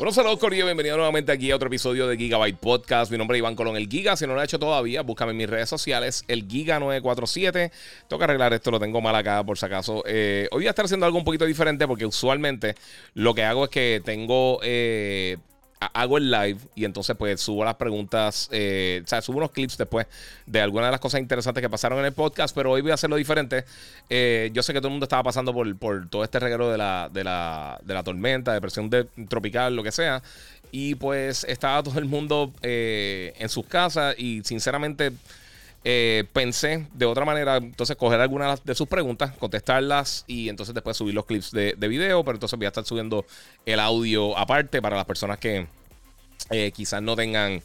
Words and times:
Bueno, 0.00 0.14
saludos 0.14 0.38
Corillo, 0.38 0.64
bienvenido 0.64 0.96
nuevamente 0.96 1.30
aquí 1.30 1.50
a 1.50 1.56
otro 1.56 1.66
episodio 1.66 2.08
de 2.08 2.16
Gigabyte 2.16 2.56
Podcast. 2.56 3.12
Mi 3.12 3.18
nombre 3.18 3.36
es 3.36 3.40
Iván 3.40 3.54
Colón, 3.54 3.76
el 3.76 3.86
Giga. 3.86 4.16
Si 4.16 4.26
no 4.26 4.32
lo 4.32 4.40
has 4.40 4.46
hecho 4.46 4.58
todavía, 4.58 5.02
búscame 5.02 5.32
en 5.32 5.36
mis 5.36 5.50
redes 5.50 5.68
sociales, 5.68 6.24
el 6.26 6.48
Giga947. 6.48 7.70
Tengo 8.08 8.18
que 8.18 8.24
arreglar 8.24 8.54
esto, 8.54 8.70
lo 8.70 8.80
tengo 8.80 9.02
mal 9.02 9.14
acá 9.14 9.44
por 9.44 9.58
si 9.58 9.66
acaso. 9.66 10.02
Eh, 10.06 10.48
hoy 10.52 10.60
voy 10.60 10.66
a 10.68 10.70
estar 10.70 10.86
haciendo 10.86 11.04
algo 11.04 11.18
un 11.18 11.24
poquito 11.24 11.44
diferente 11.44 11.86
porque 11.86 12.06
usualmente 12.06 12.76
lo 13.12 13.34
que 13.34 13.44
hago 13.44 13.64
es 13.64 13.70
que 13.70 14.00
tengo 14.02 14.58
eh, 14.62 15.36
hago 15.80 16.18
el 16.18 16.30
live 16.30 16.58
y 16.74 16.84
entonces 16.84 17.16
pues 17.16 17.40
subo 17.40 17.64
las 17.64 17.76
preguntas, 17.76 18.48
eh, 18.52 19.00
o 19.02 19.08
sea, 19.08 19.22
subo 19.22 19.38
unos 19.38 19.50
clips 19.50 19.78
después 19.78 20.06
de 20.46 20.60
algunas 20.60 20.88
de 20.88 20.92
las 20.92 21.00
cosas 21.00 21.20
interesantes 21.20 21.62
que 21.62 21.70
pasaron 21.70 21.98
en 22.00 22.04
el 22.04 22.12
podcast, 22.12 22.54
pero 22.54 22.70
hoy 22.70 22.82
voy 22.82 22.90
a 22.90 22.94
hacerlo 22.94 23.16
diferente. 23.16 23.64
Eh, 24.10 24.50
yo 24.52 24.62
sé 24.62 24.74
que 24.74 24.80
todo 24.80 24.88
el 24.88 24.92
mundo 24.92 25.04
estaba 25.04 25.22
pasando 25.22 25.54
por, 25.54 25.74
por 25.76 26.08
todo 26.08 26.22
este 26.22 26.38
reguero 26.38 26.70
de 26.70 26.76
la, 26.76 27.08
de 27.10 27.24
la, 27.24 27.80
de 27.82 27.94
la 27.94 28.02
tormenta, 28.02 28.52
depresión 28.52 28.90
de, 28.90 29.04
tropical, 29.28 29.74
lo 29.74 29.82
que 29.82 29.92
sea, 29.92 30.22
y 30.70 30.96
pues 30.96 31.44
estaba 31.44 31.82
todo 31.82 31.98
el 31.98 32.04
mundo 32.04 32.52
eh, 32.62 33.32
en 33.38 33.48
sus 33.48 33.64
casas 33.66 34.14
y 34.18 34.42
sinceramente... 34.44 35.12
pensé 35.82 36.86
de 36.92 37.06
otra 37.06 37.24
manera, 37.24 37.56
entonces 37.56 37.96
coger 37.96 38.20
algunas 38.20 38.64
de 38.64 38.74
sus 38.74 38.86
preguntas, 38.86 39.32
contestarlas 39.38 40.24
y 40.26 40.48
entonces 40.48 40.74
después 40.74 40.96
subir 40.96 41.14
los 41.14 41.24
clips 41.24 41.50
de, 41.52 41.74
de, 41.76 41.88
video, 41.88 42.22
pero 42.24 42.36
entonces 42.36 42.58
voy 42.58 42.66
a 42.66 42.68
estar 42.68 42.84
subiendo 42.84 43.24
el 43.64 43.80
audio 43.80 44.36
aparte 44.36 44.82
para 44.82 44.96
las 44.96 45.06
personas 45.06 45.38
que, 45.38 45.66
eh, 46.50 46.72
quizás 46.72 47.02
no 47.02 47.14
tengan 47.14 47.62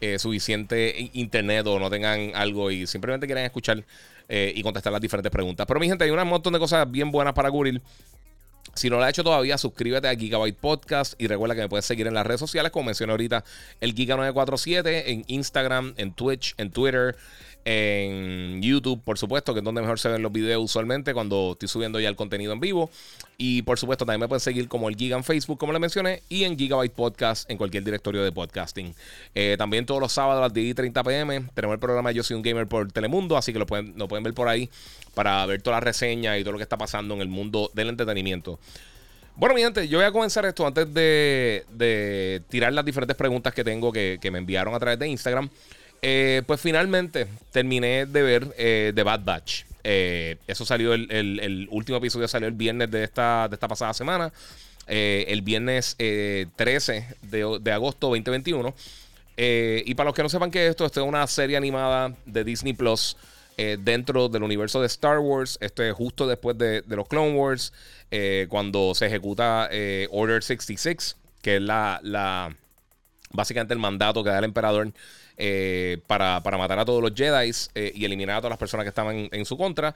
eh, 0.00 0.18
suficiente 0.18 1.10
internet 1.14 1.66
o 1.66 1.78
no 1.78 1.88
tengan 1.88 2.32
algo 2.34 2.70
y 2.70 2.86
simplemente 2.86 3.26
quieren 3.26 3.44
escuchar 3.44 3.82
eh, 4.28 4.52
y 4.54 4.62
contestar 4.62 4.92
las 4.92 5.00
diferentes 5.00 5.30
preguntas. 5.30 5.66
Pero 5.66 5.80
mi 5.80 5.86
gente, 5.86 6.04
hay 6.04 6.10
un 6.10 6.28
montón 6.28 6.52
de 6.52 6.58
cosas 6.58 6.90
bien 6.90 7.10
buenas 7.10 7.32
para 7.32 7.50
cubrir. 7.50 7.80
Si 8.74 8.90
no 8.90 8.96
lo 8.96 9.04
has 9.04 9.10
hecho 9.10 9.24
todavía, 9.24 9.56
suscríbete 9.56 10.08
a 10.08 10.14
Gigabyte 10.14 10.56
Podcast 10.56 11.14
y 11.18 11.28
recuerda 11.28 11.54
que 11.54 11.62
me 11.62 11.68
puedes 11.68 11.86
seguir 11.86 12.06
en 12.06 12.12
las 12.12 12.26
redes 12.26 12.40
sociales, 12.40 12.70
como 12.72 12.86
mencioné 12.86 13.12
ahorita, 13.12 13.42
el 13.80 13.94
Giga947, 13.94 15.04
en 15.06 15.24
Instagram, 15.28 15.94
en 15.96 16.12
Twitch, 16.12 16.54
en 16.58 16.70
Twitter, 16.70 17.16
en 17.68 18.62
YouTube, 18.62 19.02
por 19.02 19.18
supuesto, 19.18 19.52
que 19.52 19.58
es 19.58 19.64
donde 19.64 19.80
mejor 19.80 19.98
se 19.98 20.08
ven 20.08 20.22
los 20.22 20.30
videos 20.30 20.62
usualmente 20.62 21.12
cuando 21.12 21.50
estoy 21.52 21.68
subiendo 21.68 21.98
ya 21.98 22.08
el 22.08 22.14
contenido 22.14 22.52
en 22.52 22.60
vivo. 22.60 22.90
Y 23.38 23.62
por 23.62 23.76
supuesto, 23.76 24.06
también 24.06 24.20
me 24.20 24.28
pueden 24.28 24.40
seguir 24.40 24.68
como 24.68 24.88
el 24.88 24.94
Giga 24.94 25.16
en 25.16 25.24
Facebook, 25.24 25.58
como 25.58 25.72
le 25.72 25.80
mencioné, 25.80 26.22
y 26.28 26.44
en 26.44 26.56
Gigabyte 26.56 26.92
Podcast 26.92 27.50
en 27.50 27.58
cualquier 27.58 27.82
directorio 27.82 28.22
de 28.22 28.30
podcasting. 28.30 28.94
Eh, 29.34 29.56
también 29.58 29.84
todos 29.84 30.00
los 30.00 30.12
sábados 30.12 30.38
a 30.38 30.42
las 30.42 30.54
10 30.54 30.70
y 30.70 30.74
30 30.74 31.02
pm 31.02 31.44
tenemos 31.54 31.74
el 31.74 31.80
programa 31.80 32.12
Yo 32.12 32.22
Soy 32.22 32.36
un 32.36 32.42
Gamer 32.42 32.68
por 32.68 32.92
Telemundo, 32.92 33.36
así 33.36 33.52
que 33.52 33.58
lo 33.58 33.66
pueden, 33.66 33.94
lo 33.96 34.06
pueden 34.06 34.22
ver 34.22 34.32
por 34.32 34.46
ahí 34.46 34.70
para 35.14 35.44
ver 35.46 35.60
todas 35.60 35.78
las 35.78 35.84
reseñas 35.84 36.38
y 36.38 36.42
todo 36.42 36.52
lo 36.52 36.58
que 36.58 36.64
está 36.64 36.78
pasando 36.78 37.14
en 37.14 37.20
el 37.20 37.28
mundo 37.28 37.72
del 37.74 37.88
entretenimiento. 37.88 38.60
Bueno, 39.34 39.56
mi 39.56 39.62
gente, 39.62 39.88
yo 39.88 39.98
voy 39.98 40.06
a 40.06 40.12
comenzar 40.12 40.46
esto 40.46 40.64
antes 40.64 40.94
de, 40.94 42.42
tirar 42.48 42.72
las 42.72 42.84
diferentes 42.84 43.16
preguntas 43.16 43.52
que 43.52 43.64
tengo 43.64 43.90
que, 43.90 44.18
que 44.20 44.30
me 44.30 44.38
enviaron 44.38 44.72
a 44.72 44.78
través 44.78 45.00
de 45.00 45.08
Instagram. 45.08 45.50
Eh, 46.08 46.44
pues 46.46 46.60
finalmente 46.60 47.26
terminé 47.50 48.06
de 48.06 48.22
ver 48.22 48.54
eh, 48.56 48.92
The 48.94 49.02
Bad 49.02 49.24
Batch. 49.24 49.64
Eh, 49.82 50.36
eso 50.46 50.64
salió, 50.64 50.94
el, 50.94 51.66
último 51.68 51.98
episodio 51.98 52.28
salió 52.28 52.46
el 52.46 52.54
viernes 52.54 52.92
de 52.92 53.02
esta, 53.02 53.48
de 53.48 53.54
esta 53.54 53.66
pasada 53.66 53.92
semana. 53.92 54.32
el 54.86 55.42
viernes 55.42 55.96
13 55.96 57.06
de, 57.22 57.72
agosto 57.72 58.06
2021. 58.06 58.72
y 59.36 59.94
para 59.96 60.06
los 60.06 60.14
que 60.14 60.22
no 60.22 60.28
sepan 60.28 60.52
qué 60.52 60.66
es 60.66 60.70
esto, 60.70 60.86
esto 60.86 61.00
es 61.00 61.08
una 61.08 61.26
serie 61.26 61.56
animada 61.56 62.14
de 62.24 62.44
Disney 62.44 62.72
Plus 62.72 63.16
dentro 63.56 64.28
del 64.28 64.44
universo 64.44 64.80
de 64.80 64.86
Star 64.86 65.18
Wars. 65.18 65.58
Esto 65.60 65.82
es 65.82 65.92
justo 65.92 66.28
después 66.28 66.56
de, 66.56 66.84
los 66.86 67.08
Clone 67.08 67.34
Wars, 67.34 67.72
cuando 68.48 68.94
se 68.94 69.06
ejecuta 69.06 69.68
Order 70.10 70.44
66, 70.44 71.16
que 71.42 71.56
es 71.56 71.62
la, 71.62 71.98
la 72.04 72.54
básicamente 73.32 73.74
el 73.74 73.80
mandato 73.80 74.22
que 74.22 74.30
da 74.30 74.38
el 74.38 74.44
emperador 74.44 74.92
eh, 75.38 75.98
para, 76.06 76.40
matar 76.40 76.78
a 76.78 76.84
todos 76.84 77.02
los 77.02 77.12
Jedi 77.14 77.50
eh, 77.74 77.92
y 77.94 78.04
eliminar 78.04 78.36
a 78.36 78.40
todas 78.40 78.50
las 78.50 78.58
personas 78.58 78.84
que 78.84 78.88
estaban 78.88 79.28
en, 79.30 79.44
su 79.44 79.56
contra. 79.56 79.94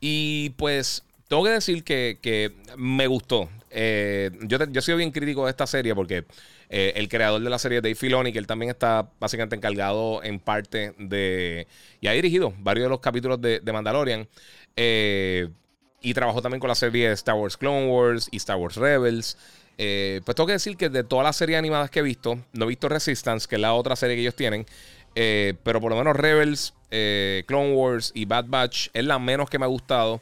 Y 0.00 0.50
pues 0.50 1.02
tengo 1.28 1.44
que 1.44 1.50
decir 1.50 1.82
que, 1.84 2.52
me 2.76 3.06
gustó. 3.06 3.48
Eh, 3.70 4.30
yo, 4.42 4.58
yo 4.64 4.78
he 4.78 4.82
sido 4.82 4.98
bien 4.98 5.10
crítico 5.10 5.44
de 5.44 5.50
esta 5.50 5.66
serie 5.66 5.94
porque 5.94 6.24
el 6.68 7.08
creador 7.08 7.42
de 7.42 7.50
la 7.50 7.58
serie, 7.58 7.80
Dave 7.80 7.94
Filoni, 7.94 8.32
que 8.32 8.38
él 8.38 8.46
también 8.46 8.70
está 8.70 9.08
básicamente 9.20 9.54
encargado 9.54 10.22
en 10.24 10.40
parte 10.40 10.94
de... 10.98 11.68
y 12.00 12.08
ha 12.08 12.12
dirigido 12.12 12.52
varios 12.58 12.86
de 12.86 12.90
los 12.90 13.00
capítulos 13.00 13.40
de, 13.40 13.60
Mandalorian. 13.72 14.28
y 14.76 16.14
trabajó 16.14 16.42
también 16.42 16.60
con 16.60 16.68
la 16.68 16.74
serie 16.74 17.08
de 17.08 17.14
Star 17.14 17.36
Wars 17.36 17.56
Clone 17.56 17.86
Wars 17.86 18.28
y 18.30 18.36
Star 18.36 18.56
Wars 18.56 18.76
Rebels. 18.76 19.36
Eh, 19.78 20.22
pues 20.24 20.34
tengo 20.34 20.46
que 20.46 20.54
decir 20.54 20.76
que 20.76 20.88
de 20.88 21.04
todas 21.04 21.24
las 21.24 21.36
series 21.36 21.58
animadas 21.58 21.90
que 21.90 21.98
he 21.98 22.02
visto, 22.02 22.38
no 22.52 22.64
he 22.64 22.68
visto 22.68 22.88
Resistance, 22.88 23.46
que 23.46 23.56
es 23.56 23.60
la 23.60 23.74
otra 23.74 23.96
serie 23.96 24.16
que 24.16 24.22
ellos 24.22 24.34
tienen. 24.34 24.66
Eh, 25.14 25.54
pero 25.62 25.80
por 25.80 25.90
lo 25.90 25.98
menos 25.98 26.16
Rebels, 26.16 26.74
eh, 26.90 27.44
Clone 27.46 27.74
Wars 27.74 28.12
y 28.14 28.24
Bad 28.24 28.46
Batch 28.48 28.88
es 28.92 29.04
la 29.04 29.18
menos 29.18 29.50
que 29.50 29.58
me 29.58 29.64
ha 29.64 29.68
gustado. 29.68 30.20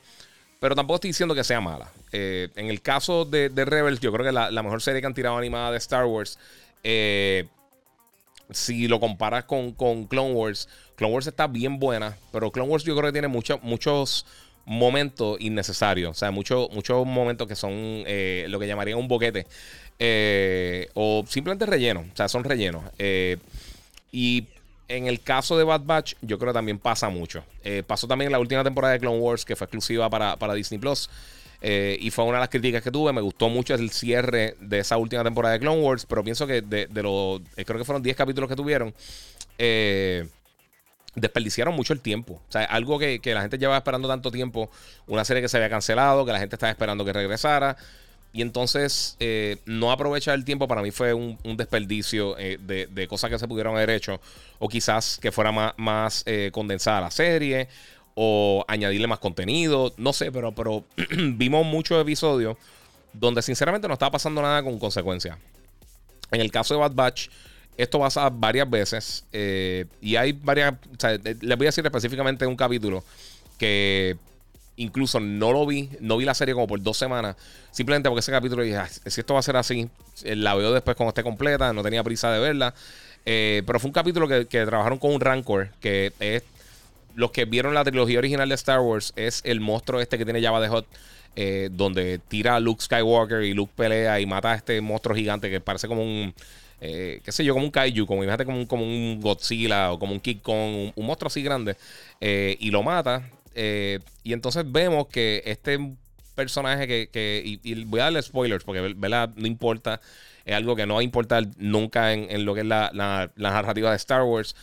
Pero 0.61 0.75
tampoco 0.75 0.97
estoy 0.97 1.11
diciendo 1.11 1.35
que 1.35 1.45
sea 1.45 1.61
mala. 1.61 1.91
en 2.13 2.71
el 2.71 2.81
caso 2.81 3.25
de, 3.25 3.51
Rebels, 3.55 4.01
yo 4.01 4.13
creo 4.13 4.25
que 4.25 4.33
la, 4.33 4.63
mejor 4.63 4.81
serie 4.81 5.01
que 5.01 5.07
han 5.07 5.15
tirado 5.15 5.37
animada 5.37 5.73
de 5.73 5.79
Star 5.79 6.07
Wars. 6.07 6.39
si 8.51 8.89
lo 8.89 9.01
comparas 9.01 9.45
con, 9.45 9.73
con, 9.73 10.07
Clone 10.07 10.33
Wars, 10.33 10.69
Clone 10.97 11.13
Wars 11.13 11.27
está 11.27 11.47
bien 11.49 11.79
buena. 11.79 12.17
Pero 12.33 12.51
Clone 12.51 12.71
Wars 12.71 12.85
yo 12.85 12.97
creo 12.97 13.09
que 13.09 13.21
tiene 13.21 13.29
muchos 13.29 14.25
momentos 14.67 15.41
innecesarios. 15.41 16.11
O 16.11 16.15
sea, 16.15 16.31
muchos 16.31 16.71
muchos 16.73 17.07
momentos 17.07 17.47
que 17.47 17.57
son 17.57 17.73
eh, 17.73 18.47
lo 18.49 18.59
que 18.59 18.67
llamarían 18.67 18.99
un 18.99 19.09
boquete. 19.09 19.47
Eh, 19.99 20.89
o 20.95 21.25
simplemente 21.29 21.67
relleno. 21.67 22.01
O 22.01 22.17
sea, 22.17 22.29
son 22.29 22.45
rellenos. 22.45 22.83
Eh, 22.99 23.37
y 24.13 24.47
en 24.89 25.07
el 25.07 25.21
caso 25.21 25.57
de 25.57 25.65
Bad 25.65 25.83
Batch, 25.85 26.15
yo 26.21 26.39
creo 26.39 26.53
que 26.53 26.59
también 26.59 26.79
pasa 26.79 27.09
mucho. 27.09 27.45
pasó 27.87 28.07
también 28.07 28.29
en 28.29 28.33
la 28.33 28.39
última 28.39 28.63
temporada 28.63 28.93
de 28.93 29.01
Clone 29.01 29.19
Wars, 29.19 29.45
que 29.45 29.57
fue 29.57 29.65
exclusiva 29.65 30.11
para, 30.11 30.55
Disney 30.55 30.79
Plus. 30.79 31.09
y 31.63 32.11
fue 32.11 32.25
una 32.25 32.35
de 32.35 32.41
las 32.41 32.49
críticas 32.49 32.83
que 32.83 32.91
tuve. 32.91 33.13
Me 33.13 33.21
gustó 33.21 33.49
mucho 33.49 33.75
el 33.75 33.91
cierre 33.91 34.57
de 34.61 34.81
esa 34.81 34.97
última 34.97 35.25
temporada 35.25 35.55
de 35.55 35.61
Clone 35.61 35.81
Wars. 35.81 36.07
Pero 36.07 36.23
pienso 36.23 36.47
que 36.47 36.61
de, 36.61 36.87
de 36.87 37.03
los. 37.03 37.41
creo 37.55 37.79
que 37.79 37.85
fueron 37.85 38.03
10 38.03 38.17
capítulos 38.17 38.49
que 38.49 38.57
tuvieron. 38.57 38.95
Desperdiciaron 41.15 41.75
mucho 41.75 41.93
el 41.93 42.01
tiempo. 42.01 42.41
O 42.49 42.53
sea, 42.53 42.65
algo 42.65 42.99
que, 42.99 43.21
la 43.25 43.43
gente 43.43 43.59
llevaba 43.59 43.79
esperando 43.79 44.09
tanto 44.09 44.31
tiempo, 44.31 44.71
una 45.07 45.25
serie 45.25 45.43
que 45.43 45.49
se 45.49 45.57
había 45.57 45.71
cancelado, 45.71 46.25
que 46.25 46.33
la 46.33 46.39
gente 46.39 46.57
estaba 46.57 46.71
esperando 46.71 47.05
que 47.05 47.13
regresara. 47.13 47.77
Y 48.33 48.43
entonces 48.43 49.17
eh, 49.21 49.59
no 49.65 49.93
aprovechar 49.93 50.35
el 50.35 50.45
tiempo 50.45 50.67
para 50.67 50.83
mí 50.83 50.91
fue 50.91 51.15
un, 51.15 51.39
desperdicio 51.57 52.37
eh, 52.37 52.59
de, 52.61 53.09
cosas 53.09 53.31
que 53.31 53.39
se 53.39 53.47
pudieron 53.47 53.77
haber 53.77 53.91
hecho. 53.91 54.21
O 54.59 54.69
quizás 54.69 55.19
que 55.21 55.31
fuera 55.31 55.53
más, 55.53 55.75
más 55.77 56.23
eh, 56.27 56.51
condensada 56.53 57.01
la 57.01 57.11
serie. 57.11 57.69
O 58.17 58.65
añadirle 58.69 59.07
más 59.07 59.19
contenido. 59.19 59.93
No 59.97 60.13
sé, 60.13 60.33
pero, 60.33 60.53
pero 60.55 60.85
vimos 61.37 61.65
muchos 61.65 62.01
episodios 62.01 62.57
donde 63.13 63.43
sinceramente 63.43 63.87
no 63.87 63.95
estaba 63.95 64.11
pasando 64.11 64.43
nada 64.43 64.63
con 64.63 64.79
consecuencia. 64.79 65.39
En 66.31 66.41
el 66.41 66.51
caso 66.51 66.75
de 66.75 66.81
Bad 66.81 66.93
Batch 66.93 67.29
esto 67.77 67.99
pasa 67.99 68.29
varias 68.31 68.69
veces 68.69 69.25
eh, 69.33 69.87
y 70.01 70.17
hay 70.17 70.33
varias, 70.33 70.75
o 70.75 70.99
sea, 70.99 71.13
les 71.13 71.59
voy 71.59 71.67
a 71.67 71.69
decir 71.69 71.85
específicamente 71.85 72.47
un 72.47 72.57
capítulo 72.57 73.03
que 73.59 74.17
incluso 74.77 75.21
no 75.21 75.53
lo 75.53 75.67
vi, 75.67 75.89
no 76.01 76.17
vi 76.17 76.25
la 76.25 76.35
serie 76.35 76.55
como 76.55 76.67
por 76.67 76.83
dos 76.83 76.97
semanas, 76.97 77.37
simplemente 77.71 78.09
porque 78.09 78.21
ese 78.21 78.33
capítulo 78.33 78.63
dije, 78.63 78.81
si 79.07 79.21
esto 79.21 79.35
va 79.35 79.41
a 79.41 79.43
ser 79.43 79.57
así, 79.57 79.89
eh, 80.25 80.37
la 80.37 80.55
veo 80.55 80.73
después 80.73 80.97
cuando 80.97 81.11
esté 81.11 81.23
completa, 81.23 81.73
no 81.73 81.83
tenía 81.83 82.03
prisa 82.03 82.33
de 82.33 82.41
verla, 82.41 82.75
eh, 83.27 83.63
pero 83.67 83.81
fue 83.81 83.89
un 83.89 83.93
capítulo 83.93 84.29
que, 84.29 84.45
trabajaron 84.45 84.99
con 84.99 85.13
un 85.13 85.21
Rancor, 85.21 85.71
que 85.81 86.13
es, 86.21 86.43
los 87.15 87.31
que 87.31 87.45
vieron 87.45 87.75
la 87.75 87.85
trilogía 87.85 88.19
original 88.19 88.49
de 88.49 88.55
Star 88.57 88.81
Wars, 88.81 89.13
es 89.17 89.41
el 89.45 89.61
monstruo 89.61 90.01
este 90.01 90.19
que 90.19 90.25
tiene 90.25 90.43
Java 90.43 90.61
de 90.61 90.69
Hot. 90.69 90.87
donde 91.71 92.21
tira 92.29 92.57
a 92.57 92.61
Luke 92.61 92.83
Skywalker 92.83 93.43
y 93.43 93.55
Luke 93.55 93.73
pelea 93.77 94.21
y 94.21 94.27
mata 94.27 94.53
a 94.53 94.55
este 94.57 94.81
monstruo 94.81 95.17
gigante 95.17 95.51
que 95.51 95.61
parece 95.61 95.87
como 95.89 96.03
un 96.03 96.35
eh, 96.87 97.23
qué 97.25 97.33
sé 97.33 97.43
yo, 97.47 97.55
como 97.55 97.65
un 97.65 97.71
kaiju, 97.71 98.07
como 98.07 98.23
imagínate 98.23 98.45
como 98.45 98.59
un, 98.59 98.67
como 98.67 98.85
un 98.85 99.19
Godzilla 99.19 99.93
o 99.93 99.99
como 99.99 100.13
un 100.13 100.21
King 100.21 100.41
Kong, 100.43 100.93
un, 100.95 101.07
monstruo 101.07 101.29
así 101.29 101.43
grande, 101.43 101.77
eh, 102.21 102.59
y 102.61 102.71
lo 102.71 102.83
mata. 102.83 103.31
Eh, 103.55 104.01
y 104.23 104.35
entonces 104.35 104.71
vemos 104.71 105.07
que 105.07 105.43
este 105.47 105.79
personaje 106.35 107.09
que, 107.09 107.43
y, 107.63 107.85
voy 107.85 108.01
a 108.01 108.05
darle 108.05 108.21
spoilers 108.21 108.65
porque 108.65 108.83
¿verdad? 108.83 109.31
no 109.35 109.47
importa, 109.47 110.03
es 110.45 110.55
algo 110.55 110.77
que 110.77 110.85
no 110.85 110.95
va 110.95 111.01
a 111.01 111.05
importar 111.05 111.47
nunca 111.57 112.13
en, 112.13 112.45
lo 112.45 112.53
que 112.53 112.61
es 112.61 112.67
la, 112.67 113.31
narrativa 113.37 113.89
de 113.89 113.97
Star 113.97 114.23
Wars. 114.25 114.55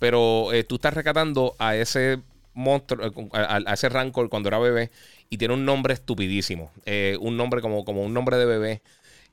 pero 0.00 0.48
tú 0.66 0.76
estás 0.76 0.94
rescatando 0.94 1.54
a 1.60 1.76
ese 1.76 2.18
monstruo, 2.54 3.30
a, 3.32 3.72
ese 3.72 3.88
Rancor 3.88 4.28
cuando 4.30 4.48
era 4.48 4.58
bebé 4.58 4.90
y 5.30 5.36
tiene 5.36 5.54
un 5.54 5.64
nombre 5.64 5.94
estupidísimo. 5.94 6.72
un 7.20 7.36
nombre 7.36 7.60
como, 7.60 7.84
como 7.84 8.02
un 8.02 8.12
nombre 8.12 8.36
de 8.36 8.46
bebé. 8.46 8.82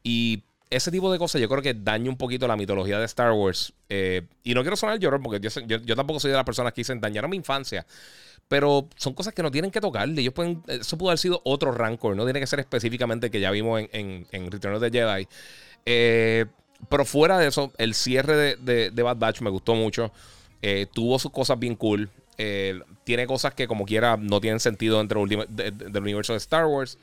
Y 0.03 0.43
ese 0.69 0.91
tipo 0.91 1.11
de 1.11 1.19
cosas 1.19 1.41
yo 1.41 1.47
creo 1.47 1.61
que 1.61 1.73
daña 1.73 2.09
un 2.09 2.17
poquito 2.17 2.47
la 2.47 2.55
mitología 2.55 2.99
de 2.99 3.05
Star 3.05 3.31
Wars. 3.31 3.73
Eh, 3.89 4.23
y 4.43 4.53
no 4.53 4.61
quiero 4.61 4.75
sonar 4.75 4.99
llorón 4.99 5.21
porque 5.21 5.39
yo, 5.39 5.95
tampoco 5.95 6.19
soy 6.19 6.31
de 6.31 6.37
las 6.37 6.45
personas 6.45 6.73
que 6.73 6.81
dicen 6.81 6.99
dañar 6.99 7.25
a 7.25 7.27
mi 7.27 7.37
infancia. 7.37 7.85
Pero 8.47 8.87
son 8.95 9.13
cosas 9.13 9.33
que 9.33 9.41
no 9.41 9.51
tienen 9.51 9.71
que 9.71 9.81
tocar. 9.81 10.07
Ellos 10.07 10.33
pueden, 10.33 10.61
eso 10.67 10.97
pudo 10.97 11.09
haber 11.09 11.19
sido 11.19 11.41
otro 11.43 11.71
Rancor. 11.71 12.15
No 12.15 12.25
tiene 12.25 12.39
que 12.39 12.47
ser 12.47 12.59
específicamente 12.59 13.31
que 13.31 13.39
ya 13.39 13.51
vimos 13.51 13.81
en, 13.91 14.27
en, 14.31 14.51
Return 14.51 14.75
of 14.75 14.81
the 14.81 14.91
Jedi. 14.91 15.27
Eh, 15.85 16.45
pero 16.89 17.05
fuera 17.05 17.39
de 17.39 17.47
eso, 17.47 17.71
el 17.77 17.95
cierre 17.95 18.55
de, 18.55 18.91
Bad 19.01 19.17
Batch 19.17 19.41
me 19.41 19.49
gustó 19.49 19.73
mucho. 19.73 20.11
Eh, 20.61 20.87
tuvo 20.93 21.17
sus 21.17 21.31
cosas 21.31 21.57
bien 21.57 21.75
cool. 21.75 22.09
tiene 23.03 23.25
cosas 23.25 23.53
que 23.55 23.67
como 23.67 23.85
quiera 23.85 24.17
no 24.17 24.39
tienen 24.41 24.59
sentido 24.59 24.99
dentro 24.99 25.25
del 25.25 26.01
universo 26.01 26.33
de 26.33 26.37
Star 26.37 26.65
Wars 26.65 26.99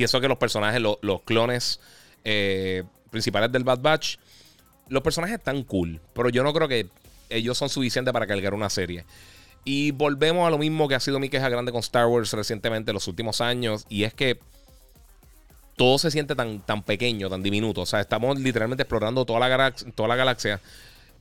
pienso 0.00 0.18
que 0.18 0.28
los 0.28 0.38
personajes, 0.38 0.80
los 0.80 1.20
clones 1.26 1.78
eh, 2.24 2.84
principales 3.10 3.52
del 3.52 3.64
Bad 3.64 3.80
Batch, 3.80 4.16
los 4.88 5.02
personajes 5.02 5.36
están 5.36 5.62
cool, 5.62 6.00
pero 6.14 6.30
yo 6.30 6.42
no 6.42 6.54
creo 6.54 6.68
que 6.68 6.88
ellos 7.28 7.58
son 7.58 7.68
suficientes 7.68 8.10
para 8.10 8.26
cargar 8.26 8.54
una 8.54 8.70
serie. 8.70 9.04
Y 9.62 9.90
volvemos 9.90 10.46
a 10.46 10.50
lo 10.50 10.56
mismo 10.56 10.88
que 10.88 10.94
ha 10.94 11.00
sido 11.00 11.18
mi 11.18 11.28
queja 11.28 11.50
grande 11.50 11.70
con 11.70 11.80
Star 11.80 12.06
Wars 12.06 12.32
recientemente 12.32 12.92
en 12.92 12.94
los 12.94 13.08
últimos 13.08 13.42
años, 13.42 13.84
y 13.90 14.04
es 14.04 14.14
que 14.14 14.40
todo 15.76 15.98
se 15.98 16.10
siente 16.10 16.34
tan, 16.34 16.60
tan 16.60 16.82
pequeño, 16.82 17.28
tan 17.28 17.42
diminuto. 17.42 17.82
O 17.82 17.86
sea, 17.86 18.00
estamos 18.00 18.40
literalmente 18.40 18.84
explorando 18.84 19.26
toda 19.26 19.46
la, 19.46 19.70
toda 19.94 20.08
la 20.08 20.16
galaxia. 20.16 20.62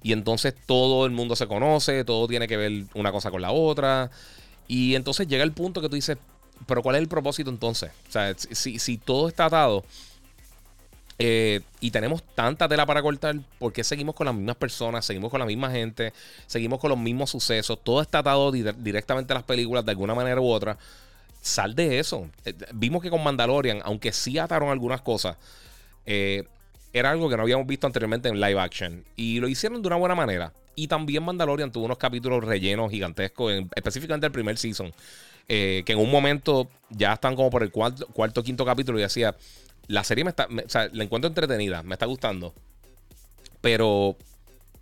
Y 0.03 0.13
entonces 0.13 0.55
todo 0.65 1.05
el 1.05 1.11
mundo 1.11 1.35
se 1.35 1.47
conoce, 1.47 2.05
todo 2.05 2.29
tiene 2.29 2.47
que 2.47 2.55
ver 2.55 2.85
una 2.93 3.11
cosa 3.11 3.29
con 3.29 3.41
la 3.41 3.51
otra. 3.51 4.09
Y 4.69 4.95
entonces 4.95 5.27
llega 5.27 5.43
el 5.43 5.51
punto 5.51 5.81
que 5.81 5.89
tú 5.89 5.95
dices, 5.95 6.17
pero 6.65 6.81
¿cuál 6.81 6.95
es 6.95 7.01
el 7.01 7.07
propósito 7.07 7.49
entonces? 7.49 7.91
O 8.07 8.11
sea, 8.11 8.33
si, 8.37 8.97
todo 8.97 9.27
está 9.27 9.45
atado 9.45 9.83
eh, 11.17 11.61
y 11.79 11.91
tenemos 11.91 12.23
tanta 12.35 12.67
tela 12.67 12.85
para 12.85 13.01
cortar, 13.01 13.35
¿por 13.57 13.73
qué 13.73 13.83
seguimos 13.83 14.15
con 14.15 14.25
las 14.25 14.35
mismas 14.35 14.55
personas? 14.55 15.05
Seguimos 15.05 15.31
con 15.31 15.39
la 15.39 15.45
misma 15.45 15.69
gente, 15.71 16.13
seguimos 16.47 16.79
con 16.79 16.89
los 16.89 16.99
mismos 16.99 17.29
sucesos, 17.29 17.79
todo 17.83 18.01
está 18.01 18.19
atado 18.19 18.51
directamente 18.51 19.33
a 19.33 19.35
las 19.35 19.43
películas 19.43 19.85
de 19.85 19.91
alguna 19.91 20.15
manera 20.15 20.39
u 20.39 20.49
otra. 20.49 20.77
Sal 21.41 21.73
de 21.73 21.99
eso. 21.99 22.29
Eh, 22.45 22.53
vimos 22.73 23.01
que 23.01 23.09
con 23.09 23.23
Mandalorian, 23.23 23.81
aunque 23.83 24.11
sí 24.11 24.37
ataron 24.37 24.69
algunas 24.69 25.01
cosas, 25.01 25.37
eh, 26.05 26.43
era 26.91 27.11
algo 27.11 27.29
que 27.29 27.37
no 27.37 27.43
habíamos 27.43 27.67
visto 27.67 27.87
anteriormente 27.87 28.29
en 28.29 28.39
live 28.39 28.59
action. 28.59 29.03
Y 29.15 29.39
lo 29.39 29.47
hicieron 29.47 29.81
de 29.81 29.87
una 29.87 29.95
buena 29.95 30.15
manera. 30.15 30.53
Y 30.75 30.87
también 30.87 31.23
Mandalorian 31.23 31.71
tuvo 31.71 31.85
unos 31.85 31.97
capítulos 31.97 32.43
rellenos 32.43 32.89
gigantescos, 32.91 33.53
específicamente 33.75 34.25
el 34.25 34.31
primer 34.31 34.57
season. 34.57 34.93
Eh, 35.51 35.81
que 35.83 35.93
en 35.93 35.99
un 35.99 36.11
momento 36.11 36.69
ya 36.91 37.13
están 37.13 37.35
como 37.35 37.49
por 37.49 37.63
el 37.63 37.71
cuarto, 37.71 38.05
cuarto 38.07 38.43
quinto 38.43 38.63
capítulo 38.65 38.99
y 38.99 39.01
decía, 39.01 39.35
la 39.87 40.03
serie 40.03 40.23
me 40.23 40.29
está, 40.29 40.45
o 40.47 40.69
sea, 40.69 40.87
la 40.93 41.03
encuentro 41.03 41.27
entretenida, 41.27 41.81
me 41.81 41.95
está 41.95 42.05
gustando. 42.05 42.53
Pero, 43.59 44.15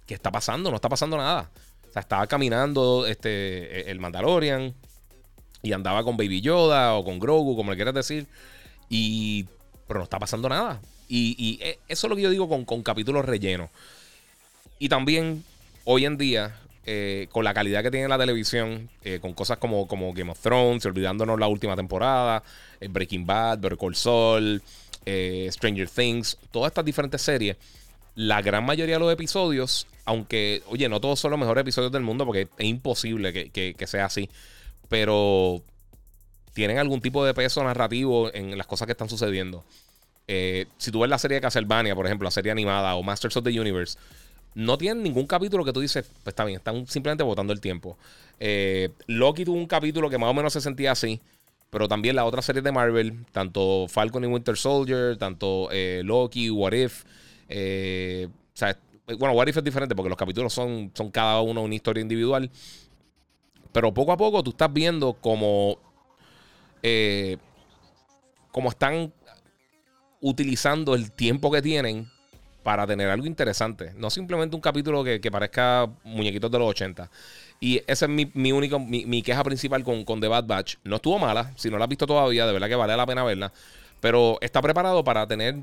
¿qué 0.06 0.14
está 0.14 0.30
pasando? 0.30 0.70
No 0.70 0.76
está 0.76 0.90
pasando 0.90 1.16
nada. 1.16 1.50
O 1.90 1.94
sea, 1.94 2.02
estaba 2.02 2.28
caminando 2.28 3.08
este, 3.08 3.80
e, 3.88 3.92
el 3.92 4.00
Mandalorian 4.02 4.76
y 5.64 5.72
andaba 5.72 6.04
con 6.04 6.18
Baby 6.18 6.42
Yoda 6.42 6.96
o 6.96 7.06
con 7.06 7.18
Grogu, 7.18 7.56
como 7.56 7.72
le 7.72 7.78
quieras 7.78 7.94
decir. 7.94 8.28
Y, 8.90 9.46
pero 9.88 10.02
no 10.02 10.04
está 10.04 10.20
pasando 10.20 10.50
nada. 10.50 10.82
Y, 11.08 11.60
e, 11.62 11.80
eso 11.88 12.08
es 12.08 12.10
lo 12.10 12.16
que 12.18 12.24
yo 12.24 12.30
digo 12.30 12.50
con, 12.50 12.66
con 12.66 12.84
capítulos 12.84 13.24
rellenos. 13.24 13.70
Y 14.80 14.90
también, 14.90 15.46
hoy 15.86 16.04
en 16.04 16.18
día, 16.18 16.60
eh, 16.90 17.28
con 17.34 17.44
la 17.44 17.54
calidad 17.54 17.84
que 17.84 17.92
tiene 17.92 18.08
la 18.08 18.18
televisión, 18.18 18.90
eh, 19.04 19.20
con 19.20 19.34
cosas 19.34 19.58
como, 19.58 19.90
como 19.90 20.14
Game 20.14 20.32
of 20.32 20.40
Thrones, 20.40 20.86
olvidándonos 20.86 21.38
la 21.38 21.48
última 21.48 21.76
temporada, 21.76 22.42
eh, 22.80 22.88
Breaking 22.88 23.26
Bad, 23.26 23.60
Better 23.60 23.78
Call 23.78 23.94
Stranger 25.52 25.90
Things, 25.90 26.38
todas 26.50 26.70
estas 26.70 26.86
diferentes 26.86 27.22
series, 27.22 27.58
la 28.16 28.42
gran 28.42 28.66
mayoría 28.66 28.96
de 28.96 29.00
los 29.02 29.12
episodios, 29.12 29.86
aunque, 30.06 30.64
oye, 30.68 30.88
no 30.88 31.02
todos 31.02 31.20
son 31.20 31.32
los 31.32 31.40
mejores 31.42 31.64
episodios 31.64 31.92
del 31.92 32.04
mundo 32.04 32.26
porque 32.26 32.48
es 32.58 32.66
imposible 32.66 33.34
que, 33.34 33.76
sea 33.86 34.06
así, 34.06 34.30
pero 34.88 35.62
tienen 36.54 36.78
algún 36.78 37.02
tipo 37.02 37.26
de 37.26 37.34
peso 37.34 37.62
narrativo 37.66 38.34
en 38.34 38.58
las 38.58 38.66
cosas 38.66 38.86
que 38.86 38.94
están 38.94 39.10
sucediendo. 39.10 39.66
si 40.26 40.92
tú 40.92 41.02
ves 41.02 41.10
la 41.10 41.20
serie 41.20 41.36
de 41.36 41.42
Castlevania, 41.42 41.96
por 41.96 42.06
ejemplo, 42.06 42.28
la 42.28 42.32
serie 42.32 42.54
animada 42.54 42.96
o 42.96 43.04
Masters 43.04 43.36
of 43.36 43.44
the 43.44 43.60
Universe, 43.60 43.98
no 44.58 44.76
tienen 44.76 45.04
ningún 45.04 45.28
capítulo 45.28 45.64
que 45.64 45.72
tú 45.72 45.82
dices, 45.82 46.10
pues 46.24 46.30
está 46.32 46.44
bien, 46.44 46.58
están 46.58 46.88
simplemente 46.88 47.24
botando 47.24 47.54
el 47.54 47.62
tiempo. 47.62 47.96
Eh, 48.40 48.90
Loki 49.06 49.46
tuvo 49.46 49.56
un 49.56 49.68
capítulo 49.68 50.10
que 50.10 50.18
más 50.18 50.32
o 50.32 50.34
menos 50.34 50.52
se 50.52 50.62
sentía 50.62 50.94
así. 50.94 51.22
Pero 51.70 51.88
también 51.88 52.16
la 52.16 52.26
otra 52.26 52.42
serie 52.42 52.64
de 52.64 52.72
Marvel, 52.72 53.24
tanto 53.32 53.86
Falcon 53.88 54.24
y 54.24 54.28
Winter 54.28 54.58
Soldier, 54.58 55.16
tanto 55.18 55.70
eh, 55.72 56.02
Loki, 56.04 56.50
What 56.50 56.72
If. 56.72 57.04
Eh, 57.50 58.30
bueno, 59.20 59.34
What 59.36 59.48
If 59.48 59.58
es 59.58 59.64
diferente 59.64 59.94
porque 59.94 60.10
los 60.10 60.18
capítulos 60.18 60.54
son, 60.54 60.92
son 60.96 61.12
cada 61.12 61.40
uno 61.42 61.62
una 61.62 61.76
historia 61.76 62.02
individual. 62.02 62.50
Pero 63.72 63.94
poco 63.94 64.12
a 64.12 64.18
poco 64.18 64.42
tú 64.42 64.50
estás 64.50 64.74
viendo 64.74 65.14
como. 65.14 65.78
como 68.52 68.70
están 68.70 69.14
utilizando 70.20 70.96
el 70.96 71.12
tiempo 71.12 71.52
que 71.52 71.62
tienen 71.62 72.10
para 72.68 72.86
tener 72.86 73.10
algo 73.10 73.26
interesante. 73.26 73.94
No 73.96 74.10
simplemente 74.10 74.54
un 74.54 74.62
capítulo 74.62 75.02
que, 75.02 75.32
parezca 75.32 75.90
muñequitos 76.04 76.52
de 76.52 76.60
los 76.60 76.70
80. 76.72 77.10
Y 77.62 77.82
esa 77.88 78.08
es 78.08 78.12
mi, 78.12 78.30
mi 78.34 78.52
único, 78.52 78.78
mi, 78.78 79.22
queja 79.22 79.42
principal 79.42 79.86
con, 79.86 80.04
con 80.04 80.20
The 80.20 80.28
Bad 80.28 80.44
Batch. 80.48 80.76
No 80.84 80.98
estuvo 80.98 81.18
mala. 81.18 81.54
Si 81.56 81.70
no 81.70 81.78
la 81.78 81.86
has 81.86 81.90
visto 81.90 82.06
todavía, 82.06 82.46
de 82.46 82.52
verdad 82.52 82.68
que 82.68 82.76
vale 82.76 82.98
la 82.98 83.06
pena 83.06 83.24
verla. 83.24 83.54
Pero 84.02 84.38
está 84.42 84.62
preparado 84.62 85.02
para 85.02 85.26
tener 85.26 85.56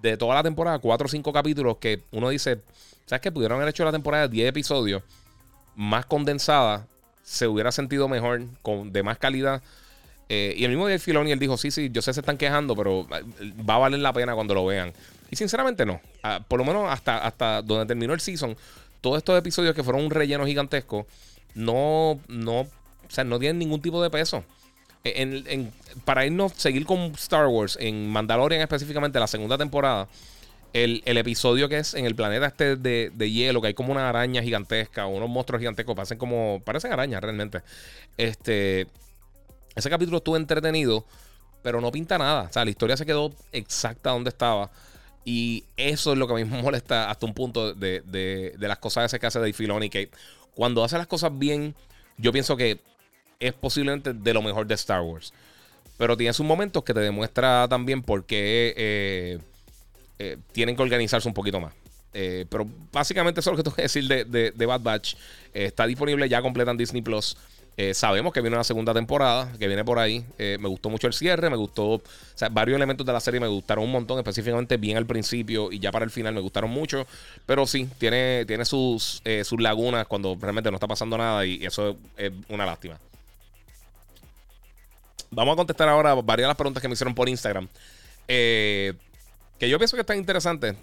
de 0.00 0.16
toda 0.16 0.36
la 0.36 0.44
temporada 0.44 0.78
cuatro 0.78 1.06
o 1.06 1.08
cinco 1.08 1.32
capítulos 1.32 1.78
que 1.78 2.04
uno 2.12 2.28
dice, 2.28 2.60
¿sabes 3.04 3.20
qué? 3.20 3.32
Pudieron 3.32 3.56
haber 3.56 3.70
hecho 3.70 3.84
la 3.84 3.90
temporada 3.90 4.28
de 4.28 4.34
10 4.34 4.50
episodios 4.50 5.02
más 5.74 6.06
condensada. 6.06 6.86
Se 7.24 7.48
hubiera 7.48 7.72
sentido 7.72 8.06
mejor, 8.06 8.42
con, 8.62 8.92
de 8.92 9.02
más 9.02 9.18
calidad. 9.18 9.60
Eh, 10.28 10.54
y 10.56 10.62
el 10.62 10.70
mismo 10.70 10.84
Dave 10.84 11.00
Filoni, 11.00 11.32
él 11.32 11.40
dijo, 11.40 11.56
sí, 11.56 11.72
sí, 11.72 11.90
yo 11.90 12.00
sé 12.00 12.10
que 12.10 12.14
se 12.14 12.20
están 12.20 12.36
quejando, 12.36 12.76
pero 12.76 13.08
eh, 13.10 13.52
va 13.68 13.74
a 13.74 13.78
valer 13.78 13.98
la 13.98 14.12
pena 14.12 14.36
cuando 14.36 14.54
lo 14.54 14.64
vean. 14.64 14.92
Y 15.30 15.36
sinceramente 15.36 15.84
no. 15.84 16.00
Ah, 16.22 16.40
por 16.46 16.58
lo 16.58 16.64
menos 16.64 16.90
hasta, 16.90 17.18
hasta 17.18 17.62
donde 17.62 17.86
terminó 17.86 18.14
el 18.14 18.20
season, 18.20 18.56
todos 19.00 19.18
estos 19.18 19.38
episodios 19.38 19.74
que 19.74 19.82
fueron 19.82 20.04
un 20.04 20.10
relleno 20.10 20.46
gigantesco, 20.46 21.06
no, 21.54 22.20
no, 22.28 22.60
o 22.60 22.68
sea, 23.10 23.24
no 23.24 23.38
tienen 23.38 23.58
ningún 23.58 23.80
tipo 23.80 24.02
de 24.02 24.10
peso. 24.10 24.44
E, 25.04 25.22
en, 25.22 25.72
para 26.04 26.26
irnos, 26.26 26.52
seguir 26.56 26.84
con 26.84 27.00
Star 27.12 27.46
Wars, 27.46 27.76
en 27.80 28.08
Mandalorian 28.08 28.60
específicamente, 28.60 29.18
la 29.20 29.26
segunda 29.26 29.56
temporada, 29.56 30.08
el, 30.72 31.02
episodio 31.04 31.68
que 31.68 31.78
es 31.78 31.94
en 31.94 32.04
el 32.04 32.14
planeta 32.14 32.46
este 32.46 32.76
de, 32.76 33.30
hielo, 33.30 33.60
que 33.60 33.68
hay 33.68 33.74
como 33.74 33.92
una 33.92 34.08
araña 34.08 34.42
gigantesca, 34.42 35.06
unos 35.06 35.28
monstruos 35.28 35.60
gigantescos, 35.60 35.94
parecen 35.94 36.18
como, 36.18 36.60
parecen 36.64 36.92
arañas 36.92 37.22
realmente. 37.22 37.62
Este, 38.16 38.86
ese 39.74 39.90
capítulo 39.90 40.18
estuvo 40.18 40.36
entretenido, 40.36 41.04
pero 41.62 41.80
no 41.80 41.90
pinta 41.90 42.18
nada. 42.18 42.42
O 42.42 42.52
sea, 42.52 42.64
la 42.64 42.70
historia 42.70 42.96
se 42.96 43.06
quedó 43.06 43.32
exacta 43.52 44.10
donde 44.10 44.30
estaba. 44.30 44.70
Y 45.30 45.64
eso 45.76 46.12
es 46.12 46.18
lo 46.18 46.26
que 46.26 46.32
a 46.32 46.36
mí 46.36 46.44
me 46.46 46.62
molesta 46.62 47.10
hasta 47.10 47.26
un 47.26 47.34
punto 47.34 47.74
de, 47.74 48.54
las 48.58 48.78
cosas 48.78 49.12
que 49.12 49.26
hace 49.26 49.38
Dave 49.38 49.52
Filoni. 49.52 49.90
Que 49.90 50.08
cuando 50.54 50.82
hace 50.82 50.96
las 50.96 51.06
cosas 51.06 51.38
bien, 51.38 51.74
yo 52.16 52.32
pienso 52.32 52.56
que 52.56 52.80
es 53.38 53.52
posiblemente 53.52 54.14
de 54.14 54.32
lo 54.32 54.40
mejor 54.40 54.66
de 54.66 54.74
Star 54.74 55.02
Wars. 55.02 55.34
Pero 55.98 56.16
tiene 56.16 56.32
sus 56.32 56.46
momentos 56.46 56.82
que 56.82 56.94
te 56.94 57.00
demuestra 57.00 57.68
también 57.68 58.00
por 58.00 58.24
qué 58.24 58.72
eh, 58.74 59.38
eh, 60.18 60.38
tienen 60.52 60.74
que 60.74 60.80
organizarse 60.80 61.28
un 61.28 61.34
poquito 61.34 61.60
más. 61.60 61.74
Eh, 62.14 62.46
pero 62.48 62.66
básicamente 62.90 63.40
eso 63.40 63.50
es 63.50 63.52
lo 63.52 63.56
que 63.58 63.64
tengo 63.64 63.76
que 63.76 63.82
decir 63.82 64.08
de, 64.08 64.24
de 64.24 64.66
Bad 64.66 64.80
Batch. 64.80 65.14
está 65.52 65.86
disponible 65.86 66.26
ya 66.26 66.40
completa 66.40 66.70
en 66.70 66.78
Disney 66.78 67.02
Plus. 67.02 67.36
Eh, 67.80 67.94
sabemos 67.94 68.32
que 68.32 68.40
viene 68.40 68.56
una 68.56 68.64
segunda 68.64 68.92
temporada, 68.92 69.52
que 69.56 69.68
viene 69.68 69.84
por 69.84 70.00
ahí. 70.00 70.24
Eh, 70.36 70.58
me 70.60 70.68
gustó 70.68 70.90
mucho 70.90 71.06
el 71.06 71.12
cierre, 71.12 71.48
me 71.48 71.56
gustó. 71.56 71.90
O 71.90 72.02
sea, 72.34 72.48
varios 72.48 72.74
elementos 72.74 73.06
de 73.06 73.12
la 73.12 73.20
serie 73.20 73.38
me 73.38 73.46
gustaron 73.46 73.84
un 73.84 73.92
montón, 73.92 74.18
específicamente 74.18 74.76
bien 74.76 74.96
al 74.96 75.06
principio 75.06 75.70
y 75.70 75.78
ya 75.78 75.92
para 75.92 76.04
el 76.04 76.10
final 76.10 76.34
me 76.34 76.40
gustaron 76.40 76.70
mucho. 76.70 77.06
Pero 77.46 77.68
sí, 77.68 77.88
tiene, 77.98 78.44
tiene 78.46 78.64
sus, 78.64 79.22
eh, 79.24 79.44
lagunas 79.58 80.08
cuando 80.08 80.36
realmente 80.40 80.72
no 80.72 80.76
está 80.76 80.88
pasando 80.88 81.16
nada 81.16 81.46
y 81.46 81.64
eso 81.64 81.96
es 82.16 82.32
una 82.48 82.66
lástima. 82.66 82.98
Vamos 85.30 85.52
a 85.52 85.56
contestar 85.56 85.88
ahora 85.88 86.14
varias 86.14 86.46
de 86.46 86.48
las 86.48 86.56
preguntas 86.56 86.82
que 86.82 86.88
me 86.88 86.94
hicieron 86.94 87.14
por 87.14 87.28
Instagram. 87.28 87.68
que 88.26 88.96
yo 89.60 89.78
pienso 89.78 89.96
que 89.96 90.00
están 90.00 90.18
interesantes. 90.18 90.74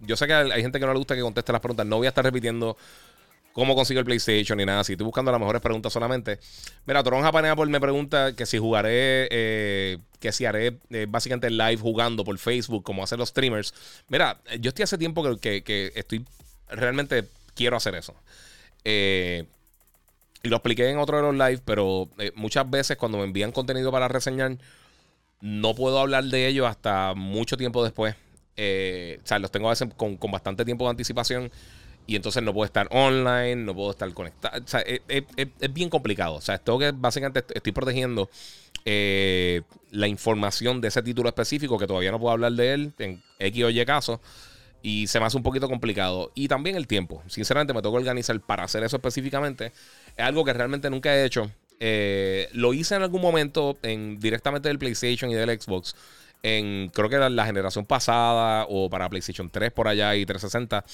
yo 0.00 0.16
sé 0.16 0.26
que 0.26 0.34
hay 0.34 0.62
gente 0.62 0.80
que 0.80 0.86
no 0.86 0.92
le 0.92 0.98
gusta 0.98 1.14
que 1.14 1.20
conteste 1.20 1.52
las 1.52 1.60
preguntas. 1.60 1.86
No 1.86 1.98
voy 1.98 2.06
a 2.06 2.08
estar 2.08 2.24
repitiendo 2.24 2.76
cómo 3.52 3.74
consigo 3.74 4.00
el 4.00 4.06
PlayStation 4.06 4.58
ni 4.58 4.64
nada. 4.64 4.84
Si 4.84 4.92
estoy 4.92 5.04
buscando 5.04 5.30
las 5.30 5.40
mejores 5.40 5.62
preguntas 5.62 5.92
solamente. 5.92 6.38
Mira, 6.86 7.02
Toronja 7.02 7.32
Paneapol 7.32 7.68
me 7.68 7.80
pregunta 7.80 8.34
que 8.34 8.46
si 8.46 8.58
jugaré, 8.58 9.28
eh, 9.30 9.98
que 10.18 10.32
si 10.32 10.44
haré 10.44 10.78
eh, 10.90 11.06
básicamente 11.08 11.50
live 11.50 11.76
jugando 11.76 12.24
por 12.24 12.36
Facebook, 12.38 12.84
como 12.84 13.02
hacen 13.02 13.18
los 13.18 13.30
streamers. 13.30 13.74
Mira, 14.08 14.40
yo 14.60 14.68
estoy 14.68 14.84
hace 14.84 14.98
tiempo 14.98 15.36
que, 15.36 15.92
estoy 15.94 16.24
realmente 16.68 17.24
quiero 17.54 17.76
hacer 17.76 17.94
eso. 17.94 18.14
y 18.84 20.48
lo 20.48 20.56
expliqué 20.56 20.88
en 20.88 20.98
otro 20.98 21.16
de 21.16 21.22
los 21.22 21.34
live, 21.34 21.60
pero 21.64 22.08
muchas 22.34 22.68
veces 22.70 22.96
cuando 22.96 23.18
me 23.18 23.24
envían 23.24 23.52
contenido 23.52 23.92
para 23.92 24.08
reseñar, 24.08 24.56
no 25.40 25.74
puedo 25.74 25.98
hablar 25.98 26.24
de 26.24 26.46
ello 26.46 26.66
hasta 26.66 27.14
mucho 27.14 27.56
tiempo 27.56 27.82
después. 27.82 28.14
o 28.14 29.26
sea, 29.26 29.38
los 29.38 29.50
tengo 29.50 29.68
a 29.68 29.70
veces 29.70 29.88
con, 29.96 30.16
con 30.16 30.30
bastante 30.30 30.64
tiempo 30.64 30.84
de 30.84 30.90
anticipación 30.90 31.50
y 32.06 32.16
entonces 32.16 32.42
no 32.42 32.52
puedo 32.52 32.64
estar 32.64 32.88
online, 32.90 33.56
no 33.56 33.74
puedo 33.74 33.90
estar 33.90 34.12
conectado. 34.12 34.62
O 34.62 34.66
sea, 34.66 34.80
es, 34.80 35.72
bien 35.72 35.88
complicado. 35.88 36.34
O 36.34 36.40
sea, 36.40 36.58
tengo 36.58 36.78
que 36.78 36.90
básicamente 36.92 37.44
estoy 37.54 37.72
protegiendo 37.72 38.28
eh, 38.84 39.62
la 39.90 40.08
información 40.08 40.80
de 40.80 40.88
ese 40.88 41.02
título 41.02 41.28
específico 41.28 41.78
que 41.78 41.86
todavía 41.86 42.10
no 42.10 42.18
puedo 42.18 42.32
hablar 42.32 42.52
de 42.52 42.72
él 42.72 42.92
en 42.98 43.22
X 43.38 43.64
o 43.64 43.70
Y 43.70 43.84
caso. 43.84 44.20
Y 44.82 45.06
se 45.06 45.20
me 45.20 45.26
hace 45.26 45.36
un 45.36 45.42
poquito 45.42 45.68
complicado. 45.68 46.32
Y 46.34 46.48
también 46.48 46.74
el 46.74 46.86
tiempo. 46.86 47.22
Sinceramente, 47.28 47.72
me 47.74 47.82
tengo 47.82 47.94
que 47.94 48.00
organizar 48.00 48.40
para 48.40 48.64
hacer 48.64 48.82
eso 48.82 48.96
específicamente. 48.96 49.72
Es 50.16 50.24
algo 50.24 50.44
que 50.44 50.52
realmente 50.52 50.90
nunca 50.90 51.14
he 51.14 51.24
hecho. 51.24 51.50
Eh, 51.78 52.48
lo 52.52 52.74
hice 52.74 52.94
en 52.94 53.02
algún 53.02 53.22
momento 53.22 53.78
en, 53.82 54.18
directamente 54.18 54.68
del 54.68 54.78
PlayStation 54.78 55.30
y 55.30 55.34
del 55.34 55.60
Xbox. 55.60 55.94
En 56.42 56.88
creo 56.88 57.08
que 57.08 57.18
la, 57.18 57.28
la 57.28 57.46
generación 57.46 57.84
pasada 57.84 58.66
o 58.68 58.88
para 58.88 59.08
PlayStation 59.08 59.50
3 59.50 59.72
por 59.72 59.86
allá 59.86 60.16
y 60.16 60.24
360 60.24 60.84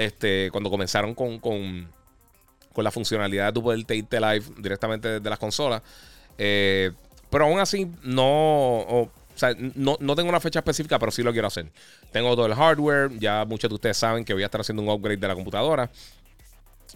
este, 0.00 0.50
cuando 0.50 0.70
comenzaron 0.70 1.14
con, 1.14 1.38
con, 1.38 1.88
la 2.76 2.90
funcionalidad 2.90 3.48
de 3.48 3.52
tu 3.52 3.62
poder 3.62 3.84
irte 3.90 4.18
live 4.18 4.42
directamente 4.56 5.08
desde 5.08 5.28
las 5.28 5.38
consolas. 5.38 5.82
Eh, 6.38 6.90
pero 7.28 7.44
aún 7.44 7.60
así, 7.60 7.86
no, 8.02 9.10
no, 9.76 10.16
tengo 10.16 10.30
una 10.30 10.40
fecha 10.40 10.60
específica, 10.60 10.98
pero 10.98 11.12
sí 11.12 11.22
lo 11.22 11.32
quiero 11.32 11.48
hacer. 11.48 11.66
Tengo 12.10 12.34
todo 12.34 12.46
el 12.46 12.54
hardware, 12.54 13.10
ya 13.18 13.44
muchos 13.44 13.68
de 13.68 13.74
ustedes 13.74 13.98
saben 13.98 14.24
que 14.24 14.32
voy 14.32 14.42
a 14.42 14.46
estar 14.46 14.62
haciendo 14.62 14.82
un 14.82 14.88
upgrade 14.88 15.18
de 15.18 15.28
la 15.28 15.34
computadora. 15.34 15.90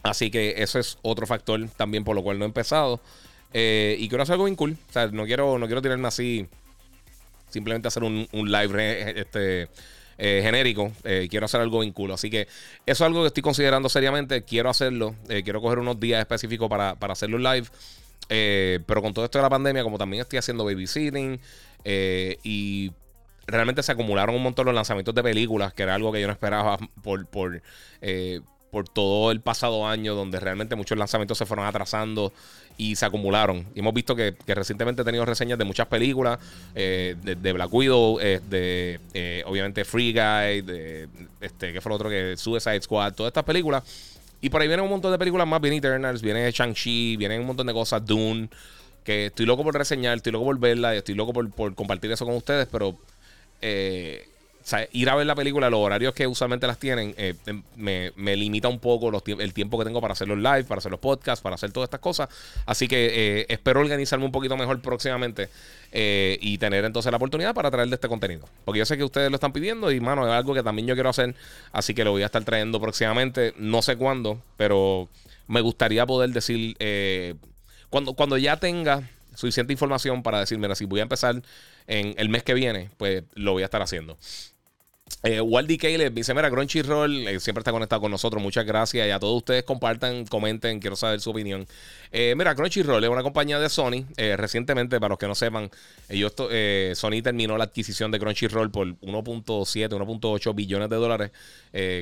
Así 0.02 0.30
que 0.30 0.54
eso 0.56 0.78
es 0.78 0.96
otro 1.02 1.26
factor 1.26 1.61
también 1.76 2.02
por 2.02 2.16
lo 2.16 2.23
cual 2.23 2.38
no 2.38 2.46
he 2.46 2.49
empezado. 2.49 3.00
Eh, 3.52 3.96
y 3.99 4.08
quiero 4.08 4.23
hacer 4.23 4.32
algo 4.32 4.46
bien 4.46 4.56
cool. 4.56 4.78
O 4.88 4.92
sea, 4.92 5.08
no 5.08 5.26
quiero, 5.26 5.58
no 5.58 5.66
quiero 5.66 5.82
tirarme 5.82 6.08
así. 6.08 6.49
Simplemente 7.50 7.88
hacer 7.88 8.02
un, 8.02 8.26
un 8.32 8.50
live 8.50 9.20
este, 9.20 9.68
eh, 10.18 10.40
genérico. 10.42 10.92
Eh, 11.04 11.28
quiero 11.30 11.47
hacer 11.47 11.61
algo 11.61 11.80
vinculo. 11.80 12.14
Así 12.14 12.30
que 12.30 12.42
eso 12.42 12.50
es 12.87 13.00
algo 13.02 13.23
que 13.23 13.28
estoy 13.28 13.42
considerando 13.42 13.88
seriamente. 13.88 14.42
Quiero 14.42 14.71
hacerlo. 14.71 15.14
Eh, 15.28 15.42
quiero 15.42 15.61
coger 15.61 15.78
unos 15.78 15.99
días 16.00 16.21
específicos 16.21 16.68
para, 16.68 16.94
para 16.97 17.12
hacerlo 17.12 17.38
live. 17.38 17.68
pero 18.28 19.02
con 19.02 19.12
todo 19.14 19.25
esto 19.25 19.38
de 19.38 19.42
la 19.42 19.50
pandemia, 19.50 19.83
como 19.83 19.99
también 19.99 20.23
estoy 20.23 20.38
haciendo 20.38 20.64
babysitting 20.64 21.40
y 22.42 22.92
realmente 23.47 23.83
se 23.83 23.92
acumularon 23.92 24.35
un 24.35 24.42
montón 24.42 24.66
los 24.66 24.75
lanzamientos 24.75 25.14
de 25.14 25.23
películas, 25.23 25.75
que 25.75 25.83
era 25.83 25.94
algo 25.94 26.11
que 26.12 26.21
yo 26.21 26.26
no 26.26 26.33
esperaba 26.33 26.78
por, 27.02 27.26
por, 27.26 27.62
por 28.75 28.88
todo 28.88 29.31
el 29.31 29.40
pasado 29.40 29.87
año, 29.87 30.16
donde 30.16 30.40
realmente 30.40 30.75
muchos 30.75 30.99
lanzamientos 30.99 31.38
se 31.38 31.47
fueron 31.47 31.64
atrasando 31.64 32.33
y 32.76 32.97
se 32.97 33.07
acumularon. 33.07 33.64
Y 33.73 33.78
hemos 33.78 33.95
visto 33.95 34.16
que, 34.16 34.35
recientemente 34.49 35.02
he 35.02 35.04
tenido 35.04 35.25
reseñas 35.25 35.57
de 35.61 35.64
muchas 35.64 35.87
películas, 35.87 36.40
eh, 36.75 37.14
de, 37.23 37.52
Black 37.52 37.73
Widow, 37.73 38.19
eh, 38.21 38.40
de 38.50 38.99
eh, 39.14 39.45
obviamente 39.47 39.85
Free 39.85 40.12
Guy, 40.12 40.62
de 40.62 41.09
este, 41.40 41.73
¿qué 41.73 41.81
fue 41.81 41.90
lo 41.90 41.95
otro 41.95 42.11
que 42.11 42.37
Suicide 42.37 42.83
Squad, 42.83 43.14
todas 43.14 43.31
estas 43.31 43.45
películas. 43.45 43.85
Y 44.40 44.50
por 44.50 44.61
ahí 44.61 44.66
vienen 44.66 44.87
un 44.87 44.90
montón 44.90 45.12
de 45.12 45.19
películas 45.19 45.47
más, 45.47 45.61
viene 45.61 45.76
Eternals, 45.76 46.21
viene 46.21 46.50
Shang-Chi, 46.50 47.16
vienen 47.16 47.43
un 47.43 47.47
montón 47.47 47.69
de 47.69 47.73
cosas, 47.73 48.04
Dune, 48.04 48.49
que 49.04 49.26
estoy 49.26 49.47
loco 49.47 49.62
por 49.62 49.73
reseñar, 49.78 50.16
estoy 50.16 50.33
loco 50.33 50.47
por 50.47 50.59
verla, 50.59 50.97
estoy 50.97 51.14
loco 51.14 51.33
por, 51.33 51.75
compartir 51.76 52.11
eso 52.11 52.26
con 52.26 52.35
ustedes, 52.35 52.66
pero 52.73 52.99
sea, 54.66 54.88
ir 54.92 55.11
a 55.11 55.14
ver 55.14 55.26
la 55.26 55.35
película, 55.35 55.68
los 55.68 55.80
horarios 55.80 56.14
que 56.14 56.26
usualmente 56.26 56.66
las 56.66 56.78
tienen, 56.78 57.14
eh, 57.18 57.35
em, 57.44 57.62
me, 57.76 58.37
limita 58.37 58.68
un 58.68 58.78
poco 58.78 59.12
el 59.26 59.52
tiempo 59.52 59.78
que 59.78 59.85
tengo 59.85 60.00
para 60.00 60.12
hacer 60.12 60.26
los 60.26 60.38
live, 60.38 60.64
para 60.64 60.78
hacer 60.78 60.90
los 60.90 61.00
podcasts, 61.00 61.42
para 61.42 61.56
hacer 61.56 61.71
todas 61.71 61.88
estas 61.88 62.00
cosas. 62.00 62.30
Así 62.64 62.88
que 62.88 63.40
eh, 63.40 63.47
espero 63.50 63.80
organizarme 63.80 64.25
un 64.25 64.33
poquito 64.33 64.56
mejor 64.56 64.80
próximamente 64.80 65.50
eh, 65.92 66.38
y 66.40 66.56
tener 66.56 66.87
entonces 66.87 67.11
la 67.12 67.18
oportunidad 67.18 67.54
para 67.54 67.71
traer 67.71 67.88
de 67.88 67.97
este 67.97 68.09
contenido. 68.09 68.49
Porque 68.64 68.78
yo 68.78 68.87
sé 68.87 68.97
que 68.97 69.04
ustedes 69.04 69.30
lo 69.30 69.35
están 69.35 69.52
pidiendo 69.52 69.92
y, 69.92 70.00
mano, 70.00 70.26
es 70.26 70.33
algo 70.33 70.54
que 70.54 70.62
también 70.62 70.88
yo 70.88 70.94
quiero 70.94 71.11
hacer. 71.11 71.35
Así 71.73 71.92
que 71.92 72.02
lo 72.02 72.12
voy 72.12 72.23
a 72.23 72.26
estar 72.26 72.42
trayendo 72.42 72.80
próximamente. 72.80 73.52
No 73.59 73.83
sé 73.83 73.97
cuándo, 73.97 74.40
pero 74.56 75.11
me 75.47 75.61
gustaría 75.61 76.06
poder 76.06 76.30
decir, 76.30 76.75
cuando, 77.90 78.14
cuando 78.14 78.38
ya 78.38 78.56
tenga 78.56 79.02
suficiente 79.35 79.75
información 79.75 80.23
para 80.23 80.40
decir, 80.40 80.59
mira, 80.59 80.75
si 80.75 80.87
voy 80.87 81.00
a 81.00 81.02
empezar 81.02 81.42
en 81.87 82.14
el 82.16 82.30
mes 82.30 82.42
que 82.42 82.54
viene, 82.54 82.90
pues 82.97 83.25
lo 83.35 83.52
voy 83.52 83.62
a 83.62 83.66
estar 83.66 83.83
haciendo. 83.83 84.16
Eh, 85.25 85.40
Waldy 85.40 85.78
Caleb 85.78 86.12
dice: 86.12 86.35
Mira, 86.35 86.50
Crunchyroll 86.50 87.26
eh, 87.26 87.40
siempre 87.40 87.61
está 87.61 87.73
conectado 87.73 88.02
con 88.02 88.11
nosotros. 88.11 88.43
Muchas 88.43 88.66
gracias. 88.66 89.09
Y 89.09 89.11
a 89.11 89.19
todos 89.19 89.38
ustedes 89.38 89.64
compartan, 89.64 90.26
comenten. 90.26 90.81
Quiero 90.81 90.97
saber 90.97 91.19
su 91.21 91.31
opinión. 91.31 91.66
Eh, 92.12 92.35
mira, 92.37 92.54
Crunchyroll 92.54 93.02
es 93.02 93.09
una 93.09 93.23
compañía 93.23 93.59
de 93.59 93.71
Sony. 93.71 94.04
Eh, 94.19 94.37
recientemente, 94.37 95.00
para 95.00 95.09
los 95.09 95.19
que 95.19 95.26
no 95.26 95.35
sepan, 95.35 95.71
ellos, 96.11 96.35
Sony 96.37 97.23
terminó 97.23 97.57
la 97.57 97.64
adquisición 97.64 98.11
de 98.11 98.19
Crunchyroll 98.19 98.71
por 98.71 98.87
1.7, 98.87 99.88
1.8 99.88 100.54
billones 100.54 100.90
de 100.90 100.97
dólares, 100.97 101.31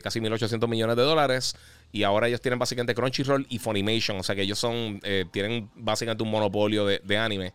casi 0.02 0.18
1.800 0.18 0.66
millones 0.66 0.96
de 0.96 1.02
dólares. 1.02 1.54
Y 1.92 2.04
ahora 2.04 2.26
ellos 2.26 2.40
tienen 2.40 2.58
básicamente 2.58 2.94
Crunchyroll 2.94 3.46
y 3.50 3.58
Funimation. 3.60 4.18
O 4.18 4.22
sea 4.24 4.34
que 4.34 4.42
ellos 4.42 4.58
son 4.58 5.00
tienen 5.30 5.70
básicamente 5.76 6.24
un 6.24 6.30
monopolio 6.30 6.86
de, 6.86 7.16
anime. 7.16 7.52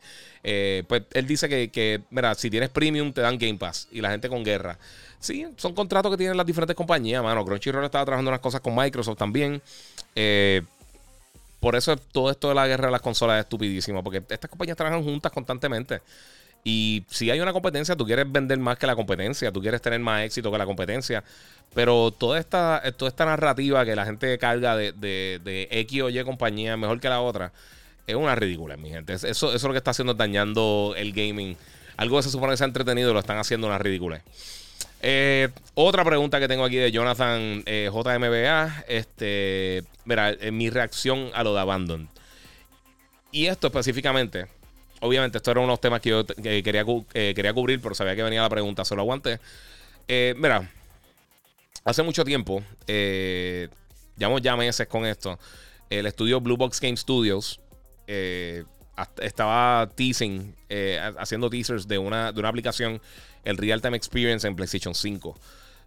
pues 0.87 1.03
él 1.13 1.27
dice 1.27 1.49
que, 1.49 2.01
mira, 2.09 2.35
si 2.35 2.49
tienes 2.49 2.69
premium, 2.69 3.11
te 3.11 3.19
dan 3.19 3.37
Game 3.37 3.55
Pass. 3.55 3.89
Y 3.91 3.99
la 3.99 4.11
gente 4.11 4.29
con 4.29 4.45
guerra. 4.45 4.79
Sí, 5.19 5.47
son 5.57 5.73
contratos 5.73 6.11
que 6.11 6.17
tienen 6.17 6.37
las 6.37 6.45
diferentes 6.45 6.75
compañías, 6.75 7.23
mano. 7.23 7.43
Crunchyroll 7.43 7.83
estaba 7.83 8.05
trabajando 8.05 8.29
unas 8.29 8.41
cosas 8.41 8.61
con 8.61 8.75
Microsoft 8.75 9.17
también. 9.17 9.61
Eh, 10.15 10.61
por 11.59 11.75
eso 11.75 11.97
todo 11.97 12.29
esto 12.29 12.49
de 12.49 12.55
la 12.55 12.67
guerra 12.67 12.85
de 12.87 12.91
las 12.91 13.01
consolas 13.01 13.39
es 13.39 13.45
estupidísimo, 13.45 14.03
porque 14.03 14.23
estas 14.29 14.49
compañías 14.49 14.77
trabajan 14.77 15.03
juntas 15.03 15.31
constantemente. 15.31 16.01
Y 16.63 17.03
si 17.09 17.31
hay 17.31 17.39
una 17.39 17.53
competencia, 17.53 17.95
tú 17.95 18.05
quieres 18.05 18.29
vender 18.29 18.59
más 18.59 18.77
que 18.77 18.85
la 18.85 18.95
competencia, 18.95 19.51
tú 19.51 19.61
quieres 19.61 19.81
tener 19.81 19.99
más 19.99 20.23
éxito 20.23 20.51
que 20.51 20.57
la 20.57 20.65
competencia. 20.65 21.23
Pero 21.73 22.11
toda 22.11 22.39
esta, 22.39 22.83
toda 22.97 23.09
esta 23.09 23.25
narrativa 23.25 23.85
que 23.85 23.95
la 23.95 24.05
gente 24.05 24.37
carga 24.37 24.75
de, 24.75 24.91
de, 24.91 25.67
X 25.71 26.01
o 26.01 26.09
Y 26.09 26.23
compañía 26.23 26.77
mejor 26.77 26.99
que 26.99 27.09
la 27.09 27.21
otra, 27.21 27.51
es 28.05 28.15
una 28.15 28.35
ridícula, 28.35 28.77
mi 28.77 28.89
gente. 28.89 29.13
Eso, 29.13 29.27
eso 29.27 29.53
es 29.53 29.63
lo 29.63 29.71
que 29.71 29.77
está 29.77 29.91
haciendo 29.91 30.13
dañando 30.13 30.93
el 30.97 31.13
gaming. 31.13 31.57
Algo 31.95 32.17
que 32.17 32.23
se 32.23 32.29
supone 32.29 32.53
que 32.53 32.57
se 32.57 32.63
ha 32.63 32.67
entretenido 32.67 33.13
lo 33.13 33.19
están 33.19 33.37
haciendo 33.37 33.67
una 33.67 33.77
ridícula. 33.77 34.21
Eh, 35.01 35.49
otra 35.75 36.03
pregunta 36.03 36.39
que 36.39 36.47
tengo 36.47 36.63
aquí 36.63 36.77
de 36.77 36.91
Jonathan 36.91 37.63
eh, 37.65 37.89
JMBA. 37.93 38.85
Este, 38.87 39.83
mira, 40.05 40.31
eh, 40.31 40.51
mi 40.51 40.69
reacción 40.69 41.29
a 41.33 41.43
lo 41.43 41.53
de 41.53 41.61
Abandon. 41.61 42.09
Y 43.31 43.47
esto 43.47 43.67
específicamente, 43.67 44.47
obviamente, 45.01 45.37
esto 45.37 45.51
era 45.51 45.59
uno 45.59 45.67
de 45.67 45.73
los 45.73 45.81
temas 45.81 46.01
que 46.01 46.09
yo 46.09 46.25
quería, 46.25 46.85
quería 47.13 47.53
cubrir, 47.53 47.81
pero 47.81 47.93
sabía 47.93 48.15
que 48.15 48.23
venía 48.23 48.41
la 48.41 48.49
pregunta, 48.49 48.85
se 48.85 48.95
lo 48.95 49.01
aguanté. 49.01 49.39
mira, 50.07 50.71
hace 51.83 52.03
mucho 52.03 52.23
tiempo, 52.23 52.63
llevamos 52.87 54.41
ya 54.41 54.55
meses 54.55 54.87
con 54.87 55.05
esto. 55.05 55.37
El 55.89 56.05
estudio 56.05 56.39
Blue 56.39 56.57
Box 56.57 56.79
Game 56.79 56.95
Studios 56.95 57.59
estaba 59.21 59.89
teasing, 59.95 60.55
haciendo 61.17 61.49
teasers 61.49 61.87
de 61.87 61.97
una, 61.97 62.31
de 62.31 62.39
una 62.39 62.49
aplicación 62.49 63.01
el 63.47 63.57
Real 63.57 63.81
Time 63.81 63.95
Experience 63.95 64.45
en 64.47 64.55
PlayStation 64.55 64.93
5, 64.93 65.37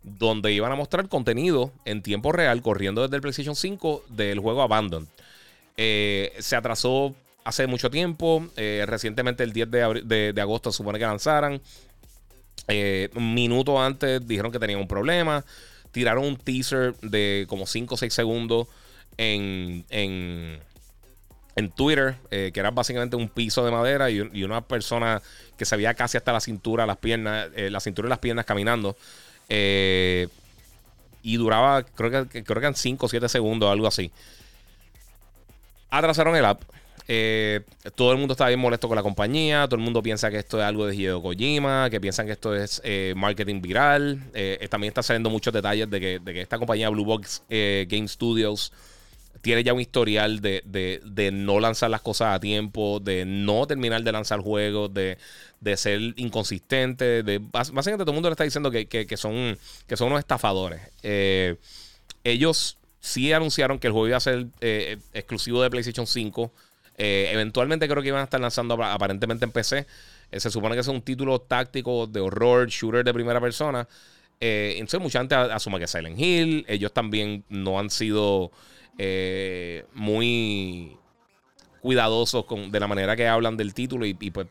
donde 0.02 0.52
iban 0.52 0.73
a 0.73 0.76
mostrar 0.76 1.09
contenido 1.09 1.73
en 1.85 2.02
tiempo 2.02 2.33
real 2.33 2.62
corriendo 2.62 3.02
desde 3.02 3.17
el 3.17 3.23
PlayStation 3.23 3.55
5 3.55 4.05
del 4.09 4.38
juego 4.38 4.62
Abandon. 4.62 5.07
Eh, 5.76 6.33
se 6.38 6.57
atrasó 6.57 7.14
hace 7.45 7.67
mucho 7.67 7.90
tiempo, 7.90 8.47
eh, 8.57 8.85
recientemente 8.87 9.43
el 9.45 9.52
10 9.52 9.71
de, 9.71 10.35
agosto 10.40 10.73
se 10.73 10.79
supone 10.79 10.99
que 10.99 11.05
lanzaran. 11.05 11.61
Eh, 12.69 13.11
un 13.14 13.35
minuto 13.35 13.81
antes 13.83 14.26
dijeron 14.26 14.52
que 14.52 14.59
tenían 14.59 14.81
un 14.81 14.88
problema. 14.88 15.45
Tiraron 15.93 16.25
un 16.25 16.37
teaser 16.37 16.95
de 17.00 17.47
como 17.49 17.67
5 17.67 17.95
o 17.95 17.99
6 17.99 18.14
segundos 18.14 18.69
en, 19.17 19.85
en, 19.90 20.61
Twitter, 21.69 22.17
que 22.31 22.52
era 22.55 22.71
básicamente 22.71 23.17
un 23.17 23.29
piso 23.29 23.64
de 23.64 23.71
madera 23.71 24.11
y, 24.11 24.21
una 24.43 24.62
persona 24.62 25.21
que 25.61 25.67
se 25.67 25.76
veía 25.76 25.93
casi 25.93 26.17
hasta 26.17 26.33
la 26.33 26.40
cintura, 26.40 26.87
las 26.87 26.97
piernas, 26.97 27.49
eh, 27.55 27.69
la 27.69 27.81
cintura 27.81 28.09
y 28.09 28.09
las 28.09 28.19
piernas 28.19 28.47
caminando. 28.47 28.97
Eh, 29.50 30.26
y 31.23 31.37
duraba, 31.37 31.83
creo 31.83 32.11
que, 32.11 32.43
creo 32.43 32.61
que 32.61 32.67
eran 32.67 32.75
5 32.75 33.05
o 33.05 33.09
7 33.11 33.29
segundos, 33.29 33.71
algo 33.71 33.87
así. 33.87 34.11
Atrasaron 35.90 36.35
el 36.35 36.47
app. 36.47 36.62
Eh, 37.09 37.61
todo 37.95 38.12
el 38.12 38.17
mundo 38.17 38.33
está 38.33 38.49
bien 38.49 38.59
molesto 38.59 38.88
con 38.88 38.97
la 38.97 39.02
compañía. 39.02 39.67
Todo 39.67 39.76
el 39.76 39.83
mundo 39.83 40.02
piensa 40.02 40.31
que 40.31 40.38
esto 40.38 40.59
es 40.59 40.64
algo 40.64 40.87
de 40.87 40.97
Hideo 40.97 41.21
Kojima, 41.21 41.90
que 41.90 42.00
piensan 42.00 42.25
que 42.25 42.33
esto 42.33 42.55
es 42.55 42.81
marketing 43.14 43.61
viral. 43.61 44.19
también 44.71 44.93
está 44.93 45.02
saliendo 45.02 45.29
muchos 45.29 45.52
detalles 45.52 45.90
de 45.90 46.00
que, 46.00 46.19
de 46.21 46.33
que 46.33 46.40
esta 46.40 46.57
compañía 46.57 46.88
Blue 46.88 47.05
Box 47.05 47.43
Game 47.50 48.09
Studios 48.09 48.73
tiene 49.40 49.64
ya 49.64 49.73
un 49.73 49.80
historial 49.80 50.40
de, 50.40 51.30
no 51.32 51.61
lanzar 51.61 51.90
las 51.90 52.02
cosas 52.02 52.35
a 52.35 52.40
tiempo, 52.40 53.00
de 53.00 53.25
no 53.25 53.66
terminar 53.66 54.02
de 54.02 54.12
lanzar 54.12 54.40
juegos, 54.40 54.92
de, 54.92 55.16
ser 55.76 56.00
inconsistente. 56.16 57.23
De, 57.23 57.38
básicamente 57.38 57.99
todo 58.04 58.11
el 58.11 58.14
mundo 58.14 58.28
le 58.28 58.35
está 58.35 58.44
diciendo 58.44 58.70
que, 58.70 59.16
son, 59.16 59.56
que 59.87 59.97
son 59.97 60.09
unos 60.09 60.18
estafadores. 60.20 60.80
Eh, 61.02 61.56
ellos 62.23 62.76
sí 63.00 63.32
anunciaron 63.32 63.78
que 63.78 63.87
el 63.87 63.92
juego 63.92 64.09
iba 64.09 64.18
a 64.18 64.20
ser 64.20 64.47
eh, 64.61 64.99
exclusivo 65.14 65.62
de 65.62 65.70
PlayStation 65.70 66.06
5. 66.06 66.52
eventualmente 66.99 67.88
creo 67.88 68.02
que 68.02 68.09
iban 68.09 68.20
a 68.20 68.25
estar 68.25 68.40
lanzando 68.40 68.75
aparentemente 68.82 69.47
en 69.47 69.52
PC. 69.52 69.87
se 70.32 70.50
supone 70.50 70.75
que 70.75 70.82
es 70.82 70.88
un 70.88 71.00
título 71.00 71.40
táctico 71.40 72.06
de 72.06 72.20
horror, 72.20 72.68
shooter 72.68 73.04
de 73.04 73.14
primera 73.14 73.40
persona. 73.40 73.88
entonces 74.38 75.00
mucha 75.00 75.20
gente 75.20 75.35
asume 75.35 75.78
que 75.78 75.87
Silent 75.87 76.20
Hill. 76.20 76.66
Ellos 76.68 76.92
también 76.92 77.42
no 77.49 77.78
han 77.78 77.88
sido 77.88 78.52
muy 79.94 80.97
cuidadosos 81.80 82.44
con, 82.44 82.70
de 82.70 82.80
la 82.80 82.87
manera 82.87 83.16
que 83.16 83.26
hablan 83.26 83.56
del 83.56 83.75
título 83.75 84.06
y, 84.06 84.14
pues 84.14 84.47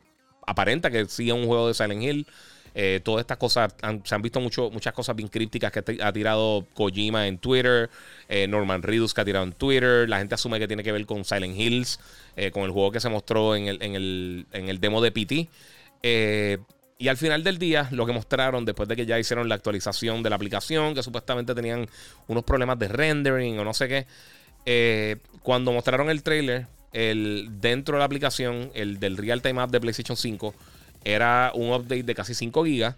aparenta 0.45 0.89
que 0.89 1.05
sigue 1.05 1.31
un 1.31 1.45
juego 1.45 1.67
de 1.67 1.73
Silent 1.73 2.03
Hill. 2.03 2.27
Eh, 2.75 3.01
todas 3.03 3.21
estas 3.21 3.37
cosas, 3.37 3.73
se 4.03 4.15
han 4.15 4.21
visto 4.21 4.39
mucho, 4.39 4.69
muchas 4.69 4.93
cosas 4.93 5.15
bien 5.15 5.27
crípticas 5.27 5.71
que 5.71 5.97
ha 6.01 6.13
tirado 6.13 6.65
Kojima 6.75 7.27
en 7.27 7.39
Twitter, 7.39 7.89
eh, 8.27 8.47
Norman 8.47 8.83
Reedus 8.83 9.13
que 9.13 9.21
ha 9.21 9.25
tirado 9.25 9.43
en 9.43 9.53
Twitter, 9.53 10.07
la 10.07 10.19
gente 10.19 10.35
asume 10.35 10.59
que 10.59 10.67
tiene 10.67 10.83
que 10.83 10.91
ver 10.91 11.05
con 11.05 11.25
Silent 11.25 11.57
Hills, 11.57 11.99
eh, 12.35 12.51
con 12.51 12.63
el 12.63 12.71
juego 12.71 12.91
que 12.91 12.99
se 12.99 13.09
mostró 13.09 13.55
en 13.55 13.67
el, 13.67 13.81
en 13.81 13.95
el, 13.95 14.45
en 14.53 14.69
el 14.69 14.79
demo 14.79 15.01
de 15.01 15.11
PT. 15.11 15.49
Y 16.99 17.07
al 17.07 17.17
final 17.17 17.43
del 17.43 17.57
día, 17.57 17.87
lo 17.91 18.05
que 18.05 18.13
mostraron 18.13 18.65
después 18.65 18.87
de 18.87 18.95
que 18.95 19.05
ya 19.05 19.17
hicieron 19.17 19.49
la 19.49 19.55
actualización 19.55 20.21
de 20.21 20.29
la 20.29 20.35
aplicación, 20.35 20.93
que 20.93 21.01
supuestamente 21.01 21.55
tenían 21.55 21.87
unos 22.27 22.43
problemas 22.43 22.77
de 22.77 22.89
rendering 22.89 23.57
o 23.57 23.63
no 23.63 23.73
sé 23.73 23.87
qué, 23.87 25.17
cuando 25.41 25.71
mostraron 25.71 26.09
el 26.09 26.21
trailer, 26.21 26.67
el, 26.91 27.47
dentro 27.61 27.95
de 27.95 27.99
la 27.99 28.05
aplicación, 28.05 28.71
el 28.73 28.99
del 28.99 29.17
Real 29.17 29.41
Time 29.41 29.61
App 29.61 29.71
de 29.71 29.79
PlayStation 29.79 30.17
5, 30.17 30.53
era 31.03 31.51
un 31.55 31.71
update 31.71 32.03
de 32.03 32.15
casi 32.15 32.33
5 32.33 32.63
GB. 32.63 32.93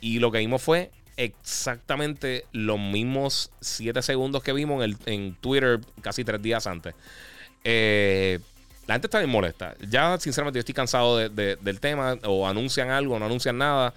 Y 0.00 0.18
lo 0.18 0.32
que 0.32 0.38
vimos 0.38 0.60
fue 0.60 0.90
exactamente 1.16 2.46
los 2.52 2.80
mismos 2.80 3.50
7 3.60 4.02
segundos 4.02 4.42
que 4.42 4.52
vimos 4.52 4.84
en, 5.06 5.34
Twitter 5.36 5.80
casi 6.00 6.24
3 6.24 6.42
días 6.42 6.66
antes. 6.66 6.94
Eh, 7.64 8.40
la 8.86 8.94
gente 8.94 9.06
está 9.06 9.18
bien 9.18 9.30
molesta. 9.30 9.74
Ya, 9.88 10.18
sinceramente, 10.18 10.58
yo 10.58 10.60
estoy 10.60 10.74
cansado 10.74 11.18
del 11.18 11.80
tema. 11.80 12.18
O 12.24 12.46
anuncian 12.46 12.90
algo, 12.90 13.14
o 13.14 13.18
no 13.18 13.26
anuncian 13.26 13.58
nada. 13.58 13.94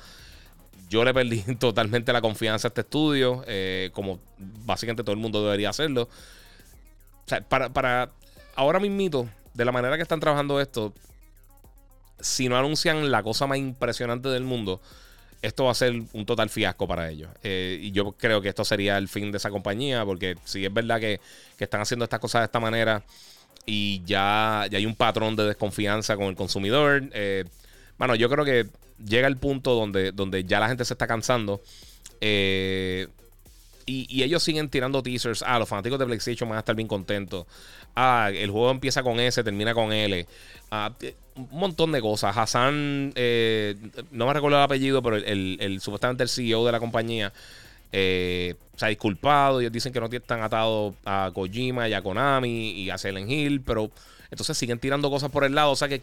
Yo 0.90 1.04
le 1.04 1.14
perdí 1.14 1.42
totalmente 1.60 2.14
la 2.14 2.22
confianza 2.22 2.68
a 2.68 2.70
este 2.70 2.82
estudio. 2.82 3.44
Eh, 3.48 3.90
como 3.94 4.20
básicamente 4.38 5.04
todo 5.04 5.14
el 5.14 5.22
mundo 5.22 5.44
debería 5.44 5.70
hacerlo. 5.70 6.04
O 6.04 7.28
sea, 7.28 7.42
para, 7.42 7.70
para 7.70 8.12
ahora 8.56 8.80
mismito, 8.80 9.28
de 9.54 9.66
la 9.66 9.72
manera 9.72 9.96
que 9.96 10.04
están 10.04 10.20
trabajando 10.20 10.62
esto, 10.62 10.94
si 12.20 12.50
no 12.50 12.58
anuncian 12.58 13.12
la 13.12 13.24
cosa 13.24 13.48
más 13.48 13.58
impresionante 13.58 14.30
del 14.30 14.44
mundo, 14.44 14.82
esto 15.42 15.66
va 15.66 15.72
a 15.72 15.76
ser 15.76 15.94
un 16.14 16.26
total 16.26 16.50
fiasco 16.50 16.88
para 16.88 17.10
ellos. 17.10 17.30
Eh, 17.44 17.80
y 17.82 17.92
yo 17.92 18.14
creo 18.14 18.42
que 18.42 18.50
esto 18.50 18.66
sería 18.66 18.98
el 18.98 19.08
fin 19.08 19.32
de 19.32 19.38
esa 19.38 19.50
compañía, 19.50 20.06
porque 20.06 20.36
si 20.44 20.66
es 20.66 20.74
verdad 20.74 21.00
que, 21.00 21.20
están 21.60 21.82
haciendo 21.82 22.04
estas 22.06 22.20
cosas 22.20 22.42
de 22.42 22.46
esta 22.46 22.60
manera 22.60 23.04
y 23.66 24.04
ya, 24.06 24.62
hay 24.62 24.86
un 24.86 24.96
patrón 24.96 25.36
de 25.36 25.46
desconfianza 25.46 26.16
con 26.16 26.26
el 26.26 26.36
consumidor, 26.36 27.04
eh, 27.14 27.46
bueno, 27.98 28.16
yo 28.16 28.30
creo 28.30 28.46
que 28.46 28.68
llega 29.04 29.28
el 29.28 29.38
punto 29.38 29.74
donde, 29.74 30.12
donde 30.12 30.44
ya 30.44 30.60
la 30.60 30.68
gente 30.68 30.86
se 30.86 30.94
está 30.94 31.08
cansando. 31.08 31.62
Eh, 32.22 33.08
y, 33.88 34.24
ellos 34.24 34.42
siguen 34.42 34.70
tirando 34.70 35.04
teasers. 35.04 35.44
Ah, 35.46 35.60
los 35.60 35.70
fanáticos 35.70 36.00
de 36.00 36.06
PlayStation 36.06 36.50
van 36.50 36.58
a 36.58 36.60
estar 36.60 36.76
bien 36.76 36.88
contentos. 36.88 37.46
Ah, 37.96 38.32
el 38.34 38.50
juego 38.50 38.72
empieza 38.72 39.04
con 39.04 39.20
S, 39.20 39.44
termina 39.44 39.74
con 39.74 39.94
L. 39.94 40.26
Ah, 40.72 40.92
eh, 41.02 41.16
un 41.36 41.60
montón 41.60 41.92
de 41.92 42.02
cosas. 42.02 42.36
Hassan, 42.36 43.14
eh, 43.16 43.76
no 44.12 44.26
me 44.26 44.34
recuerdo 44.34 44.58
el 44.58 44.64
apellido, 44.64 45.04
pero 45.04 45.18
el, 45.18 45.80
supuestamente 45.82 46.24
el 46.24 46.30
CEO 46.30 46.66
de 46.66 46.72
la 46.72 46.80
compañía 46.80 47.32
eh, 47.98 48.56
se 48.76 48.86
ha 48.86 48.90
disculpado. 48.90 49.62
Ellos 49.62 49.72
dicen 49.72 49.94
que 49.94 50.02
no 50.02 50.08
están 50.08 50.42
atados 50.42 50.96
a 51.06 51.32
Kojima 51.34 51.86
a 51.86 52.02
Konami 52.02 52.72
y 52.72 52.90
a 52.90 52.98
Silent 52.98 53.32
Hill, 53.32 53.62
pero 53.62 53.90
entonces 54.30 54.58
siguen 54.58 54.80
tirando 54.80 55.10
cosas 55.10 55.32
por 55.32 55.46
el 55.46 55.56
lado. 55.56 55.72
O 55.72 55.78
sea 55.78 55.88
que 55.88 56.02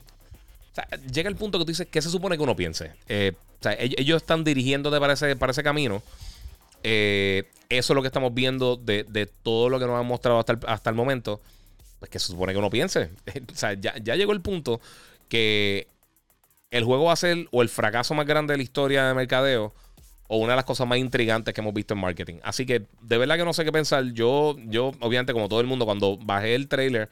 llega 1.12 1.28
el 1.28 1.36
punto 1.36 1.58
que 1.58 1.66
tú 1.66 1.70
dices, 1.70 1.86
¿qué 1.90 2.00
se 2.00 2.08
supone 2.08 2.38
que 2.38 2.42
uno 2.42 2.56
piense? 2.56 2.92
o 3.04 3.62
sea, 3.62 3.76
ellos, 3.78 4.22
están 4.22 4.42
dirigiéndote 4.42 4.98
para 4.98 5.12
ese, 5.12 5.62
camino. 5.62 6.02
Eh, 6.82 7.44
eso 7.68 7.92
es 7.92 7.94
lo 7.94 8.00
que 8.00 8.08
estamos 8.08 8.32
viendo 8.32 8.76
de, 8.76 9.30
todo 9.42 9.68
lo 9.68 9.78
que 9.78 9.86
nos 9.86 10.00
han 10.00 10.06
mostrado 10.06 10.42
hasta 10.66 10.90
el 10.90 10.96
momento. 10.96 11.42
Pues 11.98 12.10
que 12.10 12.18
se 12.18 12.28
supone 12.28 12.54
que 12.54 12.58
uno 12.58 12.70
piense. 12.70 13.10
o 13.52 13.54
sea, 13.54 13.74
ya, 13.74 13.92
llegó 13.98 14.32
el 14.32 14.40
punto 14.40 14.80
que 15.28 15.88
el 16.70 16.84
juego 16.84 17.04
va 17.04 17.12
a 17.12 17.16
ser 17.16 17.48
o 17.50 17.60
el 17.60 17.68
fracaso 17.68 18.14
más 18.14 18.24
grande 18.24 18.54
de 18.54 18.56
la 18.56 18.62
historia 18.62 19.06
de 19.06 19.12
mercadeo 19.12 19.74
o 20.34 20.38
una 20.38 20.54
de 20.54 20.56
las 20.56 20.64
cosas 20.64 20.86
más 20.86 20.96
intrigantes 20.96 21.52
que 21.52 21.60
hemos 21.60 21.74
visto 21.74 21.92
en 21.92 22.00
marketing. 22.00 22.36
Así 22.42 22.64
que 22.64 22.86
de 23.02 23.18
verdad 23.18 23.36
que 23.36 23.44
no 23.44 23.52
sé 23.52 23.66
qué 23.66 23.70
pensar. 23.70 24.02
Yo, 24.14 24.56
yo 24.64 24.92
obviamente, 25.00 25.34
como 25.34 25.46
todo 25.46 25.60
el 25.60 25.66
mundo, 25.66 25.84
cuando 25.84 26.16
bajé 26.16 26.54
el 26.54 26.68
trailer, 26.68 27.10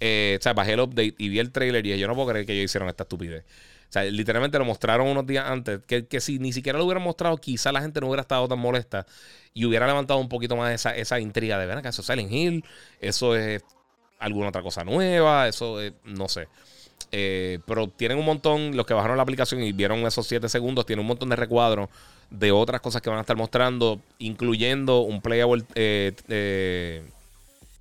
eh, 0.00 0.36
o 0.40 0.42
sea, 0.42 0.52
bajé 0.52 0.72
el 0.72 0.80
update 0.80 1.14
y 1.16 1.28
vi 1.28 1.38
el 1.38 1.52
trailer 1.52 1.86
y 1.86 1.90
dije, 1.90 2.00
yo 2.00 2.08
no 2.08 2.16
puedo 2.16 2.30
creer 2.30 2.44
que 2.44 2.54
ellos 2.54 2.64
hicieron 2.64 2.88
esta 2.88 3.04
estupidez. 3.04 3.44
O 3.88 3.92
sea, 3.92 4.02
literalmente 4.02 4.58
lo 4.58 4.64
mostraron 4.64 5.06
unos 5.06 5.24
días 5.28 5.44
antes. 5.48 5.78
Que, 5.86 6.20
si 6.20 6.40
ni 6.40 6.52
siquiera 6.52 6.76
lo 6.76 6.86
hubieran 6.86 7.04
mostrado, 7.04 7.36
quizá 7.36 7.70
la 7.70 7.80
gente 7.80 8.00
no 8.00 8.08
hubiera 8.08 8.22
estado 8.22 8.48
tan 8.48 8.58
molesta 8.58 9.06
y 9.54 9.64
hubiera 9.64 9.86
levantado 9.86 10.18
un 10.18 10.28
poquito 10.28 10.56
más 10.56 10.74
esa, 10.74 10.92
esa 10.96 11.20
intriga 11.20 11.60
de 11.60 11.66
ver 11.66 11.80
que 11.82 11.88
eso 11.88 12.02
es 12.02 12.06
Silent 12.08 12.32
Hill, 12.32 12.64
eso 13.00 13.36
es 13.36 13.62
alguna 14.18 14.48
otra 14.48 14.62
cosa 14.62 14.82
nueva, 14.82 15.46
eso 15.46 15.80
es, 15.80 15.92
no 16.02 16.28
sé. 16.28 16.48
Eh, 17.12 17.60
pero 17.64 17.88
tienen 17.88 18.18
un 18.18 18.24
montón, 18.24 18.76
los 18.76 18.86
que 18.86 18.94
bajaron 18.94 19.16
la 19.16 19.22
aplicación 19.22 19.62
y 19.62 19.70
vieron 19.70 20.00
esos 20.00 20.26
7 20.26 20.48
segundos, 20.48 20.84
tienen 20.84 21.02
un 21.02 21.06
montón 21.06 21.28
de 21.28 21.36
recuadros 21.36 21.90
de 22.30 22.52
otras 22.52 22.80
cosas 22.80 23.02
que 23.02 23.10
van 23.10 23.18
a 23.18 23.22
estar 23.22 23.36
mostrando, 23.36 24.00
incluyendo 24.18 25.00
un 25.00 25.20
playable, 25.20 25.64
eh, 25.74 26.12
eh, 26.28 27.04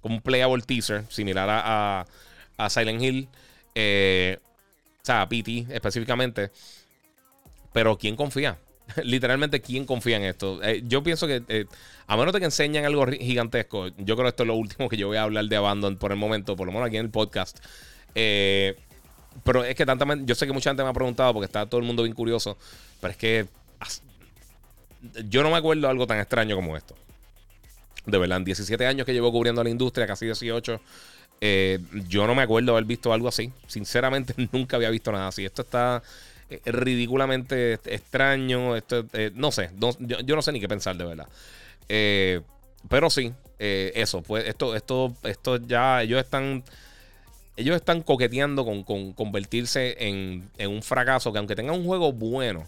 un 0.02 0.22
playable 0.22 0.62
teaser 0.64 1.04
similar 1.10 1.50
a, 1.50 2.06
a, 2.58 2.70
Silent 2.70 3.02
Hill. 3.02 3.28
Eh, 3.74 4.38
o 5.02 5.06
sea, 5.06 5.28
PT 5.28 5.68
específicamente. 5.70 6.52
Pero 7.74 7.98
¿quién 7.98 8.16
confía? 8.16 8.58
Literalmente, 9.04 9.62
¿quién 9.62 9.86
confía 9.86 10.18
en 10.18 10.24
esto? 10.24 10.62
Eh, 10.64 10.84
yo 10.86 11.04
pienso 11.04 11.28
que, 11.28 11.68
a 12.08 12.18
menos 12.18 12.34
de 12.34 12.40
que 12.40 12.46
enseñan 12.46 12.86
algo 12.86 13.06
gigantesco, 13.08 13.88
yo 13.98 14.16
creo 14.16 14.24
que 14.24 14.30
esto 14.30 14.44
es 14.44 14.48
lo 14.48 14.56
último 14.56 14.88
que 14.90 14.98
yo 14.98 15.08
voy 15.08 15.18
a 15.18 15.24
hablar 15.24 15.46
de 15.46 15.56
Abandon 15.56 15.98
por 15.98 16.12
el 16.12 16.18
momento, 16.18 16.56
por 16.56 16.68
lo 16.68 16.72
menos 16.72 16.88
aquí 16.88 16.98
en 16.98 17.06
el 17.06 17.12
podcast. 17.12 17.60
Pero 18.14 19.66
es 19.66 19.76
que 19.76 19.86
tanta 19.86 20.06
yo 20.24 20.36
sé 20.36 20.48
que 20.48 20.54
mucha 20.54 20.70
gente 20.70 20.84
me 20.84 20.90
ha 20.90 20.94
preguntado 20.94 21.34
porque 21.34 21.46
está 21.46 21.66
todo 21.66 21.82
el 21.82 21.86
mundo 21.86 22.04
bien 22.04 22.16
curioso, 22.16 22.58
pero 23.02 23.12
es 23.12 23.18
que 23.18 23.48
yo 25.28 25.44
no 25.44 25.52
me 25.52 25.58
acuerdo 25.58 25.90
algo 25.90 26.08
tan 26.08 26.20
extraño 26.20 26.56
como 26.56 26.76
esto. 26.78 26.96
De 28.06 28.18
verdad, 28.18 28.38
en 28.38 28.46
17 28.46 28.86
años 28.86 29.06
que 29.06 29.14
llevo 29.14 29.32
cubriendo 29.32 29.64
la 29.64 29.70
industria, 29.70 30.06
casi 30.06 30.26
18, 30.26 30.80
eh, 31.42 31.80
yo 32.08 32.28
no 32.28 32.36
me 32.36 32.44
acuerdo 32.44 32.72
haber 32.72 32.86
visto 32.86 33.12
algo 33.12 33.28
así. 33.28 33.52
Sinceramente, 33.68 34.34
nunca 34.52 34.78
había 34.78 34.90
visto 34.90 35.12
nada 35.12 35.28
así. 35.28 35.46
Esto 35.46 35.64
está 35.64 36.04
eh, 36.50 36.62
ridículamente 36.66 37.74
extraño. 37.74 38.76
Esto, 38.76 39.06
eh, 39.14 39.32
no 39.34 39.52
sé, 39.52 39.72
yo, 40.00 40.36
no 40.36 40.42
sé 40.42 40.52
ni 40.52 40.60
qué 40.60 40.68
pensar 40.68 40.96
de 40.96 41.06
verdad. 41.06 41.28
pero 42.90 43.10
sí, 43.10 43.34
eso, 43.58 44.22
pues 44.22 44.48
esto, 44.48 44.76
esto, 44.76 45.16
esto 45.24 45.58
ya, 45.58 46.04
ellos 46.04 46.20
están. 46.20 46.64
Ellos 47.58 47.78
están 47.78 48.02
coqueteando 48.02 48.66
con, 48.66 49.14
convertirse 49.14 49.96
en, 49.98 50.52
un 50.60 50.84
fracaso 50.84 51.32
que 51.32 51.38
aunque 51.38 51.56
tengan 51.56 51.76
un 51.76 51.86
juego 51.86 52.12
bueno, 52.12 52.68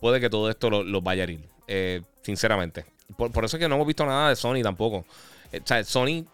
puede 0.00 0.20
que 0.20 0.30
todo 0.30 0.50
esto 0.50 0.70
los 0.70 1.02
vaya 1.02 1.24
a 1.24 1.30
ir. 1.30 2.04
sinceramente. 2.22 2.84
Por, 3.16 3.32
por, 3.32 3.44
eso 3.44 3.56
es 3.56 3.60
que 3.60 3.68
no 3.68 3.76
hemos 3.76 3.86
visto 3.86 4.04
nada 4.04 4.28
de 4.30 4.36
Sony 4.36 4.62
tampoco. 4.62 4.98
O 4.98 5.66
sea, 5.66 5.82
Sony 5.84 6.26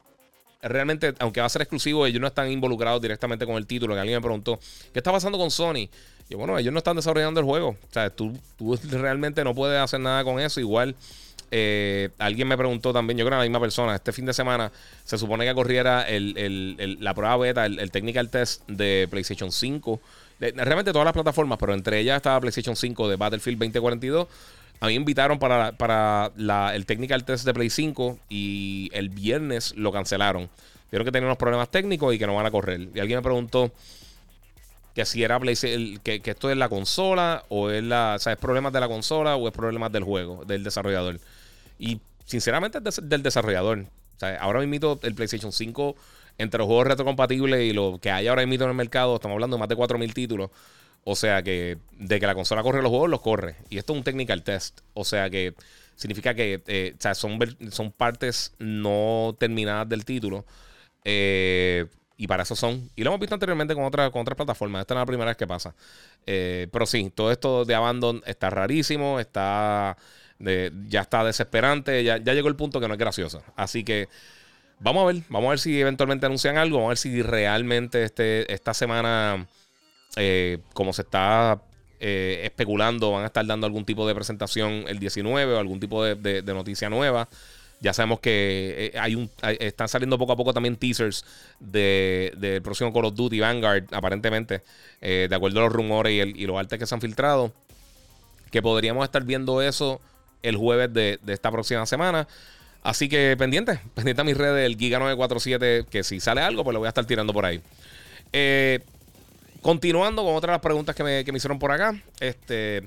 realmente, 0.68 1.14
aunque 1.18 1.40
va 1.40 1.46
a 1.46 1.50
ser 1.50 1.62
exclusivo, 1.62 2.06
ellos 2.06 2.20
no 2.20 2.26
están 2.26 2.50
involucrados 2.50 3.00
directamente 3.00 3.46
con 3.46 3.56
el 3.56 3.66
título. 3.66 3.94
Que 3.94 4.00
alguien 4.00 4.18
me 4.18 4.22
preguntó, 4.22 4.58
¿qué 4.92 4.98
está 4.98 5.12
pasando 5.12 5.38
con 5.38 5.50
Sony? 5.50 5.88
Y 6.28 6.34
bueno, 6.34 6.58
ellos 6.58 6.72
no 6.72 6.78
están 6.78 6.96
desarrollando 6.96 7.40
el 7.40 7.46
juego. 7.46 7.70
O 7.70 7.92
sea, 7.92 8.10
tú, 8.10 8.36
tú 8.56 8.76
realmente 8.90 9.44
no 9.44 9.54
puedes 9.54 9.78
hacer 9.80 10.00
nada 10.00 10.24
con 10.24 10.40
eso. 10.40 10.60
Igual, 10.60 10.96
eh, 11.50 12.10
alguien 12.18 12.48
me 12.48 12.56
preguntó 12.56 12.92
también, 12.92 13.18
yo 13.18 13.24
creo 13.24 13.38
que 13.38 13.44
la 13.44 13.48
misma 13.48 13.60
persona, 13.60 13.94
este 13.94 14.12
fin 14.12 14.26
de 14.26 14.32
semana 14.32 14.72
se 15.04 15.18
supone 15.18 15.44
que 15.44 15.54
corriera 15.54 16.02
el, 16.02 16.96
la 17.00 17.14
prueba 17.14 17.36
beta, 17.36 17.66
el, 17.66 17.90
technical 17.90 18.30
test 18.30 18.66
de 18.66 19.06
PlayStation 19.10 19.52
5. 19.52 20.00
Realmente 20.38 20.92
todas 20.92 21.04
las 21.04 21.14
plataformas, 21.14 21.58
pero 21.58 21.74
entre 21.74 22.00
ellas 22.00 22.16
estaba 22.16 22.40
PlayStation 22.40 22.76
5 22.76 23.08
de 23.08 23.16
Battlefield 23.16 23.58
2042. 23.58 24.28
A 24.80 24.86
mí 24.86 24.92
me 24.92 24.96
invitaron 24.96 25.38
para, 25.38 25.72
para 25.72 26.32
el 26.74 26.84
technical 26.86 27.24
test 27.24 27.44
de 27.46 27.54
Play 27.54 27.70
5 27.70 28.18
y 28.28 28.90
el 28.92 29.08
viernes 29.08 29.74
lo 29.76 29.92
cancelaron. 29.92 30.50
Vieron 30.90 31.04
que 31.04 31.12
tenían 31.12 31.26
unos 31.26 31.38
problemas 31.38 31.70
técnicos 31.70 32.14
y 32.14 32.18
que 32.18 32.26
no 32.26 32.34
van 32.34 32.46
a 32.46 32.50
correr. 32.50 32.88
Y 32.94 33.00
alguien 33.00 33.18
me 33.18 33.22
preguntó 33.22 33.72
que 34.94 35.04
si 35.04 35.22
era 35.22 35.40
Play, 35.40 35.56
que, 36.02 36.20
que, 36.20 36.30
esto 36.30 36.50
es 36.50 36.56
la 36.56 36.68
consola 36.68 37.44
o 37.48 37.70
es 37.70 37.82
la, 37.82 38.14
o 38.16 38.18
sea, 38.18 38.34
es 38.34 38.38
problemas 38.38 38.72
de 38.72 38.80
la 38.80 38.88
consola 38.88 39.36
o 39.36 39.48
es 39.48 39.54
problemas 39.54 39.90
del 39.90 40.04
juego, 40.04 40.44
del 40.44 40.62
desarrollador. 40.62 41.18
Y 41.78 42.00
sinceramente 42.26 42.78
es 42.84 43.00
del 43.02 43.22
desarrollador. 43.22 43.78
O 44.16 44.18
sea, 44.18 44.36
ahora 44.40 44.60
mismo 44.60 44.98
el 45.02 45.14
PlayStation 45.14 45.52
5 45.52 45.96
entre 46.38 46.58
los 46.58 46.66
juegos 46.66 46.86
retrocompatibles 46.86 47.62
y 47.62 47.72
lo 47.72 47.98
que 48.00 48.10
hay 48.10 48.26
ahora 48.26 48.44
mismo 48.46 48.64
en 48.64 48.70
el 48.70 48.76
mercado, 48.76 49.14
estamos 49.14 49.34
hablando 49.34 49.56
de 49.56 49.60
más 49.60 49.68
de 49.68 49.76
4.000 49.76 50.12
títulos. 50.12 50.50
O 51.04 51.16
sea 51.16 51.42
que 51.42 51.78
de 51.92 52.18
que 52.18 52.26
la 52.26 52.34
consola 52.34 52.62
corre 52.62 52.82
los 52.82 52.90
juegos, 52.90 53.10
los 53.10 53.20
corre. 53.20 53.56
Y 53.68 53.78
esto 53.78 53.92
es 53.92 53.98
un 53.98 54.04
technical 54.04 54.42
test. 54.42 54.80
O 54.94 55.04
sea 55.04 55.28
que 55.30 55.54
significa 55.96 56.34
que 56.34 56.94
son, 57.14 57.38
son 57.70 57.92
partes 57.92 58.54
no 58.58 59.36
terminadas 59.38 59.88
del 59.88 60.04
título. 60.04 60.46
y 61.04 62.26
para 62.26 62.42
eso 62.44 62.56
son. 62.56 62.90
Y 62.96 63.04
lo 63.04 63.10
hemos 63.10 63.20
visto 63.20 63.34
anteriormente 63.34 63.74
con, 63.74 63.84
otra, 63.84 64.10
con 64.10 64.22
otras 64.22 64.36
plataformas. 64.36 64.80
Esta 64.80 64.94
no 64.94 65.00
es 65.00 65.02
la 65.02 65.06
primera 65.06 65.30
vez 65.30 65.36
que 65.36 65.46
pasa. 65.46 65.74
pero 66.24 66.86
sí, 66.86 67.12
todo 67.14 67.30
esto 67.30 67.64
de 67.66 67.74
Abandon 67.74 68.22
está 68.26 68.48
rarísimo. 68.48 69.20
Está. 69.20 69.98
ya 70.38 71.02
está 71.02 71.22
desesperante. 71.22 72.02
Ya, 72.02 72.16
ya 72.16 72.32
llegó 72.32 72.48
el 72.48 72.56
punto 72.56 72.80
que 72.80 72.88
no 72.88 72.94
es 72.94 72.98
gracioso. 72.98 73.42
Así 73.56 73.84
que. 73.84 74.08
Vamos 74.80 75.02
a 75.02 75.06
ver, 75.06 75.22
vamos 75.28 75.48
a 75.48 75.50
ver 75.50 75.58
si 75.58 75.80
eventualmente 75.80 76.26
anuncian 76.26 76.58
algo, 76.58 76.76
vamos 76.76 76.88
a 76.88 76.90
ver 76.90 76.98
si 76.98 77.22
realmente 77.22 78.04
este, 78.04 78.52
esta 78.52 78.74
semana, 78.74 79.46
eh, 80.16 80.58
como 80.74 80.92
se 80.92 81.02
está 81.02 81.62
eh, 82.00 82.42
especulando, 82.44 83.12
van 83.12 83.22
a 83.22 83.26
estar 83.26 83.46
dando 83.46 83.66
algún 83.66 83.84
tipo 83.84 84.06
de 84.06 84.14
presentación 84.14 84.84
el 84.88 84.98
19 84.98 85.54
o 85.54 85.58
algún 85.58 85.80
tipo 85.80 86.04
de, 86.04 86.42
noticia 86.42 86.90
nueva. 86.90 87.28
Ya 87.80 87.92
sabemos 87.92 88.20
que 88.20 88.92
eh, 88.94 88.98
hay 88.98 89.14
un, 89.14 89.30
están 89.42 89.88
saliendo 89.88 90.18
poco 90.18 90.32
a 90.32 90.36
poco 90.36 90.54
también 90.54 90.76
teasers 90.76 91.24
del 91.60 92.32
de, 92.36 92.60
próximo 92.62 92.92
Call 92.92 93.06
of 93.06 93.14
Duty 93.14 93.40
Vanguard, 93.40 93.84
aparentemente, 93.92 94.62
de 95.00 95.34
acuerdo 95.34 95.60
a 95.60 95.64
los 95.64 95.72
rumores 95.72 96.12
y 96.34 96.46
los 96.46 96.58
artes 96.58 96.78
que 96.78 96.86
se 96.86 96.94
han 96.94 97.00
filtrado. 97.00 97.52
Que 98.50 98.62
podríamos 98.62 99.04
estar 99.04 99.24
viendo 99.24 99.60
eso 99.60 100.00
el 100.42 100.56
jueves 100.56 100.92
de, 100.92 101.18
de 101.22 101.32
esta 101.32 101.50
próxima 101.50 101.84
semana. 101.86 102.28
Así 102.84 103.08
que 103.08 103.34
pendiente, 103.38 103.80
pendiente 103.94 104.20
a 104.20 104.24
mis 104.24 104.36
redes, 104.36 104.66
el 104.66 104.76
Giga947, 104.76 105.86
que 105.86 106.04
si 106.04 106.20
sale 106.20 106.42
algo, 106.42 106.64
pues 106.64 106.74
lo 106.74 106.80
voy 106.80 106.86
a 106.86 106.90
estar 106.90 107.06
tirando 107.06 107.32
por 107.32 107.46
ahí. 107.46 107.62
Eh, 108.30 108.80
continuando 109.62 110.22
con 110.22 110.36
otras 110.36 110.60
preguntas 110.60 110.94
que 110.94 111.02
me, 111.02 111.20
hicieron 111.20 111.58
por 111.58 111.72
acá. 111.72 111.98
Este. 112.20 112.86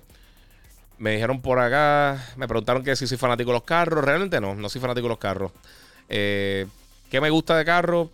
Me 1.00 1.14
dijeron 1.14 1.42
por 1.42 1.60
acá, 1.60 2.24
me 2.38 2.48
preguntaron 2.48 2.84
que 2.84 2.96
si 2.96 3.08
soy 3.08 3.18
fanático 3.18 3.50
de 3.50 3.56
los 3.56 3.64
carros. 3.64 4.06
Realmente 4.06 4.40
no, 4.40 4.54
no 4.54 4.70
soy 4.70 4.80
fanático 4.80 5.06
de 5.06 5.10
los 5.10 5.18
carros. 5.18 5.52
Eh, 6.10 6.68
¿Qué 7.10 7.20
me 7.20 7.32
gusta 7.32 7.58
de 7.58 7.66
carro? 7.66 8.12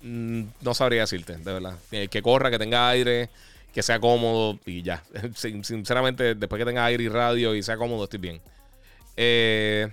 Mm, 0.00 0.44
no 0.62 0.72
sabría 0.72 1.02
decirte, 1.02 1.36
de 1.36 1.52
verdad. 1.52 1.76
Eh, 1.92 2.08
que 2.08 2.22
corra, 2.22 2.50
que 2.50 2.58
tenga 2.58 2.88
aire, 2.88 3.28
que 3.74 3.82
sea 3.82 4.00
cómodo 4.00 4.58
y 4.64 4.80
ya. 4.80 5.02
Sinceramente, 5.34 6.34
después 6.34 6.58
que 6.58 6.64
tenga 6.64 6.86
aire 6.86 7.04
y 7.04 7.08
radio 7.08 7.54
y 7.54 7.62
sea 7.62 7.76
cómodo, 7.76 8.04
estoy 8.04 8.20
bien. 8.20 8.40
Eh. 9.16 9.88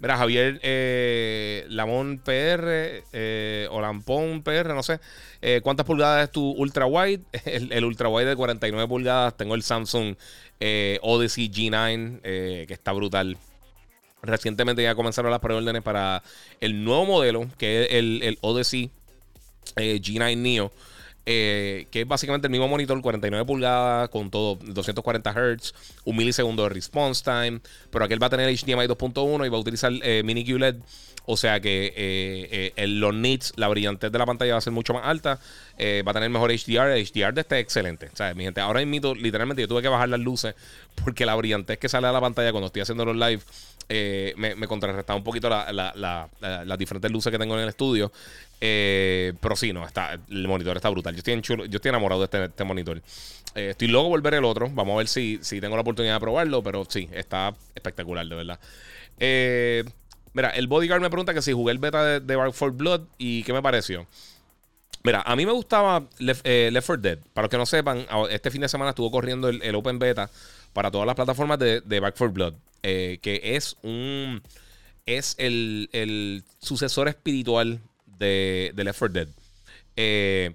Mira, 0.00 0.16
Javier 0.16 0.58
eh, 0.62 1.66
Lamón 1.68 2.22
PR 2.24 3.04
eh, 3.12 3.68
o 3.70 3.82
Lampón 3.82 4.42
PR, 4.42 4.74
no 4.74 4.82
sé. 4.82 4.98
Eh, 5.42 5.60
¿Cuántas 5.62 5.84
pulgadas 5.84 6.24
es 6.24 6.32
tu 6.32 6.52
ultra 6.52 6.86
wide? 6.86 7.20
El, 7.44 7.84
ultra 7.84 8.08
wide 8.08 8.30
de 8.30 8.36
49 8.36 8.88
pulgadas. 8.88 9.36
Tengo 9.36 9.54
el 9.54 9.62
Samsung 9.62 10.16
Odyssey 11.02 11.50
G9, 11.50 12.22
que 12.22 12.72
está 12.72 12.92
brutal. 12.92 13.36
Recientemente 14.22 14.82
ya 14.82 14.94
comenzaron 14.94 15.30
las 15.30 15.40
preórdenes 15.40 15.82
para 15.82 16.22
el 16.60 16.82
nuevo 16.82 17.04
modelo, 17.04 17.46
que 17.58 17.82
es 17.82 17.88
el, 17.92 18.22
el 18.22 18.38
Odyssey 18.40 18.90
G9 19.76 20.36
Neo. 20.38 20.72
Eh, 21.26 21.86
que 21.90 22.02
es 22.02 22.08
básicamente 22.08 22.46
el 22.46 22.50
mismo 22.50 22.66
monitor, 22.66 23.00
49 23.00 23.44
pulgadas, 23.44 24.08
con 24.08 24.30
todo 24.30 24.56
240 24.56 25.32
Hz, 25.32 25.74
un 26.04 26.16
milisegundo 26.16 26.62
de 26.64 26.70
response 26.70 27.22
time, 27.22 27.60
pero 27.90 28.04
aquel 28.04 28.22
va 28.22 28.28
a 28.28 28.30
tener 28.30 28.48
HDMI 28.48 28.86
2.1 28.86 29.46
y 29.46 29.48
va 29.48 29.56
a 29.56 29.60
utilizar 29.60 29.92
eh, 30.02 30.22
mini 30.24 30.44
QLED. 30.44 30.76
O 31.30 31.36
sea 31.36 31.60
que 31.60 31.92
eh, 31.96 32.72
eh 32.76 32.86
los 32.86 33.14
nits, 33.14 33.52
la 33.56 33.68
brillantez 33.68 34.10
de 34.10 34.18
la 34.18 34.26
pantalla 34.26 34.52
va 34.52 34.58
a 34.58 34.62
ser 34.62 34.72
mucho 34.72 34.94
más 34.94 35.04
alta. 35.04 35.38
va 35.78 36.10
a 36.10 36.14
tener 36.14 36.30
mejor 36.30 36.50
HDR. 36.50 36.90
El 36.90 37.06
HDR 37.06 37.34
de 37.34 37.40
este 37.40 37.58
excelente. 37.58 38.10
O 38.12 38.16
sea, 38.16 38.34
mi 38.34 38.44
gente, 38.44 38.60
ahora 38.60 38.84
mismo, 38.84 39.14
literalmente, 39.14 39.62
yo 39.62 39.68
tuve 39.68 39.82
que 39.82 39.88
bajar 39.88 40.08
las 40.08 40.20
luces 40.20 40.54
porque 41.04 41.24
la 41.24 41.34
brillantez 41.34 41.78
que 41.78 41.88
sale 41.88 42.06
a 42.06 42.12
la 42.12 42.20
pantalla 42.20 42.50
cuando 42.50 42.66
estoy 42.66 42.82
haciendo 42.82 43.04
los 43.04 43.16
live 43.16 43.42
eh, 43.92 44.34
me, 44.36 44.54
me, 44.54 44.68
contrarrestaba 44.68 45.16
un 45.16 45.24
poquito 45.24 45.50
las 45.50 46.78
diferentes 46.78 47.10
luces 47.10 47.32
que 47.32 47.38
tengo 47.38 47.56
en 47.56 47.62
el 47.62 47.68
estudio. 47.70 48.12
Eh, 48.60 49.32
pero 49.40 49.56
sí, 49.56 49.72
no, 49.72 49.84
está, 49.84 50.12
el 50.12 50.46
monitor 50.46 50.76
está 50.76 50.88
brutal. 50.90 51.12
Yo 51.12 51.18
estoy, 51.18 51.40
chulo, 51.42 51.64
yo 51.64 51.76
estoy 51.76 51.88
enamorado 51.88 52.20
de 52.20 52.26
este, 52.26 52.44
este 52.44 52.62
monitor. 52.62 53.02
Eh, 53.56 53.70
estoy 53.70 53.88
luego 53.88 54.08
volver 54.08 54.34
el 54.34 54.44
otro. 54.44 54.70
Vamos 54.72 54.94
a 54.94 54.98
ver 54.98 55.08
si, 55.08 55.40
si 55.42 55.60
tengo 55.60 55.74
la 55.74 55.82
oportunidad 55.82 56.14
de 56.14 56.20
probarlo. 56.20 56.62
Pero 56.62 56.86
sí, 56.88 57.08
está 57.12 57.52
espectacular, 57.74 58.24
de 58.26 58.36
verdad. 58.36 58.60
Mira, 60.32 60.50
el 60.50 60.66
Bodyguard 60.66 61.00
me 61.00 61.10
pregunta 61.10 61.34
que 61.34 61.42
si 61.42 61.52
jugué 61.52 61.72
el 61.72 61.78
beta 61.78 62.04
de, 62.04 62.20
de 62.20 62.36
Back 62.36 62.54
Blood 62.72 63.02
y 63.18 63.42
qué 63.44 63.52
me 63.52 63.62
pareció. 63.62 64.06
Mira, 65.02 65.22
a 65.24 65.34
mí 65.34 65.46
me 65.46 65.52
gustaba 65.52 66.04
Left, 66.18 66.44
4 66.44 66.96
Dead. 66.98 67.18
Para 67.32 67.44
los 67.46 67.50
que 67.50 67.56
no 67.56 67.66
sepan, 67.66 68.06
este 68.30 68.50
fin 68.50 68.60
de 68.60 68.68
semana 68.68 68.90
estuvo 68.90 69.10
corriendo 69.10 69.48
el, 69.48 69.74
Open 69.74 69.98
Beta 69.98 70.30
para 70.72 70.90
todas 70.90 71.06
las 71.06 71.16
plataformas 71.16 71.58
de, 71.58 71.80
de 71.80 72.00
Back 72.00 72.16
4 72.18 72.32
Blood. 72.32 72.54
Eh, 72.82 73.18
que 73.22 73.40
es 73.56 73.76
un. 73.82 74.42
Es 75.06 75.34
el, 75.38 76.44
sucesor 76.58 77.08
espiritual 77.08 77.80
de, 78.18 78.72
Left 78.76 78.98
4 78.98 79.12
Dead. 79.12 79.28
Eh, 79.96 80.54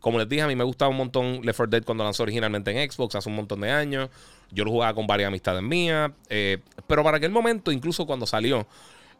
como 0.00 0.18
les 0.18 0.28
dije, 0.28 0.42
a 0.42 0.46
mí 0.46 0.56
me 0.56 0.64
gustaba 0.64 0.90
un 0.90 0.96
montón 0.96 1.42
Left 1.42 1.58
4 1.58 1.66
Dead 1.66 1.84
cuando 1.84 2.02
lanzó 2.02 2.22
originalmente 2.22 2.70
en 2.70 2.90
Xbox 2.90 3.14
hace 3.14 3.28
un 3.28 3.36
montón 3.36 3.60
de 3.60 3.70
años. 3.70 4.08
Yo 4.52 4.64
lo 4.64 4.70
jugaba 4.70 4.94
con 4.94 5.06
varias 5.06 5.28
amistades 5.28 5.62
mías. 5.62 6.12
Eh, 6.30 6.58
pero 6.86 7.04
para 7.04 7.18
aquel 7.18 7.30
momento, 7.30 7.70
incluso 7.72 8.06
cuando 8.06 8.26
salió, 8.26 8.66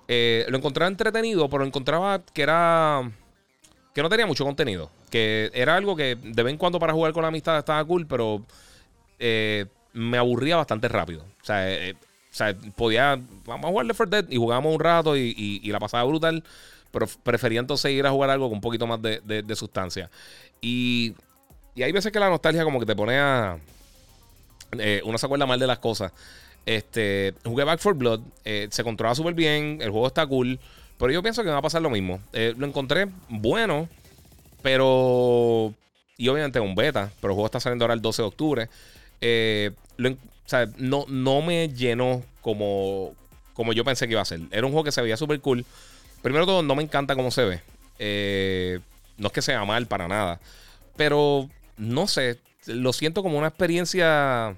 lo 0.09 0.57
encontraba 0.57 0.89
entretenido, 0.89 1.49
pero 1.49 1.65
encontraba 1.65 2.23
que 2.33 2.43
era. 2.43 3.11
que 3.95 4.03
no 4.03 4.09
tenía 4.09 4.27
mucho 4.27 4.45
contenido. 4.45 4.91
Que 5.11 5.51
era 5.55 5.77
algo 5.77 5.97
que 5.97 6.17
de 6.17 6.43
vez 6.43 6.53
en 6.53 6.59
cuando 6.59 6.79
para 6.79 6.93
jugar 6.93 7.13
con 7.13 7.23
la 7.23 7.29
amistad 7.29 7.59
estaba 7.59 7.85
cool, 7.85 8.07
pero 8.07 8.45
me 9.93 10.19
aburría 10.19 10.57
bastante 10.57 10.89
rápido. 10.89 11.23
O 11.43 11.45
sea, 11.45 11.67
o 12.37 12.37
sea, 12.37 12.55
podía, 12.77 13.19
vamos 13.47 13.65
a 13.65 13.69
jugar 13.69 13.87
Left 13.87 13.97
4 13.97 14.11
Dead 14.11 14.31
y 14.31 14.37
jugábamos 14.37 14.75
un 14.75 14.79
rato 14.79 15.17
y, 15.17 15.63
la 15.71 15.81
pasaba 15.81 16.05
brutal, 16.05 16.45
pero 16.91 17.07
prefería 17.23 17.61
entonces 17.61 17.91
ir 17.93 18.07
a 18.07 18.11
jugar 18.11 18.29
algo 18.29 18.49
con 18.49 18.57
un 18.57 18.61
poquito 18.61 18.87
más 18.87 19.01
de, 19.01 19.57
sustancia. 19.57 20.11
Y, 20.61 21.15
hay 21.77 21.93
veces 21.93 22.13
que 22.13 22.21
la 22.21 22.29
nostalgia 22.29 22.63
como 22.63 22.79
que 22.79 22.85
te 22.85 22.95
pone 22.95 23.19
a... 23.19 23.59
Eh, 24.79 25.01
uno 25.07 25.17
se 25.17 25.25
acuerda 25.25 25.47
mal 25.47 25.59
de 25.59 25.67
las 25.67 25.79
cosas. 25.79 26.13
Este, 26.67 27.35
jugué 27.45 27.65
Back 27.65 27.81
4 27.83 27.99
Blood, 27.99 28.21
eh, 28.45 28.69
se 28.71 28.85
controla 28.85 29.15
súper 29.15 29.35
bien, 29.35 29.79
el 29.81 29.91
juego 29.91 30.09
está 30.09 30.27
cool, 30.27 30.59
pero 30.99 31.13
yo 31.13 31.23
pienso 31.23 31.43
que 31.43 31.51
va 31.51 31.59
a 31.59 31.63
pasar 31.63 31.81
lo 31.81 31.91
mismo. 31.91 32.21
Eh, 32.33 32.55
lo 32.57 32.67
encontré 32.67 33.09
bueno, 33.29 33.89
pero... 34.63 35.73
Y 36.19 36.29
obviamente 36.29 36.61
un 36.61 36.75
beta, 36.75 37.11
pero 37.21 37.33
el 37.33 37.35
juego 37.35 37.47
está 37.47 37.61
saliendo 37.61 37.85
ahora 37.85 37.95
el 37.95 38.01
12 38.01 38.23
de 38.23 38.29
octubre. 38.29 38.69
lo, 39.99 40.17
o 40.47 40.49
sea, 40.49 40.67
no, 40.79 41.05
no 41.09 41.43
me 41.43 41.69
llenó 41.69 42.23
como, 42.41 43.15
como 43.53 43.73
yo 43.73 43.85
pensé 43.85 44.07
que 44.07 44.13
iba 44.13 44.23
a 44.23 44.27
ser. 44.27 44.41
Era 44.53 44.65
un 44.65 44.73
juego 44.73 44.85
que 44.85 44.93
se 44.93 45.03
veía 45.03 45.17
súper 45.17 45.41
cool. 45.41 45.65
Primero 46.23 46.47
todo, 46.47 46.63
no 46.63 46.77
me 46.77 46.85
encanta 46.85 47.17
cómo 47.17 47.33
se 47.33 47.45
ve. 47.45 47.61
Eh, 47.99 48.79
no 49.19 49.27
es 49.27 49.33
que 49.33 49.43
sea 49.43 49.65
mal 49.65 49.87
para 49.87 50.07
nada. 50.07 50.39
Pero 50.97 51.49
no 51.77 52.07
sé. 52.07 52.39
Lo 52.67 52.93
siento 52.93 53.25
como 53.25 53.39
una 53.39 53.49
experiencia. 53.49 54.57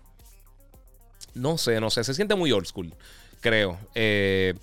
No 1.39 1.59
sé, 1.59 1.81
no 1.81 1.91
sé. 1.91 2.05
Se 2.05 2.15
siente 2.15 2.35
muy 2.35 2.53
old 2.53 2.67
school, 2.67 2.93
creo. 3.41 3.79
Eh, 3.95 4.55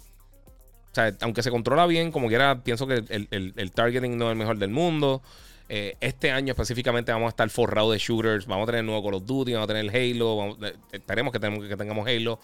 o 0.91 0.95
sea, 0.95 1.13
aunque 1.21 1.43
se 1.43 1.51
controla 1.51 1.85
bien, 1.87 2.11
como 2.11 2.27
quiera, 2.27 2.63
pienso 2.63 2.87
que 2.87 3.03
el, 3.09 3.53
el 3.55 3.71
targeting 3.71 4.17
no 4.17 4.25
es 4.27 4.31
el 4.31 4.37
mejor 4.37 4.57
del 4.57 4.69
mundo. 4.69 5.21
Eh, 5.67 5.97
este 5.99 6.29
año 6.29 6.51
específicamente 6.51 7.11
vamos 7.11 7.25
a 7.25 7.29
estar 7.29 7.49
forrados 7.49 7.91
de 7.93 7.97
shooters. 7.97 8.45
Vamos 8.45 8.63
a 8.63 8.71
tener 8.71 8.83
nuevo 8.83 9.03
Call 9.03 9.15
of 9.15 9.25
Duty, 9.25 9.53
vamos 9.53 9.69
a 9.69 9.73
tener 9.73 9.95
Halo. 9.95 10.57
Eh, 10.61 10.75
esperemos 10.91 11.33
que, 11.33 11.39
tenemos, 11.39 11.67
que 11.67 11.75
tengamos 11.75 12.07
Halo. 12.07 12.39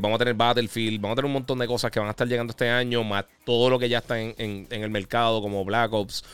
Vamos 0.00 0.16
a 0.16 0.18
tener 0.18 0.34
Battlefield. 0.34 1.00
Vamos 1.00 1.14
a 1.14 1.16
tener 1.16 1.26
un 1.26 1.32
montón 1.32 1.58
de 1.58 1.66
cosas 1.66 1.90
que 1.90 1.98
van 1.98 2.08
a 2.08 2.12
estar 2.12 2.26
llegando 2.26 2.52
este 2.52 2.70
año. 2.70 3.04
Más 3.04 3.26
todo 3.44 3.68
lo 3.68 3.78
que 3.78 3.88
ya 3.88 3.98
está 3.98 4.18
en, 4.18 4.66
el 4.70 4.90
mercado, 4.90 5.42
como 5.42 5.64
Black 5.64 5.92
Ops, 5.92 6.24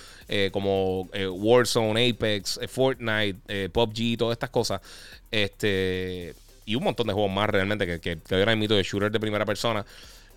como 0.53 1.09
Warzone, 1.13 2.11
Apex, 2.11 2.61
Fortnite, 2.69 3.71
PUBG, 3.71 4.17
todas 4.17 4.35
estas 4.35 4.51
cosas. 4.51 4.81
Este. 5.33 6.35
Y 6.67 6.75
un 6.75 6.85
montón 6.85 7.07
de 7.07 7.13
juegos 7.13 7.33
más 7.33 7.49
realmente 7.51 7.87
que, 7.87 8.01
que, 8.01 8.19
que 8.19 8.35
ahora 8.35 8.55
mito 8.57 8.75
de 8.75 8.83
shooters 8.83 9.13
de 9.13 9.21
primera 9.21 9.45
persona. 9.45 9.85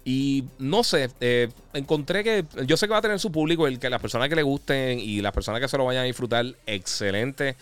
Y 0.05 0.43
no 0.59 0.83
sé, 0.83 1.09
eh, 1.21 1.49
encontré 1.73 2.23
que 2.23 2.45
yo 2.65 2.75
sé 2.75 2.88
que 2.88 2.91
va 2.91 2.97
a 2.97 3.01
tener 3.01 3.19
su 3.19 3.31
público, 3.31 3.67
el 3.67 3.79
que 3.79 3.89
las 3.89 4.01
personas 4.01 4.27
que 4.27 4.36
le 4.36 4.43
gusten 4.43 4.99
y 4.99 5.21
las 5.21 5.31
personas 5.31 5.62
que 5.62 5.67
se 5.67 5.77
lo 5.77 5.86
vayan 5.86 6.03
a 6.03 6.05
disfrutar, 6.05 6.45
excelente. 6.65 7.55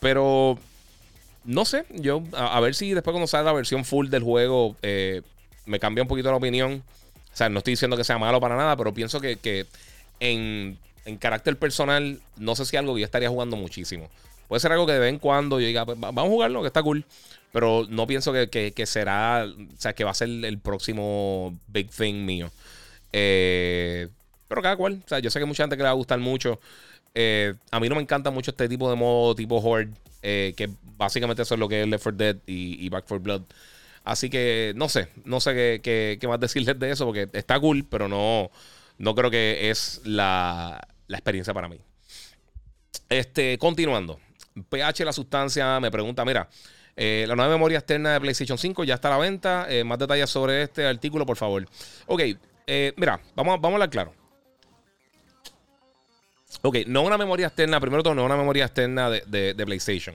Pero 0.00 0.58
no 1.44 1.64
sé, 1.64 1.84
yo 1.90 2.22
a, 2.32 2.58
ver 2.60 2.74
si 2.74 2.92
después 2.92 3.12
cuando 3.12 3.28
salga 3.28 3.50
la 3.50 3.56
versión 3.56 3.84
full 3.84 4.08
del 4.08 4.22
juego 4.22 4.76
eh, 4.82 5.22
me 5.66 5.78
cambia 5.78 6.02
un 6.02 6.08
poquito 6.08 6.30
la 6.30 6.36
opinión. 6.36 6.82
O 7.32 7.36
sea, 7.36 7.48
no 7.48 7.58
estoy 7.58 7.74
diciendo 7.74 7.96
que 7.96 8.02
sea 8.02 8.18
malo 8.18 8.40
para 8.40 8.56
nada, 8.56 8.76
pero 8.76 8.92
pienso 8.92 9.20
que, 9.20 9.66
en, 10.18 10.76
en, 11.04 11.16
carácter 11.18 11.56
personal, 11.56 12.20
no 12.36 12.56
sé 12.56 12.64
si 12.66 12.76
algo 12.76 12.94
que 12.94 13.00
yo 13.00 13.04
estaría 13.04 13.28
jugando 13.28 13.56
muchísimo. 13.56 14.10
Puede 14.48 14.58
ser 14.58 14.72
algo 14.72 14.84
que 14.84 14.94
de 14.94 14.98
vez 14.98 15.10
en 15.10 15.20
cuando 15.20 15.60
yo 15.60 15.66
diga, 15.68 15.86
pues, 15.86 15.98
vamos 16.00 16.24
a 16.24 16.28
jugarlo, 16.28 16.62
que 16.62 16.66
está 16.66 16.82
cool. 16.82 17.04
Pero 17.52 17.86
no 17.88 18.06
pienso 18.06 18.32
que, 18.32 18.86
será, 18.86 19.44
o 19.46 19.80
sea, 19.80 19.92
que 19.92 20.04
va 20.04 20.12
a 20.12 20.14
ser 20.14 20.28
el 20.28 20.58
próximo 20.58 21.58
big 21.68 21.90
thing 21.90 22.24
mío. 22.24 22.50
Eh, 23.12 24.08
pero 24.46 24.62
cada 24.62 24.76
cual, 24.76 25.00
o 25.04 25.08
sea, 25.08 25.18
yo 25.18 25.30
sé 25.30 25.38
que 25.38 25.44
mucha 25.44 25.64
gente 25.64 25.76
que 25.76 25.82
le 25.82 25.88
va 25.88 25.90
a 25.90 25.94
gustar 25.94 26.18
mucho. 26.18 26.60
Eh, 27.14 27.54
a 27.70 27.80
mí 27.80 27.88
no 27.88 27.96
me 27.96 28.02
encanta 28.02 28.30
mucho 28.30 28.52
este 28.52 28.68
tipo 28.68 28.88
de 28.88 28.96
modo 28.96 29.34
tipo 29.34 29.58
Horde, 29.58 29.92
eh, 30.22 30.54
que 30.56 30.70
básicamente 30.96 31.42
eso 31.42 31.54
es 31.54 31.60
lo 31.60 31.68
que 31.68 31.82
es 31.82 31.88
Left 31.88 32.04
4 32.04 32.16
Dead 32.16 32.36
y, 32.46 32.88
Back 32.88 33.04
4 33.08 33.20
Blood. 33.20 33.42
Así 34.04 34.30
que 34.30 34.72
no 34.76 34.88
sé, 34.88 35.08
no 35.24 35.40
sé 35.40 35.80
qué, 35.82 36.18
qué, 36.20 36.28
más 36.28 36.40
decirles 36.40 36.78
de 36.78 36.90
eso 36.90 37.06
porque 37.06 37.28
está 37.32 37.58
cool, 37.58 37.84
pero 37.84 38.08
no, 38.08 38.50
no 38.98 39.14
creo 39.14 39.30
que 39.30 39.70
es 39.70 40.00
la, 40.04 40.80
la 41.08 41.16
experiencia 41.16 41.52
para 41.52 41.68
mí. 41.68 41.78
Este, 43.08 43.58
continuando. 43.58 44.20
PH, 44.68 45.04
la 45.04 45.12
sustancia, 45.12 45.80
me 45.80 45.90
pregunta, 45.90 46.24
mira, 46.24 46.48
eh, 47.02 47.24
la 47.26 47.34
nueva 47.34 47.50
memoria 47.50 47.78
externa 47.78 48.12
de 48.12 48.20
PlayStation 48.20 48.58
5 48.58 48.84
ya 48.84 48.96
está 48.96 49.08
a 49.08 49.12
la 49.12 49.16
venta. 49.16 49.64
Eh, 49.70 49.84
más 49.84 49.98
detalles 49.98 50.28
sobre 50.28 50.64
este 50.64 50.84
artículo, 50.84 51.24
por 51.24 51.38
favor. 51.38 51.66
Ok, 52.06 52.20
eh, 52.66 52.92
mira, 52.98 53.18
vamos, 53.34 53.58
vamos 53.58 53.70
a 53.70 53.74
hablar 53.76 53.88
claro. 53.88 54.12
Ok, 56.60 56.76
no 56.88 57.00
una 57.00 57.16
memoria 57.16 57.46
externa, 57.46 57.80
primero 57.80 58.02
todo, 58.02 58.14
no 58.14 58.26
una 58.26 58.36
memoria 58.36 58.66
externa 58.66 59.08
de, 59.08 59.54
PlayStation. 59.64 60.14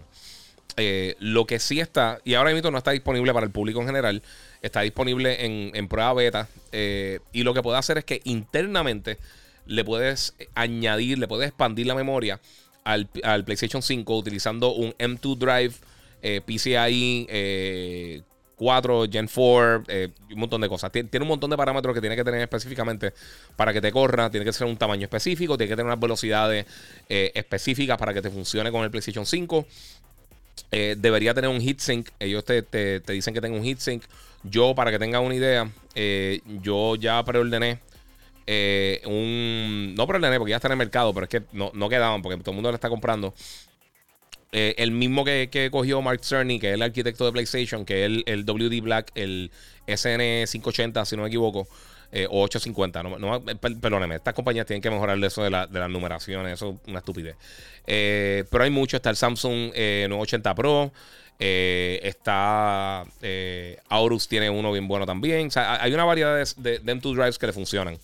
lo 1.17 1.47
que 1.47 1.57
sí 1.57 1.79
está, 1.79 2.19
y 2.23 2.35
ahora 2.35 2.53
mismo 2.53 2.69
no 2.69 2.77
está 2.77 2.91
disponible 2.91 3.33
para 3.33 3.47
el 3.47 3.51
público 3.51 3.81
en 3.81 3.87
general, 3.87 4.21
está 4.61 4.81
disponible 4.81 5.43
en, 5.43 5.87
prueba 5.87 6.13
beta. 6.13 6.47
y 6.71 7.41
lo 7.41 7.55
que 7.55 7.63
puede 7.63 7.79
hacer 7.79 7.97
es 7.97 8.05
que 8.05 8.21
internamente 8.25 9.17
le 9.65 9.83
puedes 9.83 10.35
añadir, 10.53 11.17
le 11.17 11.27
puedes 11.27 11.47
expandir 11.47 11.87
la 11.87 11.95
memoria 11.95 12.39
al, 12.83 13.09
al 13.23 13.43
PlayStation 13.43 13.81
5 13.81 14.15
utilizando 14.15 14.71
un 14.73 14.91
M2 14.99 15.37
Drive 15.37 15.73
eh, 16.27 16.41
PCI 16.41 18.23
4, 18.55 19.03
eh, 19.03 19.09
Gen 19.11 19.27
4, 19.27 19.83
eh, 19.87 20.09
un 20.31 20.39
montón 20.39 20.59
de 20.59 20.67
cosas. 20.67 20.91
Tiene, 20.91 21.07
un 21.21 21.27
montón 21.27 21.51
de 21.51 21.57
parámetros 21.57 21.93
que 21.93 22.01
tiene 22.01 22.15
que 22.15 22.23
tener 22.23 22.41
específicamente 22.41 23.13
para 23.55 23.71
que 23.71 23.79
te 23.79 23.91
corra. 23.91 24.31
Tiene 24.31 24.43
que 24.43 24.51
ser 24.51 24.65
un 24.65 24.75
tamaño 24.75 25.03
específico, 25.03 25.55
tiene 25.55 25.69
que 25.69 25.75
tener 25.75 25.85
unas 25.85 25.99
velocidades 25.99 26.65
específicas 27.07 27.99
para 27.99 28.11
que 28.11 28.23
te 28.23 28.31
funcione 28.31 28.71
con 28.71 28.83
el 28.83 28.89
PlayStation 28.89 29.23
5. 29.23 29.67
debería 30.71 31.35
tener 31.35 31.51
un 31.51 31.61
heatsink. 31.61 32.09
Ellos 32.19 32.43
te, 32.43 32.63
dicen 33.07 33.35
que 33.35 33.41
tenga 33.41 33.55
un 33.55 33.63
heatsink. 33.63 34.01
Yo, 34.41 34.73
para 34.73 34.89
que 34.89 34.97
tengan 34.97 35.21
una 35.21 35.35
idea, 35.35 35.69
yo 36.63 36.95
ya 36.95 37.23
preordené. 37.23 37.81
un. 39.05 39.93
No 39.95 40.07
preordené 40.07 40.39
porque 40.39 40.49
ya 40.49 40.55
está 40.55 40.69
en 40.69 40.71
el 40.71 40.79
mercado, 40.79 41.13
pero 41.13 41.25
es 41.25 41.29
que 41.29 41.43
no, 41.51 41.69
no 41.75 41.87
quedaban 41.87 42.23
porque 42.23 42.39
todo 42.39 42.49
el 42.49 42.55
mundo 42.55 42.71
lo 42.71 42.75
está 42.75 42.89
comprando. 42.89 43.35
Eh, 44.51 44.75
el 44.77 44.91
mismo 44.91 45.25
que, 45.25 45.69
cogió 45.71 46.01
Mark 46.01 46.23
Cerny, 46.23 46.59
que 46.59 46.69
es 46.69 46.73
el 46.75 46.81
arquitecto 46.81 47.25
de 47.25 47.31
PlayStation, 47.31 47.83
que 47.85 48.05
es 48.05 48.23
el, 48.25 48.45
WD 48.45 48.81
Black, 48.81 49.11
el 49.15 49.51
SN580, 49.87 51.05
si 51.05 51.15
no 51.15 51.23
me 51.23 51.27
equivoco, 51.27 51.67
eh, 52.11 52.27
o 52.29 52.43
850. 52.43 53.03
No, 53.03 53.19
no, 53.19 53.43
perdóneme, 53.43 54.15
estas 54.15 54.33
compañías 54.33 54.65
tienen 54.65 54.81
que 54.81 54.89
mejorar 54.89 55.21
eso 55.23 55.43
de, 55.43 55.49
la, 55.49 55.67
de 55.67 55.79
las 55.79 55.89
numeraciones, 55.89 56.53
eso 56.53 56.79
es 56.81 56.89
una 56.89 56.99
estupidez. 56.99 57.35
Eh, 57.85 58.45
pero 58.49 58.63
hay 58.63 58.69
mucho, 58.69 58.95
está 58.95 59.09
el 59.09 59.17
Samsung 59.17 59.73
980 59.73 60.55
Pro. 60.55 60.93
está 61.37 63.03
Aorus 63.89 64.27
tiene 64.29 64.49
uno 64.49 64.71
bien 64.71 64.87
bueno 64.87 65.05
también. 65.05 65.47
O 65.47 65.51
sea, 65.51 65.83
hay 65.83 65.93
una 65.93 66.05
variedad 66.05 66.37
de, 66.57 66.79
de, 66.79 66.95
M2 66.95 67.13
drives 67.13 67.37
que 67.37 67.47
le 67.47 67.53
funcionan. 67.53 67.97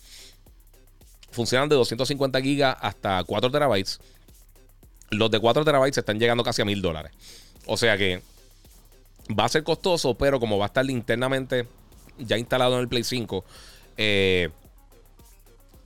Funcionan 1.30 1.70
de 1.70 1.76
250 1.76 2.40
GB 2.40 2.76
hasta 2.78 3.24
4 3.24 3.50
terabytes. 3.50 4.00
Los 5.12 5.30
de 5.30 5.38
4 5.38 5.64
terabytes 5.64 5.98
están 5.98 6.18
llegando 6.18 6.42
casi 6.42 6.62
a 6.62 6.64
mil 6.64 6.82
dólares. 6.82 7.12
O 7.66 7.76
sea 7.76 7.96
que 7.96 8.22
va 9.38 9.44
a 9.44 9.48
ser 9.48 9.62
costoso, 9.62 10.14
pero 10.14 10.40
como 10.40 10.58
va 10.58 10.64
a 10.64 10.68
estar 10.68 10.88
internamente 10.90 11.66
ya 12.18 12.36
instalado 12.38 12.74
en 12.74 12.80
el 12.80 12.88
Play 12.88 13.04
5, 13.04 13.44
eh, 13.96 14.48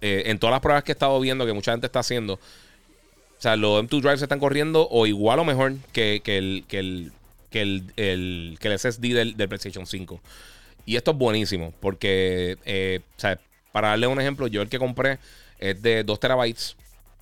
eh, 0.01 0.23
en 0.27 0.39
todas 0.39 0.53
las 0.53 0.61
pruebas 0.61 0.85
que 0.85 0.93
he 0.93 0.95
estado 0.95 1.19
viendo 1.21 1.47
que 1.47 1.53
mucha 1.53 1.73
gente 1.73 1.87
está 1.87 2.01
haciendo, 2.01 2.35
o 2.35 3.41
sea, 3.41 3.57
los 3.57 3.83
M2 3.83 4.01
Drives 4.01 4.23
están 4.23 4.39
corriendo 4.39 4.89
o 4.91 5.07
igual 5.07 5.39
o 5.39 5.45
mejor 5.45 5.75
que, 5.93 6.23
el, 6.25 6.65
que, 6.67 6.79
el, 6.79 7.12
que, 7.51 7.62
el, 7.62 8.59
que 8.59 8.69
el 8.69 8.79
SSD 8.79 9.15
del, 9.15 9.35
PlayStation 9.35 9.87
5. 9.87 10.21
Y 10.87 10.97
esto 10.97 11.11
es 11.11 11.17
buenísimo, 11.17 11.75
porque, 11.81 12.57
eh, 12.65 13.01
o 13.17 13.21
sea, 13.21 13.39
para 13.73 13.89
darle 13.89 14.07
un 14.07 14.21
ejemplo, 14.21 14.47
yo 14.47 14.62
el 14.62 14.69
que 14.69 14.79
compré 14.79 15.19
es 15.59 15.83
de 15.83 16.05
2 16.05 16.21
terabytes 16.21 16.77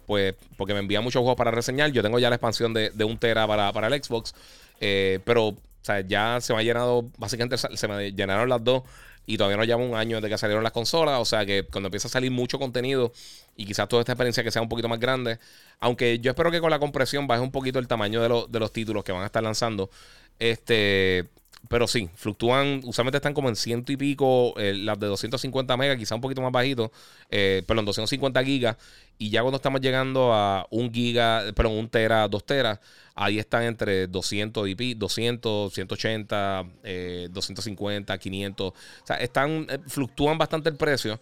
pues 0.06 0.34
porque 0.56 0.74
me 0.74 0.80
envía 0.80 1.00
muchos 1.00 1.20
juegos 1.20 1.36
para 1.36 1.50
reseñar. 1.50 1.90
Yo 1.92 2.02
tengo 2.02 2.18
ya 2.18 2.30
la 2.30 2.36
expansión 2.36 2.74
de, 2.74 2.90
de 2.90 3.04
un 3.04 3.18
tera 3.18 3.46
para, 3.46 3.72
para 3.72 3.88
el 3.88 4.02
Xbox, 4.02 4.34
eh, 4.80 5.20
pero 5.24 5.48
o 5.48 5.56
sea, 5.86 6.00
ya 6.00 6.40
se 6.40 6.54
me 6.54 6.60
ha 6.60 6.62
llenado, 6.62 7.10
básicamente 7.18 7.58
se 7.58 7.88
me 7.88 8.12
llenaron 8.12 8.48
las 8.48 8.64
dos 8.64 8.84
y 9.26 9.36
todavía 9.36 9.56
no 9.56 9.64
lleva 9.64 9.82
un 9.82 9.94
año 9.94 10.16
desde 10.16 10.28
que 10.30 10.38
salieron 10.38 10.62
las 10.62 10.72
consolas, 10.72 11.20
o 11.20 11.24
sea 11.24 11.46
que 11.46 11.64
cuando 11.64 11.88
empieza 11.88 12.08
a 12.08 12.10
salir 12.10 12.30
mucho 12.30 12.58
contenido 12.58 13.12
y 13.56 13.66
quizás 13.66 13.88
toda 13.88 14.00
esta 14.00 14.12
experiencia 14.12 14.42
que 14.42 14.50
sea 14.50 14.62
un 14.62 14.68
poquito 14.68 14.88
más 14.88 14.98
grande, 15.00 15.38
aunque 15.80 16.18
yo 16.20 16.30
espero 16.30 16.50
que 16.50 16.60
con 16.60 16.70
la 16.70 16.78
compresión 16.78 17.26
baje 17.26 17.42
un 17.42 17.52
poquito 17.52 17.78
el 17.78 17.88
tamaño 17.88 18.20
de, 18.22 18.46
de 18.48 18.60
los 18.60 18.72
títulos 18.72 19.04
que 19.04 19.12
van 19.12 19.22
a 19.22 19.26
estar 19.26 19.42
lanzando, 19.42 19.90
este 20.38 21.28
pero 21.68 21.86
sí, 21.86 22.10
fluctúan, 22.14 22.80
usualmente 22.84 23.16
están 23.16 23.34
como 23.34 23.48
en 23.48 23.56
ciento 23.56 23.92
y 23.92 23.96
pico, 23.96 24.54
eh, 24.58 24.74
las 24.74 24.98
de 24.98 25.06
250 25.06 25.76
megas, 25.76 25.96
quizá 25.96 26.14
un 26.14 26.20
poquito 26.20 26.42
más 26.42 26.52
bajito, 26.52 26.92
eh, 27.30 27.62
perdón, 27.66 27.84
250 27.86 28.44
gigas. 28.44 28.76
Y 29.16 29.30
ya 29.30 29.42
cuando 29.42 29.56
estamos 29.56 29.80
llegando 29.80 30.32
a 30.32 30.66
un 30.70 30.92
giga, 30.92 31.44
perdón, 31.54 31.74
un 31.74 31.88
tera, 31.88 32.26
dos 32.26 32.44
teras, 32.44 32.80
ahí 33.14 33.38
están 33.38 33.62
entre 33.62 34.08
200 34.08 34.68
y 34.68 34.94
200, 34.94 35.72
180, 35.72 36.66
250, 37.30 38.18
500. 38.18 38.68
O 38.68 38.74
sea, 39.04 39.16
están, 39.16 39.66
eh, 39.70 39.78
fluctúan 39.86 40.36
bastante 40.36 40.68
el 40.68 40.76
precio. 40.76 41.20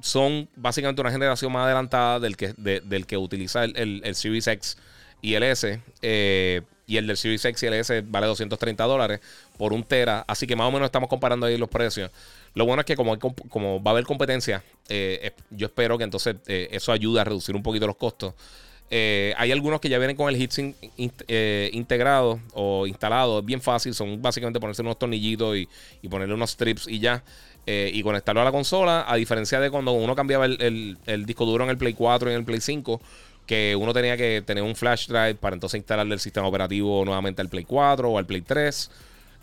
son 0.00 0.48
básicamente 0.56 1.00
una 1.00 1.12
generación 1.12 1.52
más 1.52 1.64
adelantada 1.66 2.18
del 2.18 2.36
que, 2.36 2.52
del 2.56 3.06
que 3.06 3.16
utiliza 3.16 3.64
el, 3.64 3.76
el, 3.76 4.00
el 4.04 4.14
Series 4.14 4.48
X 4.48 4.76
y 5.22 5.34
el 5.34 5.42
S. 5.42 5.80
Eh, 6.02 6.62
y 6.90 6.96
el 6.96 7.06
del 7.06 7.16
Series 7.16 7.44
X 7.44 7.64
vale 8.06 8.26
230 8.26 8.82
dólares 8.82 9.20
por 9.56 9.72
un 9.72 9.84
Tera. 9.84 10.24
Así 10.26 10.44
que 10.48 10.56
más 10.56 10.66
o 10.66 10.72
menos 10.72 10.86
estamos 10.86 11.08
comparando 11.08 11.46
ahí 11.46 11.56
los 11.56 11.68
precios. 11.68 12.10
Lo 12.54 12.66
bueno 12.66 12.80
es 12.80 12.86
que 12.86 12.96
como, 12.96 13.80
va 13.80 13.90
a 13.90 13.92
haber 13.92 14.04
competencia, 14.04 14.64
eh, 14.88 15.30
yo 15.50 15.68
espero 15.68 15.96
que 15.96 16.02
entonces 16.02 16.34
eh, 16.48 16.68
eso 16.72 16.90
ayude 16.90 17.20
a 17.20 17.24
reducir 17.24 17.54
un 17.54 17.62
poquito 17.62 17.86
los 17.86 17.94
costos. 17.94 18.34
hay 18.90 19.52
algunos 19.52 19.80
que 19.80 19.88
ya 19.88 19.98
vienen 19.98 20.16
con 20.16 20.28
el 20.28 20.34
heatsink 20.34 20.74
integrado 21.72 22.40
o 22.54 22.88
instalado. 22.88 23.38
Es 23.38 23.44
bien 23.44 23.62
fácil. 23.62 23.94
Son 23.94 24.20
básicamente 24.20 24.58
ponerse 24.58 24.82
unos 24.82 24.98
tornillitos 24.98 25.56
y, 25.56 26.08
ponerle 26.08 26.34
unos 26.34 26.50
strips 26.50 26.88
y 26.88 26.98
ya. 26.98 27.22
y 27.66 28.02
conectarlo 28.02 28.40
a 28.40 28.44
la 28.44 28.50
consola. 28.50 29.04
A 29.06 29.14
diferencia 29.14 29.60
de 29.60 29.70
cuando 29.70 29.92
uno 29.92 30.16
cambiaba 30.16 30.46
el, 30.46 30.98
el 31.06 31.24
disco 31.24 31.46
duro 31.46 31.62
en 31.62 31.70
el 31.70 31.78
Play 31.78 31.94
4 31.94 32.30
y 32.30 32.32
en 32.32 32.40
el 32.40 32.44
Play 32.44 32.60
5 32.60 33.00
que 33.50 33.74
uno 33.74 33.92
tenía 33.92 34.16
que 34.16 34.44
tener 34.46 34.62
un 34.62 34.76
flash 34.76 35.08
drive 35.08 35.34
para 35.34 35.54
entonces 35.54 35.78
instalarle 35.78 36.14
el 36.14 36.20
sistema 36.20 36.46
operativo 36.46 37.04
nuevamente 37.04 37.42
al 37.42 37.48
Play 37.48 37.64
4 37.64 38.08
o 38.08 38.16
al 38.16 38.24
Play 38.24 38.42
3. 38.42 38.90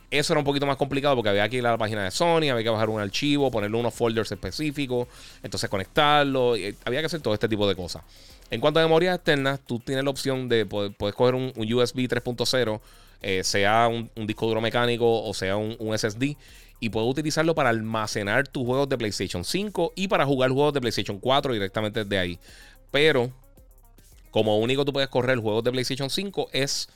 Eso 0.09 0.31
era 0.31 0.39
un 0.39 0.45
poquito 0.45 0.65
más 0.65 0.77
complicado 0.77 1.13
porque 1.13 1.27
había 1.27 1.49
que 1.49 1.57
ir 1.57 1.67
a 1.67 1.71
la 1.71 1.77
página 1.77 2.05
de 2.05 2.11
Sony, 2.11 2.49
había 2.49 2.63
que 2.63 2.69
bajar 2.69 2.87
un 2.87 3.01
archivo, 3.01 3.51
ponerle 3.51 3.75
unos 3.77 3.93
folders 3.93 4.31
específicos, 4.31 5.09
entonces 5.43 5.69
conectarlo, 5.69 6.55
y 6.55 6.73
había 6.85 7.01
que 7.01 7.07
hacer 7.07 7.19
todo 7.19 7.33
este 7.33 7.49
tipo 7.49 7.67
de 7.67 7.75
cosas. 7.75 8.01
En 8.49 8.61
cuanto 8.61 8.79
a 8.79 8.83
memoria 8.83 9.13
externa, 9.13 9.57
tú 9.57 9.77
tienes 9.79 10.05
la 10.05 10.09
opción 10.09 10.47
de 10.47 10.65
poder, 10.65 10.93
coger 10.95 11.35
un, 11.35 11.51
USB 11.57 12.07
3.0, 12.07 12.79
eh, 13.23 13.43
sea 13.43 13.89
un, 13.89 14.09
disco 14.25 14.47
duro 14.47 14.61
mecánico 14.61 15.21
o 15.21 15.33
sea 15.33 15.57
un, 15.57 15.75
un 15.79 15.97
SSD, 15.97 16.37
y 16.79 16.87
puedes 16.87 17.09
utilizarlo 17.09 17.55
para 17.55 17.71
almacenar 17.71 18.47
tus 18.47 18.65
juegos 18.65 18.87
de 18.87 18.97
PlayStation 18.97 19.43
5 19.43 19.91
y 19.97 20.07
para 20.07 20.25
jugar 20.25 20.49
juegos 20.51 20.75
de 20.75 20.79
PlayStation 20.79 21.19
4 21.19 21.51
directamente 21.51 22.05
desde 22.05 22.17
ahí. 22.17 22.39
Pero 22.89 23.33
como 24.31 24.57
único 24.59 24.85
tú 24.85 24.93
puedes 24.93 25.09
correr 25.09 25.37
juegos 25.39 25.63
de 25.63 25.71
PlayStation 25.71 26.09
5 26.09 26.49
es 26.51 26.89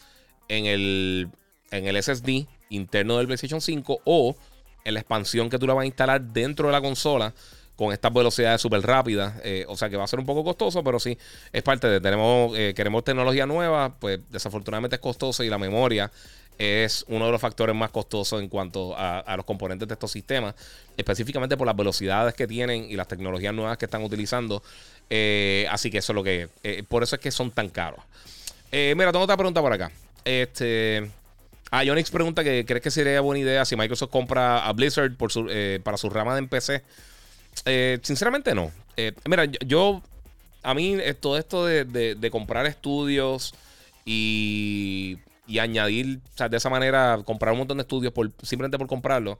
en 0.48 0.66
el, 0.66 1.30
en 1.72 1.88
el 1.88 2.02
SSD 2.02 2.48
interno 2.70 3.18
del 3.18 3.28
PlayStation 3.28 3.62
5 3.62 4.02
o 4.06 4.36
en 4.84 4.94
la 4.94 5.00
expansión 5.00 5.50
que 5.50 5.60
tú 5.60 5.68
la 5.68 5.74
vas 5.74 5.84
a 5.84 5.86
instalar 5.86 6.22
dentro 6.22 6.68
de 6.68 6.72
la 6.74 6.82
consola 6.82 7.34
con 7.76 7.92
estas 7.92 8.14
velocidades 8.14 8.62
súper 8.62 8.82
rápidas. 8.82 9.34
Eh, 9.44 9.66
o 9.68 9.76
sea 9.76 9.90
que 9.90 9.98
va 9.98 10.04
a 10.04 10.08
ser 10.08 10.20
un 10.20 10.26
poco 10.26 10.44
costoso, 10.44 10.84
pero 10.84 11.00
sí, 11.00 11.18
es 11.52 11.64
parte 11.64 11.88
de. 11.88 12.00
Tenemos, 12.00 12.56
eh, 12.58 12.74
queremos 12.76 13.04
tecnología 13.04 13.46
nueva, 13.46 13.96
pues 13.98 14.20
desafortunadamente 14.30 14.98
es 14.98 15.02
costoso 15.02 15.44
y 15.44 15.50
la 15.50 15.58
memoria 15.58 16.12
es 16.58 17.06
uno 17.08 17.26
de 17.26 17.32
los 17.32 17.42
factores 17.42 17.76
más 17.76 17.90
costosos 17.90 18.40
en 18.40 18.48
cuanto 18.48 18.94
a, 18.96 19.36
los 19.36 19.46
componentes 19.46 19.88
de 19.88 19.94
estos 19.96 20.12
sistemas, 20.12 20.54
específicamente 20.96 21.58
por 21.58 21.66
las 21.66 21.76
velocidades 21.76 22.36
que 22.36 22.46
tienen 22.46 22.86
y 22.86 22.96
las 22.96 23.08
tecnologías 23.08 23.54
nuevas 23.54 23.80
que 23.80 23.86
están 23.86 24.04
utilizando. 24.04 24.62
Eh, 25.14 25.68
así 25.70 25.92
que 25.92 25.98
eso 25.98 26.14
es 26.14 26.16
lo 26.16 26.24
que. 26.24 26.48
Eh, 26.64 26.84
por 26.88 27.04
eso 27.04 27.16
es 27.16 27.22
que 27.22 27.32
son 27.32 27.52
tan 27.52 27.68
caros. 27.68 28.00
Eh, 28.72 28.94
mira, 28.96 29.12
tengo 29.12 29.26
otra 29.26 29.36
pregunta 29.36 29.62
por 29.62 29.74
acá. 29.74 29.92
Este. 30.24 31.12
Ah, 31.70 31.84
Yonix 31.84 32.10
pregunta 32.10 32.46
que 32.46 32.66
crees 32.66 32.82
que 32.82 32.92
sería 32.92 33.20
buena 33.20 33.42
idea 33.42 33.66
si 33.66 33.76
Microsoft 33.76 34.10
compra 34.10 34.66
a 34.66 34.72
Blizzard 34.72 35.16
por 35.16 35.32
su, 35.32 35.50
para 35.84 35.98
su 35.98 36.10
rama 36.10 36.36
de 36.36 36.44
PC. 36.44 36.82
sinceramente 38.04 38.56
no. 38.56 38.72
mira, 39.26 39.46
yo, 39.46 40.02
a 40.64 40.74
mí 40.74 40.98
todo 41.20 41.38
esto 41.38 41.66
de 41.66 42.30
comprar 42.32 42.66
estudios 42.66 43.54
y 44.06 45.18
y 45.48 45.60
añadir, 45.60 46.20
o 46.34 46.38
sea, 46.38 46.48
de 46.48 46.58
esa 46.58 46.70
manera, 46.70 47.20
comprar 47.26 47.52
un 47.52 47.60
montón 47.60 47.78
de 47.78 47.82
estudios 47.82 48.14
por, 48.14 48.32
simplemente 48.42 48.78
por 48.78 48.88
comprarlo. 48.88 49.38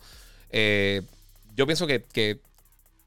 Yo 0.52 1.66
pienso 1.66 1.88
que, 1.88 2.40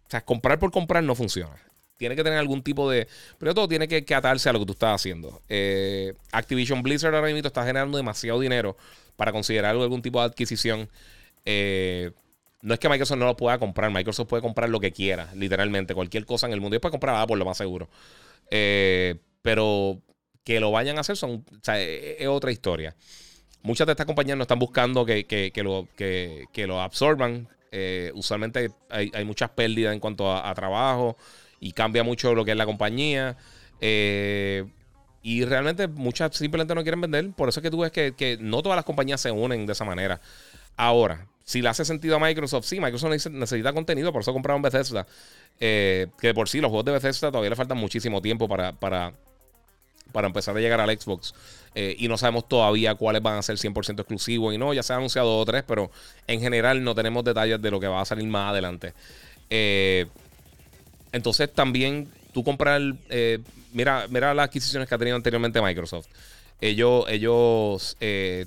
o 0.06 0.10
sea, 0.10 0.22
comprar 0.22 0.58
por 0.58 0.70
comprar 0.70 1.02
no 1.02 1.14
funciona. 1.14 1.54
Tiene 1.96 2.16
que 2.16 2.24
tener 2.24 2.38
algún 2.38 2.62
tipo 2.62 2.90
de. 2.90 3.06
Pero 3.38 3.54
todo 3.54 3.68
tiene 3.68 3.88
que, 3.88 4.14
atarse 4.14 4.48
a 4.48 4.52
lo 4.52 4.60
que 4.60 4.66
tú 4.66 4.72
estás 4.72 4.94
haciendo. 4.94 5.42
Eh, 5.48 6.14
Activision 6.32 6.82
Blizzard 6.82 7.14
ahora 7.14 7.28
mismo 7.28 7.46
está 7.46 7.64
generando 7.64 7.96
demasiado 7.96 8.40
dinero 8.40 8.76
para 9.16 9.32
considerar 9.32 9.76
algún 9.76 10.02
tipo 10.02 10.20
de 10.20 10.26
adquisición. 10.26 10.88
no 11.44 12.74
es 12.74 12.80
que 12.80 12.88
Microsoft 12.88 13.18
no 13.18 13.26
lo 13.26 13.36
pueda 13.36 13.58
comprar, 13.58 13.90
Microsoft 13.90 14.28
puede 14.28 14.42
comprar 14.42 14.70
lo 14.70 14.80
que 14.80 14.92
quiera, 14.92 15.30
literalmente, 15.34 15.94
cualquier 15.94 16.26
cosa 16.26 16.46
en 16.46 16.52
el 16.52 16.60
mundo. 16.60 16.76
Y 16.76 16.80
puede 16.80 16.92
comprar 16.92 17.16
Apple, 17.16 17.36
lo 17.36 17.44
más 17.44 17.58
seguro. 17.58 17.88
pero 19.42 20.00
que 20.44 20.60
lo 20.60 20.70
vayan 20.70 20.98
a 20.98 21.00
hacer 21.00 21.16
son, 21.16 21.44
es 21.66 22.28
otra 22.28 22.52
historia. 22.52 22.94
Muchas 23.62 23.86
de 23.86 23.94
estas 23.94 24.06
compañías 24.06 24.36
no 24.36 24.42
están 24.42 24.58
buscando 24.58 25.06
que, 25.06 25.52
lo, 25.64 25.88
que, 25.96 26.66
lo 26.66 26.82
absorban. 26.82 27.48
Eh, 27.72 28.12
usualmente 28.14 28.70
hay, 28.90 29.24
muchas 29.24 29.50
pérdidas 29.50 29.94
en 29.94 30.00
cuanto 30.00 30.30
a, 30.30 30.54
trabajo 30.54 31.16
y 31.64 31.72
cambia 31.72 32.04
mucho 32.04 32.34
lo 32.34 32.44
que 32.44 32.50
es 32.50 32.56
la 32.58 32.66
compañía. 32.66 33.38
Eh, 33.80 34.66
y 35.22 35.46
realmente 35.46 35.88
muchas 35.88 36.36
simplemente 36.36 36.74
no 36.74 36.82
quieren 36.82 37.00
vender. 37.00 37.30
Por 37.32 37.48
eso 37.48 37.60
es 37.60 37.62
que 37.62 37.70
tú 37.70 37.78
ves 37.78 37.90
que, 37.90 38.36
no 38.38 38.62
todas 38.62 38.76
las 38.76 38.84
compañías 38.84 39.22
se 39.22 39.30
unen 39.30 39.64
de 39.64 39.72
esa 39.72 39.86
manera. 39.86 40.20
Ahora, 40.76 41.26
si 41.42 41.62
le 41.62 41.70
hace 41.70 41.86
sentido 41.86 42.16
a 42.16 42.18
Microsoft, 42.18 42.66
sí, 42.66 42.80
Microsoft 42.80 43.28
necesita 43.30 43.72
contenido, 43.72 44.12
por 44.12 44.20
eso 44.20 44.34
compraron 44.34 44.60
Bethesda. 44.60 45.06
Eh, 45.58 46.08
que 46.18 46.34
por 46.34 46.50
sí 46.50 46.60
los 46.60 46.68
juegos 46.68 46.84
de 46.84 46.92
Bethesda 46.92 47.30
todavía 47.30 47.48
le 47.48 47.56
faltan 47.56 47.78
muchísimo 47.78 48.20
tiempo 48.20 48.46
para, 48.46 48.72
para, 48.72 49.14
para 50.12 50.26
empezar 50.26 50.54
a 50.54 50.60
llegar 50.60 50.82
al 50.82 51.00
Xbox. 51.00 51.34
Eh, 51.74 51.96
y 51.98 52.08
no 52.08 52.18
sabemos 52.18 52.46
todavía 52.46 52.94
cuáles 52.94 53.22
van 53.22 53.38
a 53.38 53.42
ser 53.42 53.56
100% 53.56 54.00
exclusivos 54.00 54.52
y 54.52 54.58
no. 54.58 54.74
Ya 54.74 54.82
se 54.82 54.92
han 54.92 54.98
anunciado 54.98 55.30
dos 55.30 55.42
o 55.44 55.46
tres, 55.46 55.64
pero 55.66 55.90
en 56.26 56.40
general 56.40 56.84
no 56.84 56.94
tenemos 56.94 57.24
detalles 57.24 57.62
de 57.62 57.70
lo 57.70 57.80
que 57.80 57.86
va 57.86 58.02
a 58.02 58.04
salir 58.04 58.26
más 58.26 58.50
adelante. 58.50 58.92
Eh, 59.48 60.06
entonces 61.14 61.52
también 61.52 62.08
tú 62.32 62.44
comprar, 62.44 62.80
eh, 63.08 63.38
mira, 63.72 64.06
mira 64.10 64.34
las 64.34 64.48
adquisiciones 64.48 64.88
que 64.88 64.94
ha 64.94 64.98
tenido 64.98 65.16
anteriormente 65.16 65.62
Microsoft. 65.62 66.06
Ellos, 66.60 67.04
ellos 67.08 67.96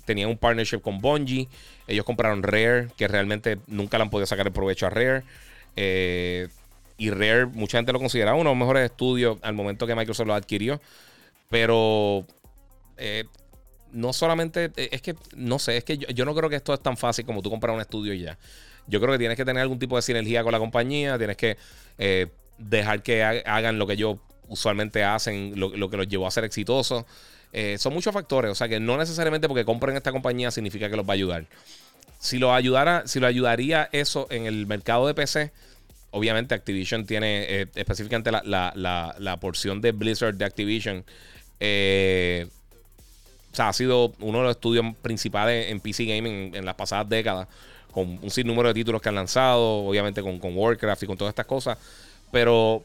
tenían 0.05 0.29
un 0.29 0.37
partnership 0.37 0.79
con 0.79 0.99
Bungie. 0.99 1.47
Ellos 1.87 2.05
compraron 2.05 2.41
Rare, 2.41 2.87
que 2.97 3.07
realmente 3.07 3.59
nunca 3.67 3.97
le 3.97 4.03
han 4.03 4.09
podido 4.09 4.25
sacar 4.25 4.47
el 4.47 4.53
provecho 4.53 4.87
a 4.87 4.89
Rare. 4.89 5.23
y 6.97 7.09
Rare, 7.09 7.45
mucha 7.47 7.77
gente 7.77 7.93
lo 7.93 7.99
consideraba 7.99 8.37
uno 8.37 8.49
de 8.49 8.55
los 8.55 8.59
mejores 8.59 8.89
estudios 8.89 9.37
al 9.41 9.53
momento 9.53 9.85
que 9.85 9.95
Microsoft 9.95 10.27
lo 10.27 10.33
adquirió. 10.33 10.81
Pero 11.49 12.25
eh, 12.97 13.25
no 13.91 14.11
solamente, 14.11 14.71
eh, 14.75 14.89
es 14.91 15.01
que, 15.01 15.15
no 15.35 15.59
sé, 15.59 15.77
es 15.77 15.83
que 15.83 15.97
yo, 15.97 16.25
no 16.25 16.35
creo 16.35 16.49
que 16.49 16.57
esto 16.57 16.73
es 16.73 16.81
tan 16.81 16.97
fácil 16.97 17.25
como 17.25 17.41
tú 17.41 17.49
comprar 17.49 17.73
un 17.73 17.81
estudio 17.81 18.13
y 18.13 18.21
ya. 18.21 18.37
Yo 18.87 18.99
creo 18.99 19.13
que 19.13 19.19
tienes 19.19 19.37
que 19.37 19.45
tener 19.45 19.61
algún 19.61 19.79
tipo 19.79 19.95
de 19.95 20.01
sinergia 20.01 20.43
con 20.43 20.51
la 20.51 20.59
compañía, 20.59 21.17
tienes 21.17 21.37
que 21.37 21.57
eh, 21.97 22.27
dejar 22.57 23.03
que 23.03 23.23
hagan 23.23 23.79
lo 23.79 23.87
que 23.87 23.93
ellos 23.93 24.17
usualmente 24.47 25.03
hacen, 25.03 25.53
lo, 25.55 25.89
que 25.89 25.97
los 25.97 26.07
llevó 26.07 26.27
a 26.27 26.31
ser 26.31 26.43
exitosos. 26.43 27.05
son 27.77 27.93
muchos 27.93 28.13
factores, 28.13 28.51
o 28.51 28.55
sea 28.55 28.67
que 28.67 28.79
no 28.79 28.97
necesariamente 28.97 29.47
porque 29.47 29.65
compren 29.65 29.95
esta 29.95 30.11
compañía 30.11 30.51
significa 30.51 30.89
que 30.89 30.95
los 30.95 31.05
va 31.05 31.11
a 31.11 31.15
ayudar. 31.15 31.45
Si 32.19 32.39
lo 32.39 32.53
ayudara, 32.53 33.03
si 33.05 33.19
lo 33.19 33.27
ayudaría 33.27 33.89
eso 33.91 34.27
en 34.29 34.45
el 34.45 34.65
mercado 34.65 35.07
de 35.07 35.13
PC, 35.13 35.51
obviamente 36.11 36.55
Activision 36.55 37.05
tiene 37.05 37.67
específicamente 37.75 38.31
la, 38.31 38.73
la, 38.73 39.37
porción 39.39 39.81
de 39.81 39.91
Blizzard 39.91 40.35
de 40.35 40.45
Activision 40.45 41.05
eh, 41.59 42.47
o 43.51 43.55
sea, 43.55 43.69
ha 43.69 43.73
sido 43.73 44.13
uno 44.19 44.39
de 44.39 44.43
los 44.43 44.51
estudios 44.51 44.85
principales 45.01 45.71
en 45.71 45.79
PC 45.79 46.05
Gaming 46.05 46.55
en, 46.55 46.65
las 46.65 46.75
pasadas 46.75 47.09
décadas, 47.09 47.47
con 47.91 48.19
un 48.21 48.29
sinnúmero 48.29 48.67
de 48.67 48.75
títulos 48.75 49.01
que 49.01 49.09
han 49.09 49.15
lanzado, 49.15 49.85
obviamente 49.85 50.21
con, 50.21 50.39
Warcraft 50.41 51.03
y 51.03 51.07
con 51.07 51.17
todas 51.17 51.31
estas 51.31 51.47
cosas, 51.47 51.77
pero... 52.31 52.83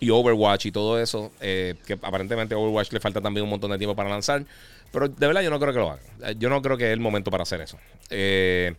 Y 0.00 0.10
Overwatch 0.10 0.66
y 0.66 0.72
todo 0.72 1.00
eso, 1.00 1.30
eh, 1.40 1.76
que 1.86 1.92
aparentemente 1.92 2.56
a 2.56 2.58
Overwatch 2.58 2.92
le 2.92 2.98
falta 2.98 3.20
también 3.20 3.44
un 3.44 3.50
montón 3.50 3.70
de 3.70 3.78
tiempo 3.78 3.94
para 3.94 4.10
lanzar, 4.10 4.44
pero 4.90 5.06
de 5.06 5.26
verdad 5.28 5.42
yo 5.42 5.50
no 5.50 5.60
creo 5.60 5.72
que 5.72 5.78
lo 5.78 5.90
hagan. 5.92 6.38
Yo 6.40 6.48
no 6.48 6.60
creo 6.60 6.76
que 6.76 6.88
es 6.88 6.92
el 6.92 6.98
momento 6.98 7.30
para 7.30 7.44
hacer 7.44 7.60
eso. 7.60 7.78
Eh, 8.10 8.74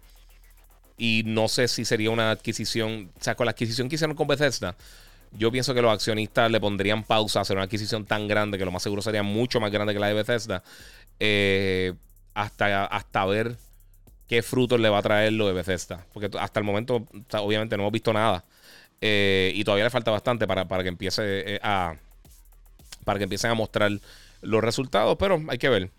y 0.98 1.24
no 1.26 1.48
sé 1.48 1.68
si 1.68 1.86
sería 1.86 2.12
una 2.12 2.32
adquisición, 2.32 3.10
o 3.18 3.24
sea, 3.24 3.36
con 3.36 3.46
la 3.46 3.52
adquisición 3.52 3.88
que 3.88 3.96
hicieron 3.96 4.18
con 4.18 4.28
Bethesda, 4.28 4.76
yo 5.32 5.52
pienso 5.52 5.74
que 5.74 5.82
los 5.82 5.92
accionistas 5.92 6.52
le 6.52 6.60
pondrían 6.60 7.04
pausa 7.04 7.40
a 7.40 7.42
hacer 7.42 7.56
una 7.56 7.64
adquisición 7.64 8.06
tan 8.06 8.28
grande, 8.28 8.58
que 8.58 8.66
lo 8.66 8.72
más 8.72 8.84
seguro 8.84 9.02
sería 9.02 9.24
mucho 9.24 9.60
más 9.60 9.72
grande 9.72 9.94
que 9.94 10.00
la 10.00 10.08
de 10.08 10.14
Bethesda, 10.14 10.64
eh, 11.20 11.94
hasta, 12.34 12.86
hasta 12.86 13.26
ver 13.26 13.56
qué 14.28 14.44
frutos 14.44 14.80
le 14.80 14.90
va 14.90 15.00
a 15.00 15.02
traer 15.02 15.34
lo 15.34 15.48
de 15.48 15.54
Bethesda. 15.54 16.06
Porque 16.14 16.30
hasta 16.40 16.60
el 16.60 16.66
momento, 16.66 17.08
obviamente, 17.40 17.76
no 17.78 17.84
hemos 17.84 17.94
visto 17.94 18.14
nada. 18.14 18.44
Eh, 19.06 19.52
y 19.54 19.66
todavía 19.66 19.84
le 19.84 19.90
falta 19.90 20.12
bastante 20.12 20.48
para, 20.48 20.66
que 20.66 20.88
empiece 20.88 21.56
eh, 21.56 21.60
a. 21.62 21.98
Para 23.04 23.20
que 23.20 23.24
empiecen 23.24 23.52
a 23.52 23.54
mostrar 23.54 23.92
los 24.42 24.64
resultados. 24.64 25.18
Pero 25.20 25.42
hay 25.50 25.58
que 25.58 25.68
ver. 25.68 25.92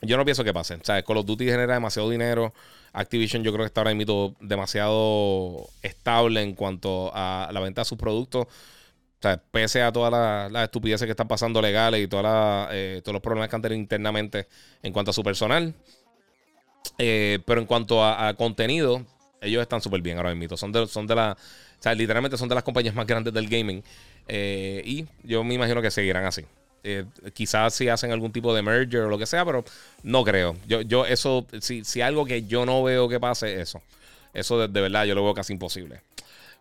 Yo 0.00 0.16
no 0.16 0.24
pienso 0.24 0.42
que 0.42 0.54
pase. 0.54 0.76
O 0.76 0.80
Call 0.80 1.18
of 1.18 1.26
Duty 1.26 1.44
genera 1.44 1.74
demasiado 1.74 2.08
dinero. 2.08 2.54
Activision 2.94 3.44
yo 3.44 3.52
creo 3.52 3.64
que 3.64 3.66
está 3.66 3.82
ahora 3.82 3.94
mismo 3.94 4.34
demasiado 4.40 5.68
estable 5.82 6.40
en 6.40 6.54
cuanto 6.54 7.12
a 7.14 7.50
la 7.52 7.60
venta 7.60 7.82
de 7.82 7.84
sus 7.84 7.98
productos. 7.98 8.46
Pese 9.50 9.82
a 9.82 9.92
todas 9.92 10.50
las 10.50 10.64
estupideces 10.64 11.04
que 11.04 11.10
están 11.10 11.28
pasando 11.28 11.60
legales 11.60 12.02
y 12.02 12.08
todas 12.08 12.70
eh, 12.72 13.02
todos 13.04 13.12
los 13.12 13.22
problemas 13.22 13.50
que 13.50 13.56
han 13.56 13.62
tenido 13.62 13.78
internamente 13.78 14.48
en 14.82 14.94
cuanto 14.94 15.10
a 15.10 15.12
su 15.12 15.22
personal. 15.22 15.74
Pero 16.96 17.60
en 17.60 17.66
cuanto 17.66 18.02
a, 18.02 18.32
contenido, 18.32 19.04
ellos 19.40 19.62
están 19.62 19.80
súper 19.80 20.02
bien 20.02 20.18
ahora 20.18 20.34
mismo. 20.34 20.56
Son 20.56 20.70
de, 20.72 20.86
son 20.86 21.06
de 21.06 21.14
la. 21.14 21.32
O 21.32 21.82
sea, 21.82 21.94
literalmente 21.94 22.36
son 22.36 22.48
de 22.48 22.54
las 22.54 22.64
compañías 22.64 22.94
más 22.94 23.06
grandes 23.06 23.32
del 23.32 23.48
gaming. 23.48 23.82
Eh, 24.28 24.82
y 24.84 25.06
yo 25.22 25.42
me 25.42 25.54
imagino 25.54 25.80
que 25.80 25.90
seguirán 25.90 26.24
así. 26.24 26.44
Eh, 26.82 27.04
quizás 27.34 27.74
si 27.74 27.88
hacen 27.88 28.10
algún 28.12 28.32
tipo 28.32 28.54
de 28.54 28.62
merger 28.62 29.02
o 29.02 29.08
lo 29.08 29.18
que 29.18 29.26
sea, 29.26 29.44
pero 29.44 29.64
no 30.02 30.24
creo. 30.24 30.56
Yo, 30.66 30.82
yo 30.82 31.06
eso, 31.06 31.46
si, 31.60 31.84
si 31.84 32.00
algo 32.00 32.24
que 32.24 32.44
yo 32.44 32.66
no 32.66 32.82
veo 32.82 33.08
que 33.08 33.18
pase, 33.18 33.60
eso. 33.60 33.82
Eso 34.32 34.66
de, 34.66 34.80
verdad 34.80 35.04
yo 35.04 35.14
lo 35.14 35.24
veo 35.24 35.34
casi 35.34 35.52
imposible. 35.52 36.02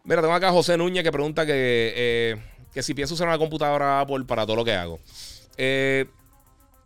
Mira, 0.04 0.22
tengo 0.22 0.34
acá 0.34 0.50
a 0.50 0.52
José 0.52 0.78
Núñez 0.78 1.04
que 1.04 1.12
pregunta 1.12 1.46
que, 1.46 1.94
eh, 1.96 2.38
que 2.74 2.82
si 2.82 2.94
pienso 2.94 3.14
usar 3.14 3.28
una 3.28 3.38
computadora 3.38 4.00
Apple 4.00 4.24
para 4.26 4.46
todo 4.46 4.56
lo 4.56 4.66
que 4.66 4.74
hago. 4.74 5.00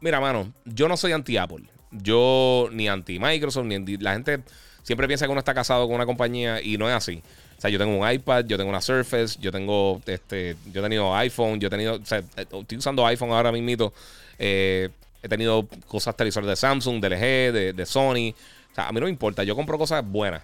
Mira, 0.02 0.20
mano, 0.20 0.54
yo 0.66 0.90
no 0.90 0.98
soy 0.98 1.14
anti-Apple. 1.14 1.64
Yo 1.92 2.68
ni 2.72 2.90
anti-Microsoft, 2.90 3.66
ni 3.66 3.76
anti... 3.76 3.98
La 3.98 4.14
gente 4.14 4.44
siempre 4.84 5.08
piensa 5.08 5.26
que 5.26 5.32
uno 5.32 5.39
está 5.39 5.54
casado 5.54 5.88
con 5.88 5.96
una 5.96 6.06
compañía 6.06 6.62
y 6.62 6.78
no 6.78 6.88
es 6.88 6.96
así 6.96 7.24
sea, 7.63 7.69
yo 7.69 7.80
tengo 7.80 7.98
un 7.98 8.12
iPad, 8.12 8.46
yo 8.46 8.58
tengo 8.58 8.69
una 8.69 8.82
Surface, 8.82 9.39
yo 9.39 9.50
tengo, 9.50 10.02
este, 10.06 10.58
yo 10.72 10.82
he 10.82 10.84
tenido 10.84 11.15
iPhone, 11.15 11.62
yo 11.62 11.67
he 11.67 11.69
tenido, 11.69 11.96
o 11.96 12.06
sea, 12.06 12.22
estoy 12.36 12.78
usando 12.78 13.06
iPhone 13.06 13.32
ahora 13.32 13.54
mismo. 13.54 13.93
Eh, 14.38 14.89
he 15.22 15.30
tenido 15.30 15.65
cosas 15.88 16.17
televisores 16.17 16.50
de 16.50 16.56
Samsung, 16.58 17.00
de 17.00 17.10
LG, 17.10 17.74
de, 17.74 17.86
Sony. 17.86 18.36
O 18.72 18.76
sea, 18.76 18.89
a 18.89 18.91
mí 18.91 19.00
no 19.00 19.06
me 19.06 19.12
importa, 19.12 19.46
yo 19.46 19.56
compro 19.56 19.78
cosas 19.78 20.04
buenas. 20.06 20.43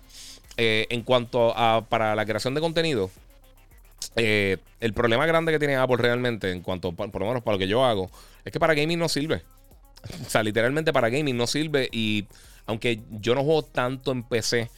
Eh, 0.56 0.88
en 0.90 1.02
cuanto 1.02 1.54
a 1.58 1.86
para 1.88 2.16
la 2.16 2.26
creación 2.26 2.54
de 2.54 2.62
contenido, 2.62 3.12
eh, 4.16 4.58
el 4.80 4.94
problema 4.94 5.26
grande 5.26 5.52
que 5.52 5.60
tiene 5.60 5.76
Apple 5.76 5.98
realmente, 5.98 6.52
en 6.52 6.62
cuanto, 6.62 6.94
por 6.94 7.20
lo 7.20 7.28
menos 7.28 7.44
para 7.44 7.56
lo 7.56 7.60
que 7.60 7.68
yo 7.68 7.84
hago, 7.84 8.10
es 8.46 8.54
que 8.54 8.60
para 8.62 8.74
gaming 8.74 9.00
no 9.00 9.10
sirve. 9.10 9.44
O 10.26 10.30
sea, 10.30 10.42
literalmente 10.42 10.94
para 10.94 11.10
gaming 11.10 11.36
no 11.36 11.48
sirve. 11.48 11.90
Y 11.92 12.26
aunque 12.70 13.02
yo 13.10 13.34
no 13.34 13.44
juego 13.44 13.64
tanto 13.64 14.12
en 14.12 14.22
PC, 14.22 14.70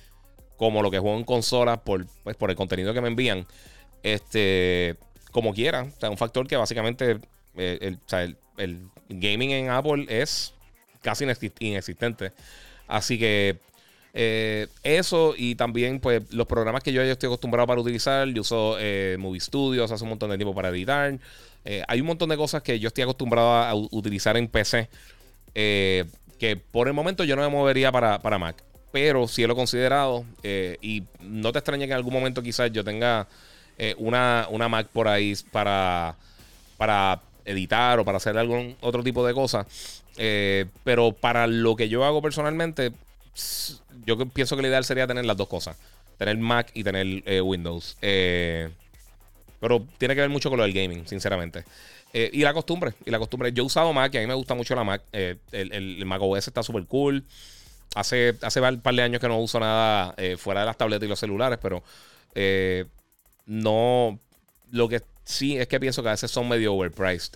como 0.56 0.82
lo 0.82 0.89
que 0.89 0.97
juego 0.97 1.17
en 1.17 1.25
consolas 1.25 1.80
por, 1.80 2.06
pues, 2.23 2.38
por 2.38 2.49
el 2.49 2.56
contenido 2.56 2.93
que 2.93 3.01
me 3.01 3.10
envían. 3.10 3.45
Este, 4.01 4.95
como 5.30 5.54
quiera. 5.54 5.88
O 6.01 6.10
un 6.10 6.17
factor 6.17 6.47
que 6.47 6.56
básicamente 6.56 7.19
eh, 7.58 7.97
el, 8.58 8.89
gaming 9.10 9.51
en 9.51 9.69
Apple 9.69 10.06
es 10.08 10.54
casi 11.01 11.25
inexistente. 11.60 12.32
Así 12.88 13.19
que 13.19 13.60
eh, 14.13 14.67
eso 14.84 15.34
y 15.38 15.56
también 15.56 15.99
pues 15.99 16.34
los 16.34 16.47
programas 16.47 16.84
que 16.84 16.93
yo 16.93 17.04
ya 17.04 17.12
estoy 17.12 17.27
acostumbrado 17.27 17.67
para 17.67 17.82
utilizar. 17.82 18.25
Yo 18.30 18.39
uso 18.39 18.77
eh, 18.80 19.17
Movie 19.19 19.41
Studios 19.41 19.91
hace 19.91 20.06
un 20.06 20.12
montón 20.12 20.30
de 20.30 20.38
tiempo 20.38 20.56
para 20.56 20.69
editar. 20.69 21.19
hay 21.89 21.99
un 21.99 22.08
montón 22.08 22.30
de 22.30 22.38
cosas 22.38 22.63
que 22.63 22.80
yo 22.80 22.88
estoy 22.88 23.01
acostumbrado 23.01 23.49
a, 23.49 23.75
utilizar 23.75 24.38
en 24.38 24.47
PC. 24.47 24.88
Que 26.41 26.58
por 26.58 26.88
el 26.88 26.95
momento 26.95 27.23
yo 27.23 27.35
no 27.35 27.44
me 27.44 27.50
movería 27.50 27.92
para, 27.92 28.17
para 28.17 28.39
Mac 28.39 28.63
pero 28.92 29.27
sí 29.27 29.46
lo 29.46 29.54
he 29.54 29.56
considerado. 29.56 30.25
Eh, 30.44 30.77
y 30.81 31.04
no 31.21 31.52
te 31.52 31.60
extrañe 31.60 31.85
que 31.85 31.94
en 31.94 31.98
algún 31.98 32.13
momento 32.13 32.42
quizás 32.42 32.71
yo 32.71 32.83
tenga 32.83 33.27
eh, 33.77 33.96
una, 33.98 34.48
una, 34.50 34.67
Mac 34.67 34.87
por 34.87 35.08
ahí 35.08 35.33
para, 35.52 36.15
para 36.77 37.21
editar 37.46 38.00
o 38.00 38.06
para 38.06 38.17
hacer 38.17 38.37
algún 38.37 38.75
otro 38.81 39.04
tipo 39.04 39.25
de 39.25 39.33
cosas. 39.33 40.04
Eh, 40.17 40.65
pero 40.83 41.13
para 41.13 41.48
lo 41.48 41.75
que 41.75 41.87
yo 41.87 42.04
hago 42.04 42.21
personalmente, 42.21 42.92
yo 44.06 44.17
pienso 44.27 44.56
que 44.56 44.62
lo 44.62 44.67
ideal 44.67 44.83
sería 44.83 45.08
tener 45.08 45.25
las 45.25 45.37
dos 45.37 45.48
cosas. 45.48 45.77
Tener 46.17 46.37
Mac 46.37 46.69
y 46.73 46.83
tener 46.83 47.23
Windows. 47.42 47.98
pero 48.02 49.85
tiene 49.98 50.15
que 50.15 50.21
ver 50.21 50.29
mucho 50.29 50.50
con 50.50 50.58
lo 50.58 50.63
del 50.63 50.73
gaming, 50.73 51.08
sinceramente. 51.08 51.63
Y 52.14 52.42
la 52.42 52.54
costumbre. 52.54 52.94
Y 53.06 53.12
la 53.12 53.20
costumbre. 53.20 53.52
Yo 53.54 53.64
he 53.64 53.66
usado 53.66 53.94
Mac 53.94 54.14
y 54.14 54.18
a 54.18 54.22
mí 54.22 54.28
me 54.28 54.34
gusta 54.34 54.54
mucho 54.54 54.76
la 54.76 54.84
Mac. 54.84 55.04
el, 55.12 55.40
el 55.52 56.06
Mac 56.06 56.22
OS 56.22 56.48
está 56.48 56.64
súper 56.64 56.86
cool 56.86 57.26
hace, 57.96 58.36
hace 58.42 58.62
un 58.62 58.82
par 58.82 58.96
de 58.96 59.02
años 59.02 59.22
que 59.22 59.28
no 59.28 59.40
uso 59.40 59.60
nada 59.60 60.14
eh, 60.18 60.38
fuera 60.38 60.62
de 60.62 60.66
las 60.66 60.78
tabletas 60.78 61.06
y 61.06 61.10
los 61.10 61.20
celulares, 61.20 61.60
pero 61.62 61.84
eh, 62.36 62.86
no. 63.46 64.20
Lo 64.72 64.88
que 64.88 65.02
sí 65.26 65.58
es 65.58 65.68
que 65.68 65.80
pienso 65.80 66.02
que 66.02 66.10
a 66.10 66.14
veces 66.14 66.32
son 66.32 66.48
medio 66.48 66.74
overpriced. 66.74 67.34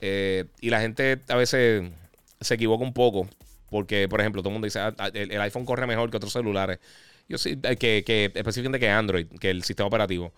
Eh, 0.00 0.46
y 0.60 0.70
la 0.70 0.80
gente 0.80 1.20
a 1.28 1.36
veces 1.36 1.84
se 2.40 2.54
equivoca 2.54 2.84
un 2.84 2.92
poco. 2.92 3.28
porque, 3.70 4.08
por 4.08 4.20
ejemplo, 4.20 4.42
todo 4.42 4.50
el 4.50 4.54
mundo 4.54 4.66
dice, 4.66 4.80
ah, 4.80 4.94
ah, 4.98 5.10
el, 5.14 5.40
iPhone 5.40 5.64
corre 5.64 5.86
mejor 5.86 6.10
que 6.10 6.16
otros 6.18 6.32
celulares. 6.32 6.78
Yo 7.28 7.38
sí, 7.38 7.58
eh, 7.62 7.76
que, 7.76 8.02
que 8.04 8.30
específicamente 8.34 8.80
que 8.80 8.90
Android, 8.90 9.26
que 9.40 9.50
el 9.50 9.62
sistema 9.64 9.86
operativo. 9.86 10.32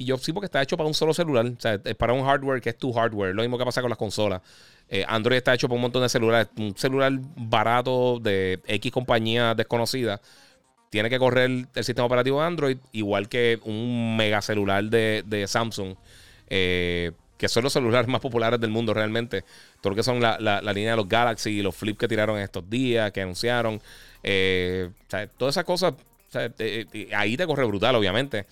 Y 0.00 0.06
yo 0.06 0.16
sí, 0.16 0.32
porque 0.32 0.46
está 0.46 0.62
hecho 0.62 0.78
para 0.78 0.86
un 0.86 0.94
solo 0.94 1.12
celular. 1.12 1.44
O 1.44 1.60
sea, 1.60 1.78
es 1.84 1.94
para 1.94 2.14
un 2.14 2.24
hardware 2.24 2.62
que 2.62 2.70
es 2.70 2.78
tu 2.78 2.90
hardware. 2.90 3.34
Lo 3.34 3.42
mismo 3.42 3.58
que 3.58 3.66
pasa 3.66 3.82
con 3.82 3.90
las 3.90 3.98
consolas. 3.98 4.40
Eh, 4.88 5.04
Android 5.06 5.36
está 5.36 5.52
hecho 5.52 5.68
para 5.68 5.76
un 5.76 5.82
montón 5.82 6.00
de 6.00 6.08
celulares. 6.08 6.48
Un 6.56 6.74
celular 6.74 7.12
barato 7.36 8.18
de 8.18 8.60
X 8.66 8.90
compañía 8.92 9.54
desconocida 9.54 10.18
tiene 10.88 11.10
que 11.10 11.18
correr 11.18 11.66
el 11.74 11.84
sistema 11.84 12.06
operativo 12.06 12.40
de 12.40 12.46
Android, 12.46 12.78
igual 12.92 13.28
que 13.28 13.60
un 13.62 14.16
mega 14.16 14.40
celular 14.40 14.84
de, 14.84 15.44
Samsung, 15.46 15.94
eh, 16.48 17.12
que 17.36 17.50
son 17.50 17.62
los 17.64 17.74
celulares 17.74 18.08
más 18.08 18.22
populares 18.22 18.58
del 18.58 18.70
mundo 18.70 18.94
realmente. 18.94 19.44
Todo 19.82 19.90
lo 19.90 19.96
que 19.96 20.02
son 20.02 20.18
la, 20.18 20.38
línea 20.72 20.92
de 20.92 20.96
los 20.96 21.10
Galaxy, 21.10 21.58
y 21.58 21.62
los 21.62 21.76
Flip 21.76 21.98
que 21.98 22.08
tiraron 22.08 22.38
estos 22.38 22.68
días, 22.70 23.12
que 23.12 23.20
anunciaron. 23.20 23.82
Eh, 24.22 24.88
todas 25.36 25.52
esas 25.52 25.64
cosas, 25.64 25.92
ahí 27.14 27.36
te 27.36 27.46
corre 27.46 27.66
brutal, 27.66 27.96
obviamente. 27.96 28.46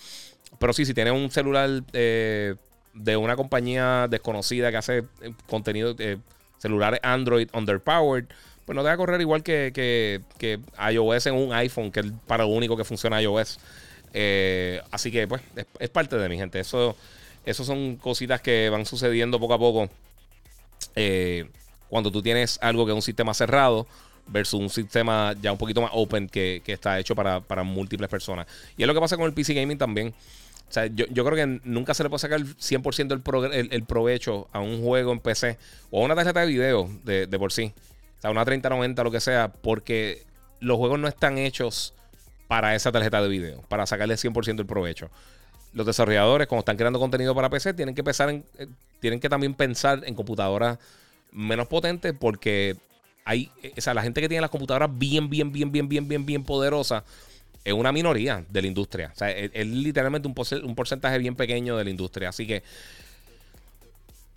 Pero 0.58 0.72
sí, 0.72 0.84
si 0.84 0.94
tienes 0.94 1.12
un 1.12 1.30
celular 1.30 1.68
eh, 1.92 2.54
de 2.94 3.16
una 3.16 3.36
compañía 3.36 4.06
desconocida 4.08 4.70
que 4.70 4.76
hace 4.76 5.04
contenido, 5.46 5.94
celulares 6.58 7.00
Android 7.02 7.48
underpowered 7.52 8.26
pues 8.68 8.76
no 8.76 8.82
te 8.82 8.88
va 8.88 8.92
a 8.92 8.96
correr 8.98 9.18
igual 9.22 9.42
que, 9.42 9.72
que, 9.72 10.60
iOS 10.92 11.26
en 11.28 11.34
un 11.36 11.54
iPhone, 11.54 11.90
que 11.90 12.00
es 12.00 12.06
para 12.26 12.44
lo 12.44 12.50
único 12.50 12.76
que 12.76 12.84
funciona 12.84 13.22
iOS. 13.22 13.58
Eh, 14.12 14.82
así 14.90 15.10
que, 15.10 15.26
pues, 15.26 15.40
es, 15.78 15.88
parte 15.88 16.18
de 16.18 16.28
mi 16.28 16.36
gente. 16.36 16.60
Eso, 16.60 16.94
son 17.46 17.96
cositas 17.96 18.42
que 18.42 18.68
van 18.68 18.84
sucediendo 18.84 19.40
poco 19.40 19.54
a 19.54 19.58
poco. 19.58 19.88
Eh, 20.96 21.48
cuando 21.88 22.12
tú 22.12 22.20
tienes 22.20 22.58
algo 22.60 22.84
que 22.84 22.92
es 22.92 22.94
un 22.94 23.00
sistema 23.00 23.32
cerrado 23.32 23.86
versus 24.26 24.60
un 24.60 24.68
sistema 24.68 25.34
ya 25.40 25.50
un 25.50 25.56
poquito 25.56 25.80
más 25.80 25.92
open 25.94 26.28
que, 26.28 26.60
está 26.66 26.98
hecho 26.98 27.14
para, 27.14 27.62
múltiples 27.62 28.10
personas. 28.10 28.46
Y 28.76 28.82
es 28.82 28.86
lo 28.86 28.92
que 28.92 29.00
pasa 29.00 29.16
con 29.16 29.24
el 29.24 29.32
PC 29.32 29.54
Gaming 29.54 29.78
también. 29.78 30.12
O 30.68 30.72
sea, 30.72 30.86
yo, 30.86 31.06
creo 31.24 31.34
que 31.34 31.60
nunca 31.64 31.94
se 31.94 32.02
le 32.02 32.10
puede 32.10 32.20
sacar 32.20 32.40
100% 32.40 33.52
el, 33.52 33.68
el, 33.72 33.84
provecho 33.84 34.48
a 34.52 34.60
un 34.60 34.82
juego 34.82 35.12
en 35.12 35.20
PC 35.20 35.56
o 35.90 36.02
a 36.02 36.04
una 36.04 36.14
tarjeta 36.14 36.40
de 36.40 36.46
video 36.46 36.90
de, 37.04 37.26
de 37.26 37.38
por 37.38 37.52
sí. 37.52 37.72
O 38.18 38.20
sea, 38.20 38.30
una 38.30 38.44
3090, 38.44 39.02
lo 39.02 39.10
que 39.10 39.20
sea, 39.20 39.50
porque 39.50 40.26
los 40.60 40.76
juegos 40.76 40.98
no 40.98 41.08
están 41.08 41.38
hechos 41.38 41.94
para 42.48 42.74
esa 42.74 42.92
tarjeta 42.92 43.22
de 43.22 43.28
video, 43.28 43.62
para 43.68 43.86
sacarle 43.86 44.14
100% 44.14 44.60
el 44.60 44.66
provecho. 44.66 45.10
Los 45.72 45.86
desarrolladores, 45.86 46.48
cuando 46.48 46.60
están 46.60 46.76
creando 46.76 46.98
contenido 46.98 47.34
para 47.34 47.48
PC, 47.48 47.72
tienen 47.74 47.94
que 47.94 48.04
pensar 48.04 48.28
en, 48.28 48.44
eh, 48.58 48.66
tienen 49.00 49.20
que 49.20 49.28
también 49.28 49.54
pensar 49.54 50.02
en 50.04 50.14
computadoras 50.14 50.78
menos 51.30 51.66
potentes 51.68 52.14
porque 52.18 52.76
hay, 53.24 53.50
o 53.76 53.80
sea, 53.80 53.94
la 53.94 54.02
gente 54.02 54.20
que 54.20 54.28
tiene 54.28 54.40
las 54.40 54.50
computadoras 54.50 54.90
bien, 54.92 55.30
bien, 55.30 55.52
bien, 55.52 55.70
bien, 55.70 55.88
bien, 55.88 56.08
bien, 56.08 56.26
bien 56.26 56.44
poderosas 56.44 57.04
es 57.68 57.74
una 57.74 57.92
minoría 57.92 58.44
de 58.48 58.62
la 58.62 58.68
industria. 58.68 59.10
O 59.14 59.18
sea, 59.18 59.30
es, 59.30 59.66
literalmente 59.66 60.26
un, 60.26 60.74
porcentaje 60.74 61.18
bien 61.18 61.36
pequeño 61.36 61.76
de 61.76 61.84
la 61.84 61.90
industria. 61.90 62.30
Así 62.30 62.46
que 62.46 62.62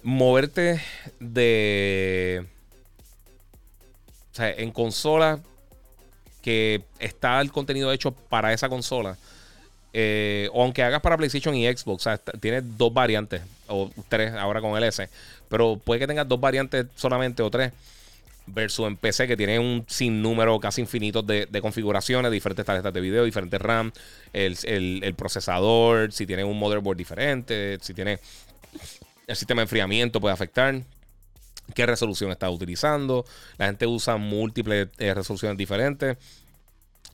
moverte 0.04 0.82
de 1.20 2.46
o 4.32 4.36
sea, 4.36 4.52
en 4.52 4.72
consola 4.72 5.40
que 6.42 6.84
está 7.00 7.40
el 7.40 7.52
contenido 7.52 7.92
hecho 7.92 8.12
para 8.12 8.52
esa 8.52 8.68
consola. 8.68 9.18
Eh, 9.94 10.50
o 10.54 10.64
aunque 10.64 10.84
hagas 10.84 11.02
para 11.02 11.18
PlayStation 11.18 11.56
y 11.56 11.66
Xbox, 11.68 12.08
o 12.08 12.10
sea, 12.10 12.18
tienes 12.18 12.64
dos 12.78 12.94
variantes, 12.94 13.42
o 13.68 13.90
tres 14.08 14.34
ahora 14.34 14.62
con 14.62 14.76
el 14.78 14.84
S, 14.84 15.10
pero 15.50 15.78
puede 15.78 16.00
que 16.00 16.08
tengas 16.08 16.28
dos 16.28 16.40
variantes 16.40 16.86
solamente 16.96 17.44
o 17.44 17.52
tres, 17.52 17.74
versus 18.48 18.88
en 18.88 18.98
PC 18.98 19.28
que 19.28 19.38
tiene 19.38 19.60
un 19.60 19.86
sinnúmero 19.88 20.60
casi 20.60 20.82
infinito 20.82 21.22
de, 21.22 21.48
configuraciones, 21.62 22.32
diferentes 22.32 22.66
tarjetas 22.66 22.94
de 22.94 23.02
video, 23.02 23.24
diferentes 23.24 23.62
RAM, 23.62 23.92
el, 24.34 25.14
procesador, 25.16 26.12
si 26.12 26.26
tiene 26.26 26.44
un 26.44 26.58
motherboard 26.58 26.98
diferente, 26.98 27.78
si 27.82 27.94
tiene 27.94 28.20
el 29.28 29.36
sistema 29.36 29.62
de 29.62 29.64
enfriamiento 29.64 30.20
puede 30.20 30.34
afectar 30.34 30.82
qué 31.74 31.86
resolución 31.86 32.32
está 32.32 32.50
utilizando. 32.50 33.26
La 33.58 33.68
gente 33.68 33.88
usa 33.88 34.18
múltiples 34.18 34.90
eh, 34.98 35.14
resoluciones 35.14 35.58
diferentes. 35.58 36.18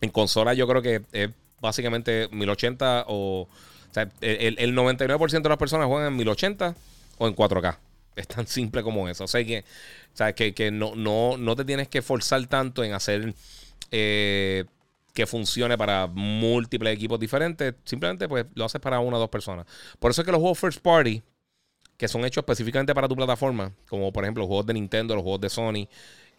En 0.01 0.09
consola 0.09 0.53
yo 0.53 0.67
creo 0.67 0.82
que 0.82 1.01
es 1.11 1.30
básicamente 1.59 2.28
1080 2.32 3.05
o... 3.07 3.41
o 3.41 3.93
sea, 3.93 4.09
el, 4.21 4.75
99% 4.75 5.41
de 5.41 5.49
las 5.49 5.57
personas 5.57 5.88
juegan 5.88 6.07
en 6.07 6.17
1080 6.17 6.75
o 7.17 7.28
en 7.28 7.36
4K. 7.36 7.78
Es 8.18 8.28
tan 8.28 8.47
simple 8.47 8.84
como 8.84 9.07
eso. 9.07 9.24
O 9.24 9.28
sea 9.28 9.43
que, 9.45 9.59
o 9.59 10.18
sea, 10.18 10.34
que, 10.34 10.53
que 10.53 10.72
no, 10.72 10.95
no, 10.95 11.38
no, 11.38 11.55
te 11.55 11.63
tienes 11.63 11.88
que 11.88 12.01
forzar 12.01 12.45
tanto 12.47 12.84
en 12.84 12.93
hacer 12.93 13.34
eh, 13.91 14.65
que 15.13 15.26
funcione 15.26 15.78
para 15.78 16.07
múltiples 16.07 16.93
equipos 16.93 17.20
diferentes. 17.20 17.76
Simplemente 17.86 18.28
pues 18.28 18.45
lo 18.55 18.65
haces 18.65 18.82
para 18.82 18.99
una 18.99 19.18
o 19.18 19.20
dos 19.20 19.30
personas. 19.30 19.65
Por 19.99 20.11
eso 20.11 20.22
es 20.22 20.26
que 20.26 20.32
los 20.32 20.41
juegos 20.41 20.59
first 20.59 20.80
party 20.82 21.22
que 21.97 22.07
son 22.07 22.24
hechos 22.26 22.43
específicamente 22.43 22.93
para 22.93 23.07
tu 23.07 23.15
plataforma, 23.15 23.74
como 23.89 24.13
por 24.13 24.24
ejemplo 24.24 24.41
los 24.41 24.47
juegos 24.47 24.68
de 24.68 24.76
Nintendo, 24.76 25.15
los 25.15 25.24
juegos 25.24 25.41
de 25.41 25.49
Sony, 25.49 25.88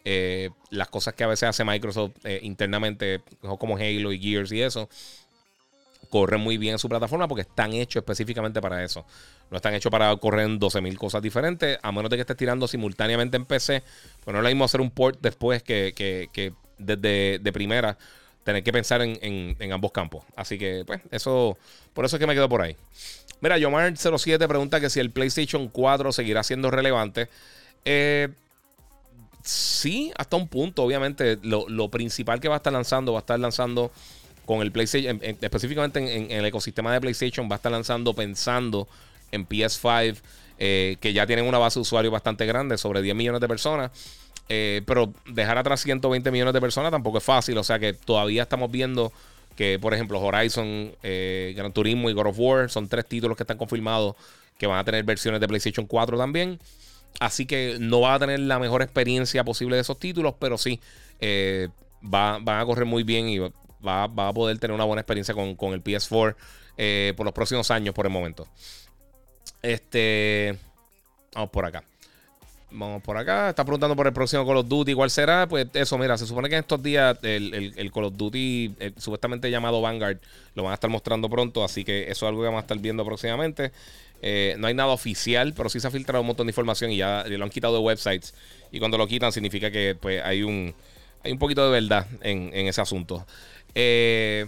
eh, 0.05 0.49
las 0.69 0.87
cosas 0.87 1.13
que 1.13 1.25
a 1.25 1.27
veces 1.27 1.49
hace 1.49 1.65
Microsoft 1.65 2.13
eh, 2.23 2.39
internamente, 2.43 3.21
como 3.59 3.75
Halo 3.75 4.13
y 4.13 4.19
Gears 4.19 4.51
y 4.53 4.61
eso, 4.61 4.89
corren 6.09 6.41
muy 6.41 6.57
bien 6.57 6.73
en 6.73 6.79
su 6.79 6.89
plataforma 6.89 7.27
porque 7.27 7.41
están 7.41 7.73
hechos 7.73 8.01
específicamente 8.01 8.61
para 8.61 8.83
eso. 8.83 9.05
No 9.49 9.57
están 9.57 9.73
hechos 9.73 9.91
para 9.91 10.15
correr 10.17 10.47
12.000 10.47 10.97
cosas 10.97 11.21
diferentes, 11.21 11.77
a 11.81 11.91
menos 11.91 12.09
de 12.09 12.17
que 12.17 12.21
estés 12.21 12.37
tirando 12.37 12.67
simultáneamente 12.67 13.37
en 13.37 13.45
PC. 13.45 13.83
Pues 14.23 14.33
no 14.33 14.39
es 14.39 14.43
lo 14.43 14.49
mismo 14.49 14.65
hacer 14.65 14.81
un 14.81 14.91
port 14.91 15.19
después 15.21 15.63
que, 15.63 15.93
que, 15.95 16.53
desde 16.77 17.39
de 17.39 17.53
primera 17.53 17.97
tener 18.43 18.63
que 18.63 18.71
pensar 18.71 19.01
en, 19.01 19.55
en, 19.59 19.71
ambos 19.71 19.91
campos. 19.91 20.23
Así 20.35 20.57
que, 20.57 20.83
pues, 20.85 21.01
eso, 21.11 21.57
por 21.93 22.05
eso 22.05 22.15
es 22.15 22.19
que 22.19 22.25
me 22.25 22.33
quedo 22.33 22.49
por 22.49 22.61
ahí. 22.61 22.75
Mira, 23.41 23.57
Yomar07 23.57 24.47
pregunta 24.47 24.79
que 24.79 24.89
si 24.89 24.99
el 24.99 25.11
PlayStation 25.11 25.67
4 25.67 26.11
seguirá 26.11 26.43
siendo 26.43 26.71
relevante. 26.71 27.29
Eh, 27.85 28.29
sí, 29.43 30.11
hasta 30.17 30.35
un 30.35 30.47
punto. 30.47 30.83
Obviamente, 30.83 31.37
lo, 31.41 31.89
principal 31.89 32.39
que 32.39 32.47
va 32.47 32.55
a 32.55 32.57
estar 32.57 32.73
lanzando, 32.73 33.13
va 33.13 33.19
a 33.19 33.21
estar 33.21 33.39
lanzando 33.39 33.91
con 34.49 34.63
el 34.63 34.71
PlayStation, 34.71 35.21
específicamente 35.21 35.99
en, 35.99 36.31
el 36.31 36.43
ecosistema 36.43 36.91
de 36.91 36.99
PlayStation, 36.99 37.47
va 37.47 37.53
a 37.53 37.57
estar 37.57 37.71
lanzando 37.71 38.15
pensando 38.15 38.87
en 39.31 39.47
PS5, 39.47 40.17
eh, 40.57 40.97
que 40.99 41.13
ya 41.13 41.27
tienen 41.27 41.45
una 41.45 41.59
base 41.59 41.77
de 41.77 41.81
usuarios 41.81 42.11
bastante 42.11 42.47
grande, 42.47 42.79
sobre 42.79 43.03
10 43.03 43.15
millones 43.15 43.41
de 43.41 43.47
personas. 43.47 43.91
Eh, 44.49 44.81
pero 44.87 45.13
dejar 45.27 45.59
atrás 45.59 45.81
120 45.81 46.31
millones 46.31 46.55
de 46.55 46.61
personas 46.61 46.89
tampoco 46.89 47.19
es 47.19 47.23
fácil. 47.23 47.59
O 47.59 47.63
sea 47.63 47.77
que 47.77 47.93
todavía 47.93 48.41
estamos 48.41 48.71
viendo 48.71 49.13
que, 49.55 49.77
por 49.77 49.93
ejemplo, 49.93 50.19
Horizon, 50.19 50.95
eh, 51.03 51.53
Gran 51.55 51.71
Turismo 51.71 52.09
y 52.09 52.13
God 52.13 52.25
of 52.25 52.39
War 52.39 52.71
son 52.71 52.87
tres 52.87 53.05
títulos 53.05 53.37
que 53.37 53.43
están 53.43 53.59
confirmados 53.59 54.15
que 54.57 54.65
van 54.65 54.79
a 54.79 54.83
tener 54.83 55.03
versiones 55.03 55.39
de 55.39 55.47
PlayStation 55.47 55.85
4 55.85 56.17
también. 56.17 56.59
Así 57.19 57.45
que 57.45 57.77
no 57.79 58.01
va 58.01 58.15
a 58.15 58.19
tener 58.19 58.39
la 58.39 58.57
mejor 58.57 58.81
experiencia 58.81 59.43
posible 59.43 59.75
de 59.75 59.83
esos 59.83 59.99
títulos, 59.99 60.33
pero 60.39 60.57
sí 60.57 60.79
eh, 61.19 61.69
va, 62.03 62.39
van 62.41 62.59
a 62.59 62.65
correr 62.65 62.85
muy 62.85 63.03
bien 63.03 63.29
y 63.29 63.37
va, 63.85 64.03
a 64.03 64.33
poder 64.33 64.57
tener 64.59 64.73
una 64.73 64.85
buena 64.85 65.01
experiencia 65.01 65.33
con, 65.33 65.73
el 65.73 65.83
PS4 65.83 66.35
eh, 66.77 67.13
por 67.15 67.25
los 67.25 67.33
próximos 67.33 67.69
años 67.71 67.93
por 67.93 68.05
el 68.05 68.11
momento. 68.11 68.47
Este. 69.61 70.57
Vamos 71.33 71.49
por 71.49 71.65
acá. 71.65 71.83
Vamos 72.71 73.01
por 73.01 73.17
acá. 73.17 73.49
Está 73.49 73.63
preguntando 73.63 73.95
por 73.95 74.07
el 74.07 74.13
próximo 74.13 74.45
Call 74.45 74.57
of 74.57 74.67
Duty. 74.67 74.93
¿Cuál 74.93 75.09
será? 75.09 75.47
Pues 75.47 75.67
eso, 75.73 75.97
mira, 75.97 76.17
se 76.17 76.27
supone 76.27 76.49
que 76.49 76.55
en 76.55 76.61
estos 76.61 76.81
días 76.81 77.17
el, 77.23 77.91
Call 77.93 78.05
of 78.05 78.13
Duty, 78.15 78.75
supuestamente 78.97 79.49
llamado 79.49 79.81
Vanguard, 79.81 80.19
lo 80.55 80.63
van 80.63 80.71
a 80.71 80.75
estar 80.75 80.89
mostrando 80.89 81.29
pronto. 81.29 81.63
Así 81.63 81.83
que 81.83 82.03
eso 82.03 82.25
es 82.25 82.29
algo 82.29 82.41
que 82.41 82.45
vamos 82.45 82.59
a 82.59 82.61
estar 82.61 82.77
viendo 82.77 83.03
próximamente. 83.03 83.71
Eh, 84.21 84.55
no 84.59 84.67
hay 84.67 84.73
nada 84.73 84.89
oficial, 84.89 85.53
pero 85.55 85.69
sí 85.69 85.79
se 85.79 85.87
ha 85.87 85.91
filtrado 85.91 86.21
un 86.21 86.27
montón 86.27 86.47
de 86.47 86.51
información 86.51 86.91
y 86.91 86.97
ya 86.97 87.23
lo 87.27 87.43
han 87.43 87.49
quitado 87.49 87.73
de 87.75 87.79
websites. 87.79 88.33
Y 88.71 88.79
cuando 88.79 88.97
lo 88.97 89.07
quitan, 89.07 89.31
significa 89.31 89.71
que 89.71 89.95
pues, 89.99 90.23
hay 90.23 90.43
un, 90.43 90.73
hay 91.23 91.31
un 91.31 91.39
poquito 91.39 91.65
de 91.65 91.81
verdad 91.81 92.07
en, 92.21 92.51
ese 92.53 92.81
asunto. 92.81 93.25
Eh, 93.75 94.47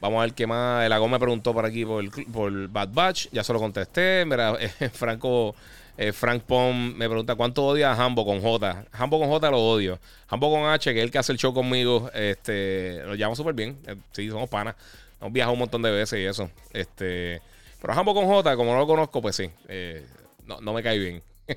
vamos 0.00 0.18
a 0.18 0.22
ver 0.22 0.34
qué 0.34 0.46
más. 0.46 0.84
El 0.84 0.92
Agón 0.92 1.10
me 1.10 1.18
preguntó 1.18 1.52
por 1.52 1.64
aquí 1.64 1.84
por, 1.84 2.04
por 2.32 2.68
Bad 2.68 2.88
Batch. 2.92 3.28
Ya 3.32 3.44
se 3.44 3.52
lo 3.52 3.58
contesté. 3.58 4.24
Mira, 4.24 4.56
Franco. 4.92 5.54
Eh, 5.98 6.12
Frank 6.12 6.42
Pom 6.44 6.94
me 6.94 7.06
pregunta 7.06 7.34
cuánto 7.34 7.66
odia 7.66 7.92
a 7.92 8.02
Hambo 8.02 8.24
con 8.24 8.40
J. 8.40 8.86
Hambo 8.92 9.18
con 9.18 9.28
J 9.28 9.50
lo 9.50 9.58
odio. 9.58 9.98
Hambo 10.28 10.50
con 10.50 10.64
H, 10.64 10.92
que 10.92 10.98
es 10.98 11.04
el 11.04 11.10
que 11.10 11.18
hace 11.18 11.32
el 11.32 11.38
show 11.38 11.52
conmigo, 11.52 12.10
este, 12.14 13.02
lo 13.04 13.14
llamo 13.14 13.36
súper 13.36 13.54
bien. 13.54 13.78
Eh, 13.86 13.96
sí, 14.12 14.28
somos 14.30 14.48
panas. 14.48 14.74
Hemos 15.20 15.32
viajado 15.32 15.52
un 15.52 15.58
montón 15.58 15.82
de 15.82 15.90
veces 15.90 16.18
y 16.18 16.24
eso. 16.24 16.50
Este, 16.72 17.42
pero 17.80 17.92
Hambo 17.92 18.14
con 18.14 18.24
J, 18.26 18.56
como 18.56 18.72
no 18.72 18.78
lo 18.78 18.86
conozco, 18.86 19.20
pues 19.20 19.36
sí. 19.36 19.50
Eh, 19.68 20.04
no, 20.46 20.72
me 20.72 20.82
cae 20.82 20.98
bien. 20.98 21.22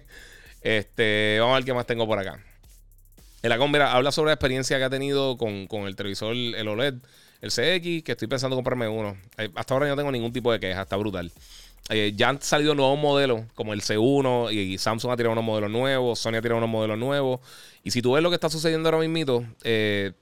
este, 0.61 1.37
vamos 1.39 1.53
a 1.53 1.57
ver 1.59 1.65
qué 1.65 1.73
más 1.73 1.85
tengo 1.85 2.05
por 2.05 2.19
acá. 2.19 2.39
El 3.45 3.51
Acon, 3.51 3.71
mira, 3.71 3.93
habla 3.93 4.11
sobre 4.11 4.29
la 4.29 4.33
experiencia 4.33 4.79
que 4.79 4.85
ha 4.85 4.89
tenido 4.89 5.37
con, 5.37 5.67
con 5.67 5.85
el 5.85 5.95
televisor, 5.95 6.35
el 6.35 6.67
OLED, 6.67 6.95
el 7.41 7.51
CX, 7.51 8.03
que 8.03 8.13
estoy 8.13 8.27
pensando 8.27 8.55
comprarme 8.55 8.87
uno. 8.87 9.15
Hasta 9.53 9.75
ahora 9.75 9.87
no 9.87 9.95
tengo 9.95 10.11
ningún 10.11 10.33
tipo 10.33 10.51
de 10.51 10.59
queja, 10.59 10.81
está 10.81 10.95
brutal. 10.95 11.31
eh, 11.91 12.13
ya 12.15 12.29
han 12.29 12.41
salido 12.41 12.73
nuevos 12.73 12.97
modelos, 12.97 13.43
como 13.53 13.73
el 13.73 13.83
C1, 13.83 14.51
y, 14.51 14.79
Samsung 14.79 15.11
ha 15.11 15.15
tirado 15.15 15.33
unos 15.33 15.43
modelos 15.43 15.69
nuevos, 15.69 16.17
Sony 16.17 16.37
ha 16.37 16.41
tirado 16.41 16.57
unos 16.57 16.71
modelos 16.71 16.97
nuevos. 16.97 17.39
Y 17.83 17.91
si 17.91 18.01
tú 18.01 18.13
ves 18.13 18.23
lo 18.23 18.31
que 18.31 18.35
está 18.35 18.49
sucediendo 18.49 18.89
ahora 18.89 19.07
mismo, 19.07 19.45
eh, 19.63 20.13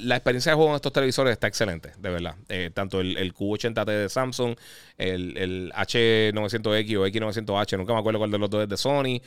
la 0.00 0.16
experiencia 0.16 0.52
de 0.52 0.56
juego 0.56 0.70
en 0.70 0.76
estos 0.76 0.92
televisores 0.92 1.32
está 1.32 1.46
excelente, 1.46 1.92
de 1.98 2.10
verdad. 2.10 2.34
Eh, 2.48 2.70
tanto 2.74 3.00
el, 3.00 3.32
Q80T 3.34 3.84
de 3.84 4.08
Samsung, 4.08 4.56
el, 4.98 5.72
H900X 5.72 6.96
o 6.98 7.06
X900H, 7.06 7.78
nunca 7.78 7.92
me 7.92 8.00
acuerdo 8.00 8.18
cuál 8.18 8.30
de 8.30 8.38
los 8.38 8.50
dos 8.50 8.62
es 8.62 8.68
de 8.68 8.76
Sony. 8.76 9.20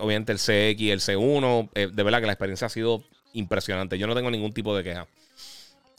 obviamente 0.00 0.32
el 0.32 0.38
CX, 0.38 0.82
el 0.90 1.00
C1. 1.00 1.92
de 1.92 2.02
verdad 2.02 2.20
que 2.20 2.26
la 2.26 2.32
experiencia 2.32 2.66
ha 2.66 2.70
sido 2.70 3.04
impresionante. 3.32 3.98
Yo 3.98 4.06
no 4.06 4.14
tengo 4.14 4.30
ningún 4.30 4.52
tipo 4.52 4.76
de 4.76 4.84
queja. 4.84 5.06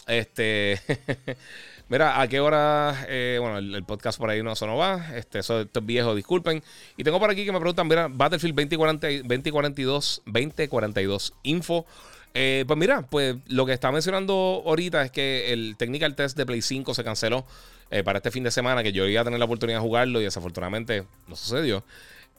Este. 0.07 0.79
Mira, 1.89 2.21
¿a 2.21 2.27
qué 2.27 2.39
hora? 2.39 3.05
Eh, 3.07 3.37
bueno, 3.39 3.57
el, 3.57 3.83
podcast 3.83 4.17
por 4.17 4.29
ahí 4.29 4.41
no, 4.41 4.53
eso 4.53 4.65
no 4.65 4.77
va. 4.77 5.15
Este, 5.15 5.39
eso, 5.39 5.61
esto 5.61 5.79
es 5.79 5.85
viejo, 5.85 6.15
disculpen. 6.15 6.63
Y 6.97 7.03
tengo 7.03 7.19
por 7.19 7.29
aquí 7.29 7.45
que 7.45 7.51
me 7.51 7.59
preguntan, 7.59 7.87
mira, 7.87 8.07
Battlefield 8.09 8.55
2040, 8.55 9.07
2042, 9.27 10.23
2042 10.25 11.33
info. 11.43 11.85
Eh, 12.33 12.63
pues 12.67 12.79
mira, 12.79 13.03
pues 13.03 13.35
lo 13.47 13.65
que 13.65 13.73
está 13.73 13.91
mencionando 13.91 14.63
ahorita 14.65 15.03
es 15.03 15.11
que 15.11 15.53
el 15.53 15.75
Technical 15.77 16.15
Test 16.15 16.35
de 16.35 16.45
Play 16.45 16.61
5 16.61 16.93
se 16.93 17.03
canceló 17.03 17.45
eh, 17.91 18.03
para 18.03 18.17
este 18.17 18.31
fin 18.31 18.43
de 18.43 18.51
semana, 18.51 18.81
que 18.81 18.91
yo 18.91 19.05
iba 19.05 19.21
a 19.21 19.23
tener 19.23 19.37
la 19.37 19.45
oportunidad 19.45 19.79
de 19.79 19.83
jugarlo 19.85 20.19
y 20.19 20.23
desafortunadamente 20.23 21.05
no 21.27 21.35
sucedió. 21.35 21.83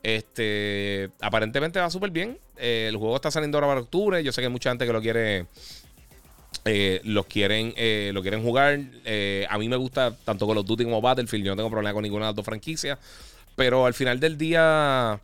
Este, 0.02 1.10
aparentemente 1.20 1.80
va 1.80 1.88
súper 1.90 2.10
bien. 2.10 2.38
el 2.56 2.96
juego 2.96 3.16
está 3.16 3.30
saliendo 3.30 3.56
ahora 3.56 3.68
para 3.68 3.80
octubre. 3.80 4.22
Yo 4.22 4.32
sé 4.32 4.40
que 4.40 4.46
hay 4.46 4.52
mucha 4.52 4.70
gente 4.70 4.86
que 4.86 4.92
lo 4.92 5.00
quiere 5.00 5.46
eh, 6.64 7.00
los 7.04 7.26
quieren, 7.26 7.74
eh, 7.76 8.10
lo 8.14 8.22
quieren 8.22 8.42
jugar. 8.42 8.80
Eh, 9.04 9.46
a 9.50 9.58
mí 9.58 9.68
me 9.68 9.76
gusta 9.76 10.16
tanto 10.24 10.46
Call 10.46 10.58
of 10.58 10.66
Duty 10.66 10.84
como 10.84 11.00
Battlefield. 11.00 11.44
Yo 11.44 11.52
no 11.52 11.56
tengo 11.56 11.70
problema 11.70 11.92
con 11.92 12.02
ninguna 12.02 12.26
de 12.26 12.28
las 12.30 12.36
dos 12.36 12.44
franquicias. 12.44 12.98
Pero 13.56 13.86
al 13.86 13.94
final 13.94 14.18
del 14.18 14.38
día, 14.38 15.20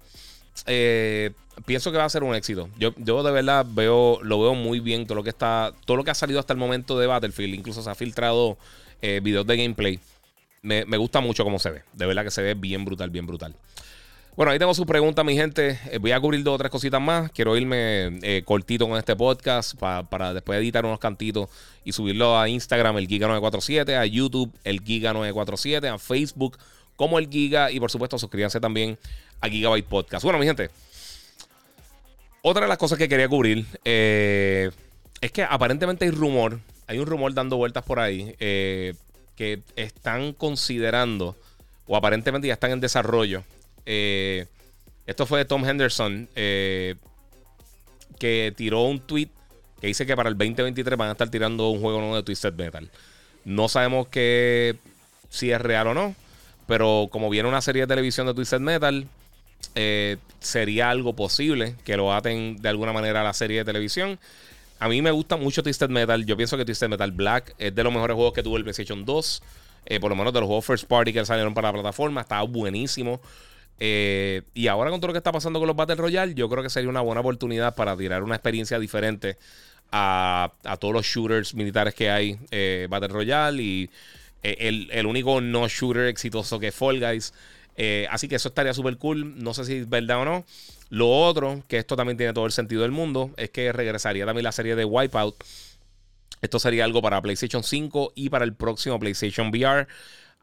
pienso 1.66 1.92
que 1.92 1.98
va 1.98 2.04
a 2.04 2.10
ser 2.10 2.22
un 2.22 2.34
éxito. 2.34 2.68
Yo, 2.78 2.92
yo 2.96 3.22
de 3.22 3.32
verdad 3.32 3.66
veo, 3.68 4.20
lo 4.22 4.40
veo 4.40 4.54
muy 4.54 4.80
bien. 4.80 5.06
Todo 5.06 5.16
lo 5.16 5.22
que 5.22 5.30
está, 5.30 5.72
todo 5.84 5.96
lo 5.96 6.04
que 6.04 6.10
ha 6.10 6.14
salido 6.14 6.40
hasta 6.40 6.52
el 6.52 6.58
momento 6.58 6.98
de 6.98 7.06
Battlefield, 7.06 7.54
incluso 7.54 7.82
se 7.82 7.90
ha 7.90 7.94
filtrado 7.94 8.58
videos 9.00 9.46
de 9.46 9.56
gameplay. 9.56 9.98
Me, 10.62 10.84
me 10.84 10.98
gusta 10.98 11.20
mucho 11.20 11.42
cómo 11.42 11.58
se 11.58 11.70
ve. 11.70 11.82
De 11.94 12.06
verdad 12.06 12.22
que 12.22 12.30
se 12.30 12.42
ve 12.42 12.54
bien 12.54 12.84
brutal, 12.84 13.08
bien 13.10 13.26
brutal. 13.26 13.54
Bueno, 14.36 14.52
ahí 14.52 14.58
tengo 14.58 14.72
su 14.72 14.86
pregunta, 14.86 15.24
mi 15.24 15.34
gente. 15.34 15.78
Eh, 15.90 15.98
voy 15.98 16.12
a 16.12 16.20
cubrir 16.20 16.42
dos 16.42 16.54
o 16.54 16.58
tres 16.58 16.70
cositas 16.70 17.00
más. 17.00 17.30
Quiero 17.32 17.56
irme 17.56 18.18
eh, 18.22 18.42
cortito 18.44 18.88
con 18.88 18.96
este 18.96 19.16
podcast 19.16 19.74
para 19.74 20.32
después 20.32 20.58
editar 20.58 20.84
unos 20.86 20.98
cantitos 20.98 21.50
y 21.84 21.92
subirlo 21.92 22.38
a 22.38 22.48
Instagram, 22.48 22.96
el 22.96 23.08
Giga947, 23.08 23.98
a 23.98 24.06
YouTube, 24.06 24.50
el 24.64 24.82
Giga947, 24.82 25.92
a 25.92 25.98
Facebook 25.98 26.56
como 26.96 27.18
el 27.18 27.28
Giga 27.28 27.70
y 27.70 27.80
por 27.80 27.90
supuesto 27.90 28.18
suscríbanse 28.18 28.60
también 28.60 28.96
a 29.40 29.48
Gigabyte 29.48 29.86
Podcast. 29.86 30.22
Bueno, 30.22 30.38
mi 30.38 30.46
gente, 30.46 30.70
otra 32.42 32.62
de 32.62 32.68
las 32.68 32.78
cosas 32.78 32.98
que 32.98 33.08
quería 33.08 33.28
cubrir 33.28 33.66
eh, 33.84 34.70
es 35.20 35.32
que 35.32 35.42
aparentemente 35.42 36.04
hay 36.04 36.10
rumor, 36.10 36.60
hay 36.86 36.98
un 36.98 37.06
rumor 37.06 37.34
dando 37.34 37.56
vueltas 37.56 37.84
por 37.84 38.00
ahí 38.00 38.34
que 38.38 39.62
están 39.76 40.32
considerando 40.32 41.36
o 41.86 41.96
aparentemente 41.96 42.48
ya 42.48 42.54
están 42.54 42.70
en 42.72 42.80
desarrollo 42.80 43.44
eh, 43.86 44.46
esto 45.06 45.26
fue 45.26 45.44
Tom 45.44 45.64
Henderson, 45.64 46.28
eh, 46.36 46.94
que 48.18 48.52
tiró 48.56 48.82
un 48.82 49.00
tweet 49.00 49.28
que 49.80 49.86
dice 49.86 50.06
que 50.06 50.14
para 50.14 50.28
el 50.28 50.36
2023 50.36 50.96
van 50.96 51.08
a 51.08 51.12
estar 51.12 51.30
tirando 51.30 51.70
un 51.70 51.80
juego 51.80 51.98
nuevo 51.98 52.16
de 52.16 52.22
Twisted 52.22 52.52
Metal. 52.52 52.90
No 53.44 53.68
sabemos 53.68 54.08
que 54.08 54.76
si 55.30 55.50
es 55.50 55.60
real 55.60 55.88
o 55.88 55.94
no, 55.94 56.14
pero 56.66 57.08
como 57.10 57.30
viene 57.30 57.48
una 57.48 57.62
serie 57.62 57.82
de 57.82 57.88
televisión 57.88 58.26
de 58.26 58.34
Twisted 58.34 58.60
Metal, 58.60 59.08
eh, 59.74 60.16
sería 60.40 60.90
algo 60.90 61.14
posible 61.14 61.76
que 61.84 61.96
lo 61.96 62.12
aten 62.12 62.56
de 62.56 62.68
alguna 62.68 62.92
manera 62.92 63.20
a 63.20 63.24
la 63.24 63.32
serie 63.32 63.58
de 63.58 63.64
televisión. 63.64 64.18
A 64.78 64.88
mí 64.88 65.02
me 65.02 65.10
gusta 65.10 65.36
mucho 65.36 65.62
Twisted 65.62 65.90
Metal. 65.90 66.24
Yo 66.24 66.36
pienso 66.36 66.56
que 66.56 66.64
Twisted 66.64 66.88
Metal 66.88 67.12
Black 67.12 67.54
es 67.58 67.74
de 67.74 67.84
los 67.84 67.92
mejores 67.92 68.14
juegos 68.14 68.32
que 68.32 68.42
tuvo 68.42 68.56
el 68.56 68.62
PlayStation 68.62 69.04
2. 69.04 69.42
por 70.00 70.10
lo 70.10 70.16
menos 70.16 70.32
de 70.32 70.40
los 70.40 70.46
juegos 70.46 70.64
First 70.64 70.84
Party 70.86 71.12
que 71.12 71.24
salieron 71.24 71.52
para 71.52 71.68
la 71.68 71.74
plataforma. 71.74 72.22
Estaba 72.22 72.42
buenísimo. 72.42 73.20
Eh, 73.82 74.42
y 74.52 74.68
ahora 74.68 74.90
con 74.90 75.00
todo 75.00 75.08
lo 75.08 75.14
que 75.14 75.18
está 75.18 75.32
pasando 75.32 75.58
con 75.58 75.66
los 75.66 75.74
Battle 75.74 75.96
Royale, 75.96 76.34
yo 76.34 76.50
creo 76.50 76.62
que 76.62 76.68
sería 76.68 76.90
una 76.90 77.00
buena 77.00 77.22
oportunidad 77.22 77.74
para 77.74 77.96
tirar 77.96 78.22
una 78.22 78.34
experiencia 78.34 78.78
diferente 78.78 79.38
a, 79.90 80.52
todos 80.78 80.94
los 80.94 81.06
shooters 81.06 81.54
militares 81.54 81.94
que 81.94 82.10
hay 82.10 82.38
eh, 82.50 82.86
Battle 82.90 83.08
Royale 83.08 83.60
y 83.60 83.90
eh, 84.42 84.88
el, 84.92 85.06
único 85.06 85.40
no 85.40 85.66
shooter 85.66 86.06
exitoso 86.06 86.60
que 86.60 86.68
es 86.68 86.74
Fall 86.74 87.00
Guys. 87.00 87.32
Así 88.10 88.28
que 88.28 88.36
eso 88.36 88.48
estaría 88.48 88.74
súper 88.74 88.98
cool. 88.98 89.42
No 89.42 89.54
sé 89.54 89.64
si 89.64 89.76
es 89.76 89.88
verdad 89.88 90.22
o 90.22 90.24
no. 90.24 90.44
Lo 90.90 91.08
otro, 91.08 91.62
que 91.68 91.78
esto 91.78 91.94
también 91.96 92.16
tiene 92.16 92.32
todo 92.32 92.46
el 92.46 92.52
sentido 92.52 92.82
del 92.82 92.90
mundo, 92.90 93.30
es 93.36 93.50
que 93.50 93.72
regresaría 93.72 94.26
también 94.26 94.44
la 94.44 94.52
serie 94.52 94.74
de 94.74 94.84
Wipeout. 94.84 95.36
Esto 96.42 96.58
sería 96.58 96.84
algo 96.84 97.00
para 97.00 97.22
PlayStation 97.22 97.62
5 97.62 98.12
y 98.16 98.28
para 98.28 98.44
el 98.44 98.54
próximo 98.54 98.98
PlayStation 98.98 99.48
VR. 99.48 99.86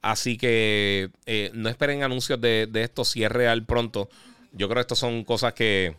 Así 0.02 0.38
que 0.38 1.10
eh, 1.26 1.52
no 1.54 1.70
esperen 1.70 2.04
anuncios 2.04 2.40
de, 2.40 2.70
esto 2.76 3.04
si 3.04 3.24
es 3.24 3.32
real 3.32 3.66
pronto. 3.66 4.10
Yo 4.54 4.68
creo 4.68 4.76
que 4.76 4.82
estas 4.82 5.00
son 5.00 5.24
cosas 5.24 5.54
que 5.54 5.96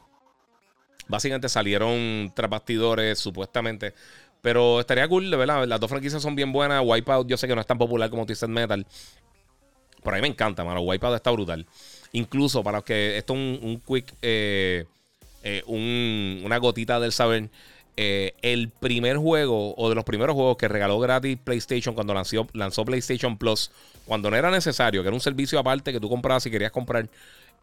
básicamente 1.08 1.48
salieron 1.48 2.32
tras 2.34 2.48
bastidores, 2.48 3.18
supuestamente. 3.18 3.92
Pero 4.40 4.80
estaría 4.80 5.08
cool, 5.08 5.30
de 5.30 5.36
verdad. 5.36 5.66
Las 5.66 5.80
dos 5.80 5.90
franquicias 5.90 6.22
son 6.22 6.36
bien 6.36 6.52
buenas. 6.52 6.82
Wipeout, 6.84 7.28
yo 7.28 7.36
sé 7.36 7.48
que 7.48 7.54
no 7.54 7.60
es 7.60 7.66
tan 7.66 7.76
popular 7.76 8.08
como 8.08 8.24
Twisted 8.24 8.48
Metal. 8.48 8.86
Pero 10.02 10.14
a 10.14 10.18
mí 10.18 10.22
me 10.22 10.28
encanta, 10.28 10.64
mano. 10.64 10.80
Wipeout 10.80 11.16
está 11.16 11.30
brutal. 11.30 11.66
Incluso 12.12 12.62
para 12.62 12.82
que 12.82 13.18
esto 13.18 13.34
es 13.34 13.60
un, 13.62 13.82
quick, 13.86 14.14
eh, 14.22 14.86
eh, 15.42 15.62
una 15.66 16.58
gotita 16.58 17.00
del 17.00 17.12
saber. 17.12 17.50
Eh, 18.00 18.34
el 18.42 18.68
primer 18.70 19.16
juego 19.16 19.74
o 19.76 19.88
de 19.88 19.96
los 19.96 20.04
primeros 20.04 20.36
juegos 20.36 20.56
que 20.56 20.68
regaló 20.68 21.00
gratis 21.00 21.36
PlayStation 21.42 21.96
cuando 21.96 22.14
lanzó, 22.14 22.46
lanzó 22.52 22.84
PlayStation 22.84 23.36
Plus, 23.36 23.72
cuando 24.06 24.30
no 24.30 24.36
era 24.36 24.52
necesario, 24.52 25.02
que 25.02 25.08
era 25.08 25.14
un 25.16 25.20
servicio 25.20 25.58
aparte 25.58 25.92
que 25.92 25.98
tú 25.98 26.08
comprabas 26.08 26.44
si 26.44 26.50
querías 26.52 26.70
comprar, 26.70 27.08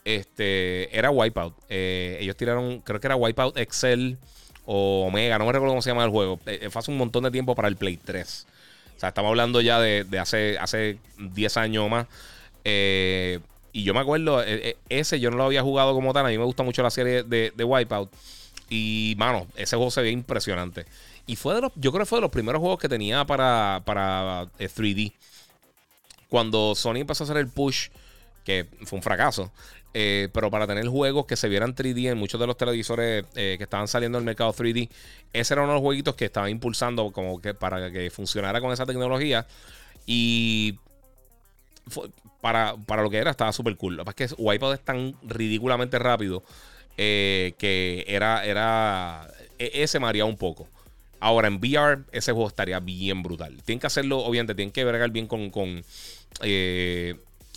este, 0.03 0.93
era 0.93 1.09
Wipeout. 1.09 1.53
Ellos 1.69 2.35
tiraron, 2.35 2.81
creo 2.81 2.99
que 2.99 3.07
era 3.07 3.15
Wipeout 3.15 3.57
Excel 3.57 4.17
o 4.65 5.05
Omega, 5.07 5.37
no 5.39 5.45
me 5.45 5.53
recuerdo 5.53 5.71
cómo 5.71 5.81
se 5.81 5.91
llama 5.91 6.03
el 6.03 6.11
juego. 6.11 6.37
Fue 6.43 6.79
hace 6.79 6.91
un 6.91 6.97
montón 6.97 7.23
de 7.23 7.31
tiempo 7.31 7.55
para 7.55 7.69
el 7.69 7.77
Play 7.77 7.95
3. 7.95 8.45
O 8.95 8.99
sea, 8.99 9.09
estamos 9.09 9.29
hablando 9.29 9.61
ya 9.61 9.79
de, 9.79 10.05
hace, 10.19 10.57
hace 10.57 10.97
10 11.17 11.57
años 11.57 11.85
o 11.85 11.89
más. 11.89 12.07
y 12.63 13.83
yo 13.83 13.93
me 13.93 13.99
acuerdo, 13.99 14.43
ese 14.89 15.19
yo 15.19 15.31
no 15.31 15.37
lo 15.37 15.43
había 15.45 15.61
jugado 15.61 15.93
como 15.93 16.13
tal. 16.13 16.25
A 16.25 16.29
mí 16.29 16.37
me 16.37 16.45
gusta 16.45 16.63
mucho 16.63 16.81
la 16.81 16.89
serie 16.89 17.23
de, 17.23 17.51
de 17.55 17.63
Wipeout. 17.63 18.09
Y, 18.69 19.15
mano, 19.17 19.47
ese 19.55 19.75
juego 19.75 19.91
se 19.91 20.01
ve 20.01 20.11
impresionante. 20.11 20.85
Y 21.27 21.35
fue 21.35 21.55
de 21.55 21.61
los, 21.61 21.71
yo 21.75 21.91
creo 21.91 22.03
que 22.03 22.09
fue 22.09 22.17
de 22.17 22.21
los 22.21 22.31
primeros 22.31 22.59
juegos 22.59 22.79
que 22.79 22.89
tenía 22.89 23.25
para, 23.25 23.81
para 23.85 24.45
3D. 24.57 25.07
Eh, 25.07 25.13
Cuando 26.29 26.75
Sony 26.75 26.97
empezó 26.97 27.23
a 27.23 27.25
hacer 27.25 27.37
el 27.37 27.47
push, 27.47 27.89
que 28.43 28.67
fue 28.85 28.97
un 28.97 29.03
fracaso, 29.03 29.51
eh, 29.97 30.27
pero 30.33 30.51
para 30.51 30.67
tener 30.67 30.85
juegos 30.89 31.25
que 31.25 31.37
se 31.37 31.47
vieran 31.47 31.73
3D 31.73 32.11
en 32.11 32.17
muchos 32.17 32.37
de 32.37 32.45
los 32.45 32.57
televisores 32.57 33.23
eh, 33.33 33.55
que 33.57 33.63
estaban 33.63 33.87
saliendo 33.87 34.17
al 34.17 34.25
mercado 34.25 34.53
3D, 34.53 34.89
ese 35.31 35.53
era 35.53 35.63
uno 35.63 35.71
de 35.71 35.75
los 35.75 35.83
jueguitos 35.83 36.15
que 36.15 36.25
estaba 36.25 36.49
impulsando 36.49 37.13
como 37.13 37.39
que 37.39 37.53
para 37.53 37.89
que 37.89 38.09
funcionara 38.09 38.59
con 38.59 38.73
esa 38.73 38.85
tecnología. 38.85 39.47
Y 40.05 40.79
para, 42.41 42.75
para, 42.75 43.03
lo 43.03 43.09
que 43.09 43.19
era, 43.19 43.31
estaba 43.31 43.53
súper 43.53 43.77
cool. 43.77 43.95
Lo 43.95 44.03
que 44.03 44.25
es 44.25 44.33
que 44.33 44.41
Wipeout 44.41 44.73
es 44.73 44.83
tan 44.83 45.15
ridículamente 45.23 45.97
rápido 45.97 46.43
eh, 46.97 47.53
que 47.57 48.03
era, 48.05 48.43
era, 48.43 49.29
e, 49.57 49.81
ese 49.81 49.99
mareaba 49.99 50.29
un 50.29 50.35
poco. 50.35 50.67
Ahora 51.21 51.47
en 51.47 51.55
VR 51.55 52.03
ese 52.11 52.33
juego 52.33 52.49
estaría 52.49 52.81
bien 52.81 53.23
brutal. 53.23 53.63
Tienen 53.63 53.79
que 53.79 53.87
hacerlo, 53.87 54.19
obviamente, 54.19 54.55
tienen 54.55 54.73
que 54.73 54.83
bregar 54.83 55.09
bien 55.11 55.27
con... 55.27 55.85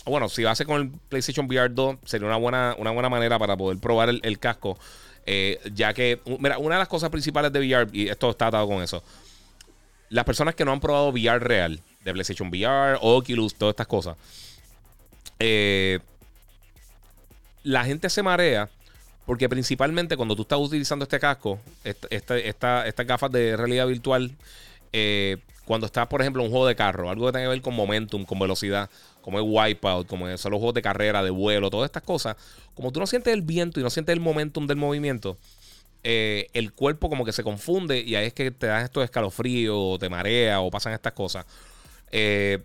bueno, 0.09 0.29
si 0.29 0.41
lo 0.41 0.49
hace 0.49 0.65
con 0.65 0.81
el 0.81 0.89
PlayStation 1.09 1.45
VR 1.47 1.73
2, 1.73 1.97
sería 2.05 2.27
una 2.27 2.37
buena, 2.37 2.75
una 2.77 2.91
buena 2.91 3.09
manera 3.09 3.39
para 3.39 3.55
poder 3.55 3.79
probar 3.79 4.09
el, 4.09 4.39
casco. 4.39 4.77
Eh, 5.25 5.59
ya 5.73 5.93
que, 5.93 6.19
mira, 6.39 6.57
una 6.57 6.75
de 6.75 6.79
las 6.79 6.87
cosas 6.87 7.09
principales 7.09 7.51
de 7.53 7.59
VR, 7.59 7.89
y 7.93 8.09
esto 8.09 8.29
está 8.29 8.47
atado 8.47 8.67
con 8.67 8.81
eso, 8.81 9.03
las 10.09 10.25
personas 10.25 10.55
que 10.55 10.65
no 10.65 10.71
han 10.71 10.79
probado 10.79 11.09
VR 11.09 11.39
real, 11.39 11.79
de 12.03 12.13
PlayStation 12.13 12.49
VR, 12.49 12.97
Oculus, 13.01 13.55
todas 13.55 13.73
estas 13.73 13.87
cosas, 13.87 14.17
la 17.63 17.85
gente 17.85 18.09
se 18.09 18.23
marea 18.23 18.69
porque 19.29 19.47
principalmente 19.47 20.17
cuando 20.17 20.35
tú 20.35 20.41
estás 20.41 20.57
utilizando 20.57 21.03
este 21.03 21.19
casco, 21.19 21.59
estas 21.83 23.05
gafas 23.05 23.31
de 23.31 23.55
realidad 23.55 23.85
virtual, 23.85 24.31
eh, 24.91 25.37
cuando 25.65 25.85
estás, 25.85 26.07
por 26.07 26.21
ejemplo, 26.21 26.41
en 26.41 26.47
un 26.47 26.51
juego 26.51 26.65
de 26.65 26.75
carro, 26.75 27.11
algo 27.11 27.27
que 27.27 27.33
tenga 27.33 27.45
que 27.45 27.49
ver 27.49 27.61
con 27.61 27.75
momentum, 27.75 28.25
con 28.25 28.39
velocidad, 28.39 28.89
como 29.21 29.39
es 29.39 29.45
Wipeout, 29.47 30.07
como 30.07 30.25
son 30.37 30.51
los 30.51 30.59
juegos 30.59 30.73
de 30.73 30.81
carrera, 30.81 31.23
de 31.23 31.29
vuelo, 31.29 31.69
todas 31.69 31.87
estas 31.87 32.03
cosas, 32.03 32.35
como 32.73 32.91
tú 32.91 32.99
no 32.99 33.07
sientes 33.07 33.33
el 33.33 33.41
viento 33.41 33.79
y 33.79 33.83
no 33.83 33.89
sientes 33.89 34.13
el 34.13 34.19
momentum 34.19 34.67
del 34.67 34.77
movimiento, 34.77 35.37
eh, 36.03 36.47
el 36.53 36.71
cuerpo 36.71 37.09
como 37.09 37.25
que 37.25 37.33
se 37.33 37.43
confunde 37.43 37.99
y 37.99 38.15
ahí 38.15 38.27
es 38.27 38.33
que 38.33 38.51
te 38.51 38.67
das 38.67 38.85
estos 38.85 39.03
escalofríos, 39.03 39.75
o 39.77 39.99
te 39.99 40.09
marea 40.09 40.61
o 40.61 40.71
pasan 40.71 40.93
estas 40.93 41.13
cosas. 41.13 41.45
Eh, 42.11 42.59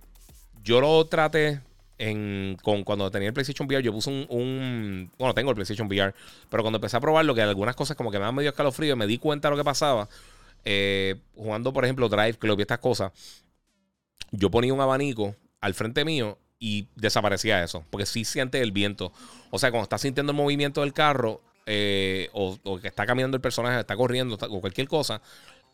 yo 0.63 0.81
lo 0.81 1.05
traté 1.07 1.61
con, 2.63 2.85
cuando 2.85 3.11
tenía 3.11 3.29
el 3.29 3.35
PlayStation 3.35 3.67
VR, 3.67 3.83
yo 3.83 3.93
puse 3.93 4.11
un, 4.11 5.11
Bueno, 5.19 5.35
tengo 5.35 5.51
el 5.51 5.55
PlayStation 5.55 5.87
VR, 5.89 6.15
pero 6.49 6.63
cuando 6.63 6.77
empecé 6.77 6.97
a 6.97 7.01
probarlo, 7.01 7.35
que 7.35 7.43
algunas 7.43 7.77
cosas 7.77 7.97
como 7.97 8.11
que 8.11 8.19
me 8.19 8.23
daban 8.23 8.35
medio 8.35 8.51
escalofrío, 8.51 8.97
me 8.97 9.07
di 9.07 9.19
cuenta 9.19 9.49
de 9.49 9.53
lo 9.53 9.57
que 9.57 9.65
pasaba. 9.65 10.09
Eh, 10.65 11.17
jugando, 11.35 11.73
por 11.73 11.85
ejemplo, 11.85 12.09
Drive 12.09 12.35
Club 12.35 12.59
y 12.59 12.63
estas 12.63 12.79
cosas, 12.79 13.13
yo 14.31 14.51
ponía 14.51 14.73
un 14.73 14.81
abanico 14.81 15.37
al 15.61 15.75
frente 15.75 16.05
mío 16.05 16.39
y 16.65 16.87
desaparecía 16.97 17.62
eso, 17.62 17.85
porque 17.91 18.07
sí 18.07 18.25
siente 18.25 18.62
el 18.62 18.73
viento. 18.73 19.12
O 19.51 19.59
sea, 19.59 19.71
cuando 19.71 19.83
estás 19.83 20.01
sintiendo 20.01 20.33
el 20.33 20.39
movimiento 20.39 20.81
del 20.81 20.95
carro, 20.95 21.43
eh, 21.67 22.31
o, 22.33 22.59
que 22.81 22.89
está 22.89 23.05
caminando 23.05 23.37
el 23.37 23.43
personaje, 23.43 23.79
está 23.79 23.95
corriendo, 23.95 24.39
o 24.41 24.61
cualquier 24.62 24.89
cosa, 24.89 25.21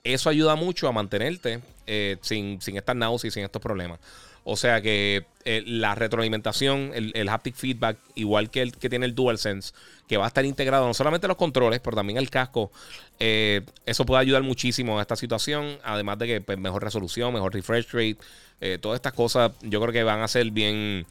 eso 0.02 0.28
ayuda 0.28 0.56
mucho 0.56 0.88
a 0.88 0.92
mantenerte 0.92 1.60
eh, 1.86 2.16
sin, 2.22 2.60
sin 2.60 2.76
estar 2.76 2.96
náuseas 2.96 3.32
y 3.32 3.34
sin 3.34 3.44
estos 3.44 3.62
problemas. 3.62 4.00
O 4.42 4.56
sea 4.56 4.80
que 4.80 5.26
eh, 5.44 5.62
la 5.64 5.94
retroalimentación, 5.94 6.90
el, 6.92 7.28
haptic 7.28 7.54
feedback, 7.54 7.96
igual 8.16 8.50
que 8.50 8.62
el 8.62 8.76
que 8.76 8.90
tiene 8.90 9.06
el 9.06 9.14
DualSense, 9.14 9.72
que 10.08 10.16
va 10.16 10.24
a 10.24 10.28
estar 10.28 10.44
integrado 10.44 10.88
no 10.88 10.94
solamente 10.94 11.26
en 11.26 11.28
los 11.28 11.36
controles, 11.36 11.78
pero 11.78 11.94
también 11.94 12.16
el 12.16 12.30
casco, 12.30 12.72
eso 13.20 14.06
puede 14.06 14.22
ayudar 14.22 14.42
muchísimo 14.42 14.98
a 14.98 15.02
esta 15.02 15.14
situación. 15.14 15.78
Además 15.84 16.18
de 16.18 16.26
que 16.26 16.40
pues, 16.40 16.58
mejor 16.58 16.82
resolución, 16.82 17.32
mejor 17.32 17.54
refresh 17.54 17.92
rate, 17.92 18.16
eh, 18.60 18.78
todas 18.80 18.96
estas 18.96 19.12
cosas 19.12 19.52
yo 19.62 19.80
creo 19.80 19.92
que 19.92 20.02
van 20.02 20.20
a 20.20 20.28
ser 20.28 20.50
bien. 20.50 21.06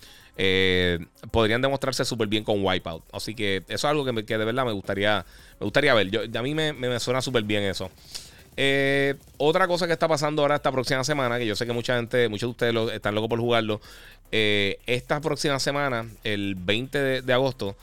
podrían 1.32 1.62
demostrarse 1.62 2.06
súper 2.06 2.28
bien 2.28 2.44
con 2.44 2.64
Wipeout. 2.64 3.04
Así 3.12 3.36
que 3.36 3.58
eso 3.68 3.74
es 3.74 3.86
algo 3.86 4.06
que, 4.06 4.38
de 4.38 4.46
verdad 4.46 4.66
me 4.66 4.72
gustaría, 4.72 5.26
me 5.60 5.66
gustaría 5.66 5.94
ver. 5.94 6.10
Yo, 6.10 6.22
a 6.22 6.42
mí 6.42 6.54
me, 6.54 6.74
me 6.74 7.00
suena 7.00 7.22
súper 7.22 7.44
bien 7.44 7.64
eso. 7.64 7.90
Eh, 8.62 9.16
otra 9.38 9.70
cosa 9.70 9.88
que 9.88 9.94
está 9.94 10.10
pasando 10.10 10.42
ahora 10.42 10.56
esta 10.56 10.70
próxima 10.70 11.02
semana, 11.06 11.38
que 11.40 11.46
yo 11.46 11.56
sé 11.56 11.66
que 11.66 11.72
mucha 11.72 11.96
gente, 11.96 12.28
muchos 12.28 12.48
de 12.48 12.52
ustedes 12.52 12.94
están 12.94 13.16
locos 13.16 13.30
por 13.30 13.40
jugarlo. 13.40 13.80
Eh, 14.34 14.80
esta 14.86 15.22
próxima 15.22 15.60
semana, 15.60 16.06
el 16.26 16.56
20 16.56 17.22
de, 17.22 17.34
agosto, 17.34 17.78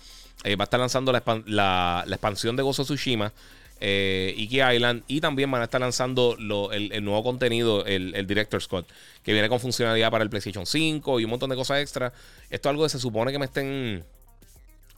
eh, 0.44 0.54
va 0.54 0.64
a 0.64 0.66
estar 0.66 0.78
lanzando 0.78 1.12
la, 1.12 2.04
expansión 2.06 2.56
de 2.56 2.62
Gozo 2.62 2.84
Tsushima. 2.84 3.32
Iki 3.80 4.62
Island 4.62 5.02
y 5.06 5.20
también 5.20 5.50
van 5.50 5.60
a 5.60 5.64
estar 5.64 5.80
lanzando 5.80 6.36
el, 6.72 7.04
nuevo 7.04 7.22
contenido, 7.22 7.84
el, 7.84 8.14
el 8.14 8.26
Director's 8.26 8.64
Scott, 8.64 8.86
que 9.22 9.32
viene 9.32 9.48
con 9.48 9.60
funcionalidad 9.60 10.10
para 10.10 10.24
el 10.24 10.30
PlayStation 10.30 10.66
5 10.66 11.20
y 11.20 11.24
un 11.24 11.30
montón 11.30 11.50
de 11.50 11.56
cosas 11.56 11.80
extra. 11.80 12.12
Esto 12.50 12.68
es 12.68 12.70
algo 12.70 12.84
que 12.84 12.88
se 12.88 12.98
supone 12.98 13.32
que 13.32 13.38
me 13.38 13.46
estén 13.46 14.04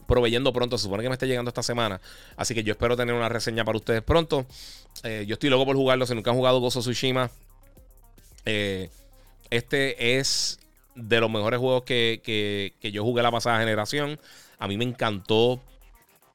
proveyendo 0.09 0.51
pronto. 0.51 0.77
Se 0.77 0.83
supone 0.83 1.03
que 1.03 1.09
me 1.09 1.13
esté 1.13 1.27
llegando 1.27 1.49
esta 1.49 1.63
semana. 1.63 2.01
Así 2.35 2.53
que 2.53 2.63
yo 2.63 2.73
espero 2.73 2.97
tener 2.97 3.15
una 3.15 3.29
reseña 3.29 3.63
para 3.63 3.77
ustedes 3.77 4.01
pronto. 4.01 4.45
Eh, 5.03 5.23
yo 5.25 5.35
estoy 5.35 5.49
loco 5.49 5.65
por 5.65 5.77
jugarlo. 5.77 6.05
Si 6.05 6.15
nunca 6.15 6.31
han 6.31 6.35
jugado 6.35 6.59
Gozo 6.59 6.81
Tsushima, 6.81 7.29
eh, 8.45 8.89
este 9.49 10.17
es 10.17 10.59
de 10.95 11.21
los 11.21 11.29
mejores 11.29 11.59
juegos 11.59 11.83
que, 11.83 12.73
yo 12.81 13.03
jugué 13.03 13.21
la 13.21 13.31
pasada 13.31 13.59
generación. 13.59 14.19
A 14.57 14.67
mí 14.67 14.77
me 14.77 14.83
encantó. 14.83 15.61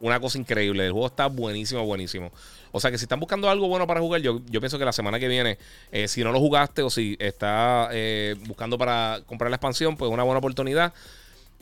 Una 0.05 0.21
cosa 0.21 0.37
increíble. 0.37 0.85
El 0.85 0.93
juego 0.93 1.07
está 1.07 1.27
buenísimo, 1.29 1.83
buenísimo. 1.87 2.31
O 2.73 2.81
sea 2.81 2.91
que 2.91 2.99
si 2.99 3.07
están 3.07 3.21
buscando 3.21 3.49
algo 3.49 3.69
bueno 3.69 3.87
para 3.87 4.01
jugar, 4.01 4.21
yo, 4.21 4.43
yo 4.51 4.61
pienso 4.61 4.79
que 4.79 4.85
la 4.85 4.93
semana 4.93 5.19
que 5.19 5.29
viene, 5.29 5.57
eh, 5.93 6.09
si 6.09 6.23
no 6.23 6.31
lo 6.31 6.41
jugaste 6.41 6.83
o 6.83 6.91
si 6.91 7.17
está 7.19 7.89
buscando 8.47 8.77
para 8.77 9.23
comprar 9.27 9.51
la 9.51 9.57
expansión, 9.57 9.97
pues 9.97 10.11
una 10.11 10.23
buena 10.23 10.41
oportunidad. 10.41 10.93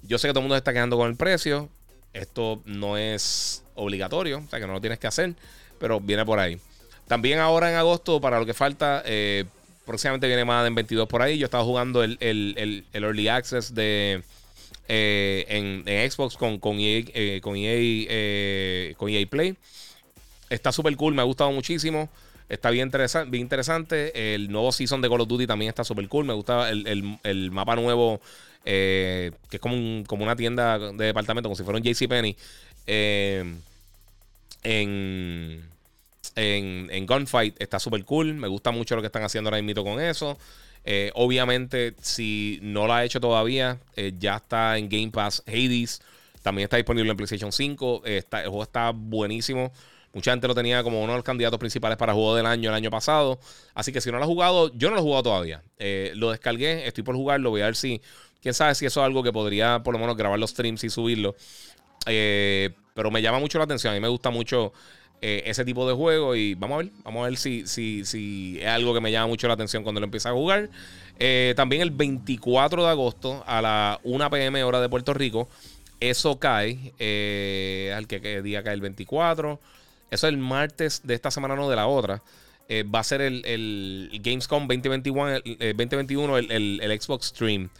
Yo 0.02 0.18
sé 0.18 0.26
que 0.26 0.32
todo 0.32 0.40
el 0.40 0.44
mundo 0.44 0.56
está 0.56 0.72
quedando 0.72 0.96
con 0.96 1.08
el 1.08 1.16
precio. 1.16 1.68
Esto 2.12 2.62
no 2.64 2.96
es 2.96 3.62
obligatorio, 3.74 4.38
o 4.38 4.50
sea 4.50 4.58
que 4.58 4.66
no 4.66 4.72
lo 4.72 4.80
tienes 4.80 4.98
que 4.98 5.06
hacer, 5.06 5.34
pero 5.78 6.00
viene 6.00 6.24
por 6.24 6.40
ahí. 6.40 6.58
También 7.06 7.38
ahora 7.38 7.70
en 7.70 7.76
agosto, 7.76 8.20
para 8.20 8.40
lo 8.40 8.46
que 8.46 8.54
falta, 8.54 9.02
eh, 9.06 9.44
próximamente 9.86 10.26
viene 10.26 10.44
más 10.44 10.66
en 10.66 10.74
22 10.74 11.08
por 11.08 11.22
ahí. 11.22 11.38
Yo 11.38 11.44
estaba 11.44 11.64
jugando 11.64 12.02
el, 12.02 12.18
Early 12.92 13.28
Access 13.28 13.74
de 13.74 14.22
eh, 14.94 15.46
en, 15.48 16.10
Xbox 16.10 16.36
con, 16.36 16.58
con 16.58 16.78
EA, 16.78 17.04
eh, 17.14 17.40
con, 17.42 17.56
EA 17.56 18.94
con 18.96 19.08
EA 19.08 19.26
Play. 19.26 19.56
Está 20.50 20.70
súper 20.72 20.94
cool, 20.96 21.14
me 21.14 21.22
ha 21.22 21.24
gustado 21.24 21.50
muchísimo. 21.52 22.10
Está 22.48 22.68
bien, 22.70 22.90
bien 23.28 23.40
interesante. 23.40 24.34
El 24.34 24.52
nuevo 24.52 24.72
season 24.72 25.00
de 25.00 25.08
Call 25.08 25.22
of 25.22 25.28
Duty 25.28 25.46
también 25.46 25.70
está 25.70 25.84
súper 25.84 26.06
cool. 26.08 26.26
Me 26.26 26.34
gusta 26.34 26.68
el, 26.68 27.18
el 27.22 27.50
mapa 27.50 27.76
nuevo 27.76 28.20
eh, 28.64 29.32
que 29.50 29.56
es 29.56 29.60
como, 29.60 30.04
como 30.06 30.22
una 30.24 30.36
tienda 30.36 30.78
de 30.78 31.04
departamento, 31.06 31.48
como 31.48 31.56
si 31.56 31.64
fuera 31.64 31.78
un 31.78 31.84
JCPenney, 31.84 32.36
eh, 32.86 33.54
en, 34.62 35.68
en, 36.36 37.06
Gunfight. 37.06 37.60
Está 37.60 37.78
súper 37.78 38.04
cool. 38.04 38.34
Me 38.34 38.48
gusta 38.48 38.70
mucho 38.70 38.94
lo 38.94 39.02
que 39.02 39.06
están 39.06 39.24
haciendo 39.24 39.48
ahora 39.48 39.60
mismo 39.62 39.84
con 39.84 40.00
eso. 40.00 40.38
Eh, 40.84 41.10
obviamente, 41.14 41.94
si 42.00 42.58
no 42.62 42.86
lo 42.86 42.94
ha 42.94 43.04
hecho 43.04 43.20
todavía, 43.20 43.78
ya 44.18 44.36
está 44.36 44.78
en 44.78 44.88
Game 44.88 45.10
Pass 45.10 45.42
Hades. 45.46 46.02
También 46.42 46.64
está 46.64 46.76
disponible 46.76 47.10
en 47.10 47.16
PlayStation 47.16 47.52
5. 47.52 48.02
Está, 48.04 48.40
el 48.42 48.48
juego 48.48 48.62
está 48.64 48.90
buenísimo. 48.90 49.72
Mucha 50.12 50.32
gente 50.32 50.48
lo 50.48 50.54
tenía 50.54 50.82
como 50.82 51.00
uno 51.02 51.12
de 51.12 51.18
los 51.18 51.24
candidatos 51.24 51.58
principales 51.58 51.96
para 51.96 52.12
juego 52.12 52.34
del 52.34 52.46
año 52.46 52.70
el 52.70 52.74
año 52.74 52.90
pasado. 52.90 53.38
Así 53.74 53.92
que 53.92 54.00
si 54.00 54.10
no 54.10 54.18
lo 54.18 54.24
ha 54.24 54.26
jugado, 54.26 54.72
yo 54.74 54.88
no 54.88 54.96
lo 54.96 55.00
he 55.00 55.04
jugado 55.04 55.22
todavía. 55.22 55.62
lo 56.14 56.30
descargué, 56.30 56.86
estoy 56.86 57.04
por 57.04 57.14
jugarlo. 57.14 57.50
Voy 57.50 57.62
a 57.62 57.66
ver 57.66 57.76
si 57.76 58.02
Quién 58.42 58.54
sabe 58.54 58.74
si 58.74 58.84
eso 58.84 59.00
es 59.00 59.06
algo 59.06 59.22
que 59.22 59.32
podría 59.32 59.82
por 59.84 59.94
lo 59.94 60.00
menos 60.00 60.16
grabar 60.16 60.38
los 60.38 60.50
streams 60.50 60.82
y 60.82 60.90
subirlo. 60.90 61.36
Eh, 62.06 62.70
pero 62.92 63.10
me 63.12 63.22
llama 63.22 63.38
mucho 63.38 63.58
la 63.58 63.64
atención. 63.64 63.92
A 63.92 63.94
mí 63.94 64.00
me 64.00 64.08
gusta 64.08 64.30
mucho 64.30 64.72
eh, 65.22 65.44
ese 65.46 65.64
tipo 65.64 65.88
de 65.88 65.94
juego. 65.94 66.36
Y 66.36 66.54
vamos 66.54 66.74
a 66.74 66.78
ver. 66.82 66.92
Vamos 67.04 67.22
a 67.22 67.28
ver 67.28 67.38
si, 67.38 67.66
si, 67.66 68.04
si 68.04 68.58
es 68.60 68.66
algo 68.66 68.92
que 68.92 69.00
me 69.00 69.10
llama 69.10 69.28
mucho 69.28 69.48
la 69.48 69.54
atención 69.54 69.82
cuando 69.82 70.00
lo 70.00 70.04
empiece 70.04 70.28
a 70.28 70.32
jugar. 70.32 70.68
Eh, 71.18 71.54
también 71.56 71.82
el 71.82 71.90
24 71.90 72.84
de 72.84 72.90
agosto 72.90 73.42
a 73.46 73.62
la 73.62 74.00
1 74.02 74.30
pm 74.30 74.64
hora 74.64 74.80
de 74.80 74.88
Puerto 74.88 75.14
Rico. 75.14 75.48
Eso 76.00 76.38
cae. 76.38 76.92
al 77.94 78.06
que, 78.06 78.42
día 78.42 78.62
cae 78.62 78.74
el 78.74 78.80
24. 78.80 79.60
Eso 80.10 80.26
es 80.26 80.32
el 80.32 80.38
martes 80.38 81.00
de 81.04 81.14
esta 81.14 81.30
semana, 81.30 81.56
no 81.56 81.70
de 81.70 81.76
la 81.76 81.86
otra. 81.86 82.22
va 82.70 83.00
a 83.00 83.04
ser 83.04 83.22
el, 83.22 84.10
Gamescom 84.22 84.66
2021, 84.66 85.28
el, 85.36 85.42
2021 85.76 86.38
el, 86.38 86.80
el 86.82 87.00
Xbox 87.00 87.26
Stream. 87.26 87.70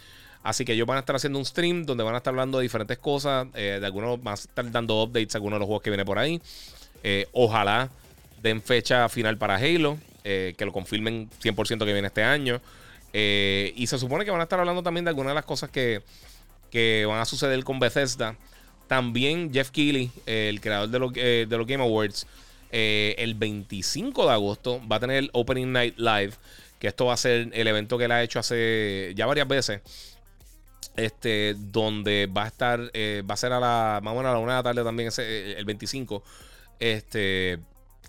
Así 0.43 0.65
que 0.65 0.73
ellos 0.73 0.87
van 0.87 0.97
a 0.97 1.01
estar 1.01 1.15
haciendo 1.15 1.39
un 1.39 1.45
stream 1.45 1.85
donde 1.85 2.03
van 2.03 2.15
a 2.15 2.19
estar 2.19 2.33
hablando 2.33 2.59
de 2.59 2.63
diferentes 2.63 2.99
cosas. 2.99 3.47
Eh, 3.55 3.79
de 3.81 3.87
algunos 3.87 4.23
van 4.23 4.33
a 4.33 4.35
estar 4.35 4.71
dando 4.71 5.03
updates 5.03 5.35
a 5.35 5.39
algunos 5.39 5.57
de 5.57 5.61
los 5.61 5.67
juegos 5.67 5.83
que 5.83 5.91
viene 5.91 6.05
por 6.05 6.19
ahí. 6.19 6.41
Eh, 7.03 7.27
ojalá 7.33 7.91
den 8.43 8.63
fecha 8.63 9.09
final 9.09 9.39
para 9.39 9.57
Halo. 9.57 9.99
Eh, 10.25 10.55
que 10.57 10.65
lo 10.65 10.73
confirmen 10.73 11.29
100% 11.43 11.85
que 11.85 11.93
viene 11.93 12.07
este 12.07 12.23
año. 12.23 12.61
y 13.13 13.87
se 13.87 13.99
supone 13.99 14.25
que 14.25 14.31
van 14.31 14.41
a 14.41 14.45
estar 14.45 14.59
hablando 14.59 14.83
también 14.83 15.05
de 15.05 15.11
algunas 15.11 15.33
de 15.33 15.35
las 15.35 15.45
cosas 15.45 15.69
que, 15.69 16.03
que 16.71 17.05
van 17.07 17.21
a 17.21 17.25
suceder 17.25 17.63
con 17.65 17.79
Bethesda. 17.81 18.37
También 18.87 19.53
Jeff 19.53 19.71
Keighley, 19.71 20.11
el 20.27 20.61
creador 20.61 20.89
de, 20.89 20.99
los, 20.99 21.13
de 21.13 21.47
los 21.51 21.67
Game 21.67 21.83
Awards, 21.83 22.27
el 22.71 23.35
25 23.35 24.27
de 24.27 24.33
agosto 24.33 24.81
va 24.91 24.97
a 24.97 25.01
tener 25.01 25.17
el 25.17 25.31
Opening 25.33 25.73
Night 25.73 25.99
Live. 25.99 26.35
Que 26.79 26.89
esto 26.89 27.07
va 27.07 27.15
a 27.15 27.17
ser 27.17 27.51
el 27.53 27.67
evento 27.67 27.99
que 27.99 28.05
él 28.05 28.13
ha 28.13 28.23
hecho 28.23 28.39
hace 28.39 29.13
ya 29.15 29.27
varias 29.27 29.47
veces 29.47 29.83
este, 30.97 31.55
donde 31.57 32.27
va 32.27 32.45
a 32.45 32.49
estar, 32.49 32.91
eh, 32.93 33.23
va 33.29 33.35
a 33.35 33.37
ser 33.37 33.53
a 33.53 33.61
la, 33.61 34.01
más 34.03 34.13
o 34.13 34.17
menos 34.17 34.31
a 34.31 34.33
la 34.35 34.39
una 34.39 34.53
de 34.53 34.59
la 34.59 34.63
tarde 34.63 34.85
también, 34.85 35.09
ese, 35.09 35.23
eh, 35.23 35.55
el 35.59 35.65
25. 35.65 36.23
Este, 36.83 37.61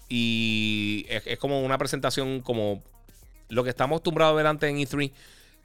y 0.10 1.06
es, 1.08 1.38
como 1.38 1.62
una 1.62 1.78
presentación 1.78 2.42
como 2.42 2.82
lo 3.50 3.64
que 3.64 3.70
estamos 3.70 3.98
acostumbrados 3.98 4.34
a 4.34 4.36
ver 4.36 4.48
antes 4.48 4.68
en 4.68 4.78
E3, 4.78 5.12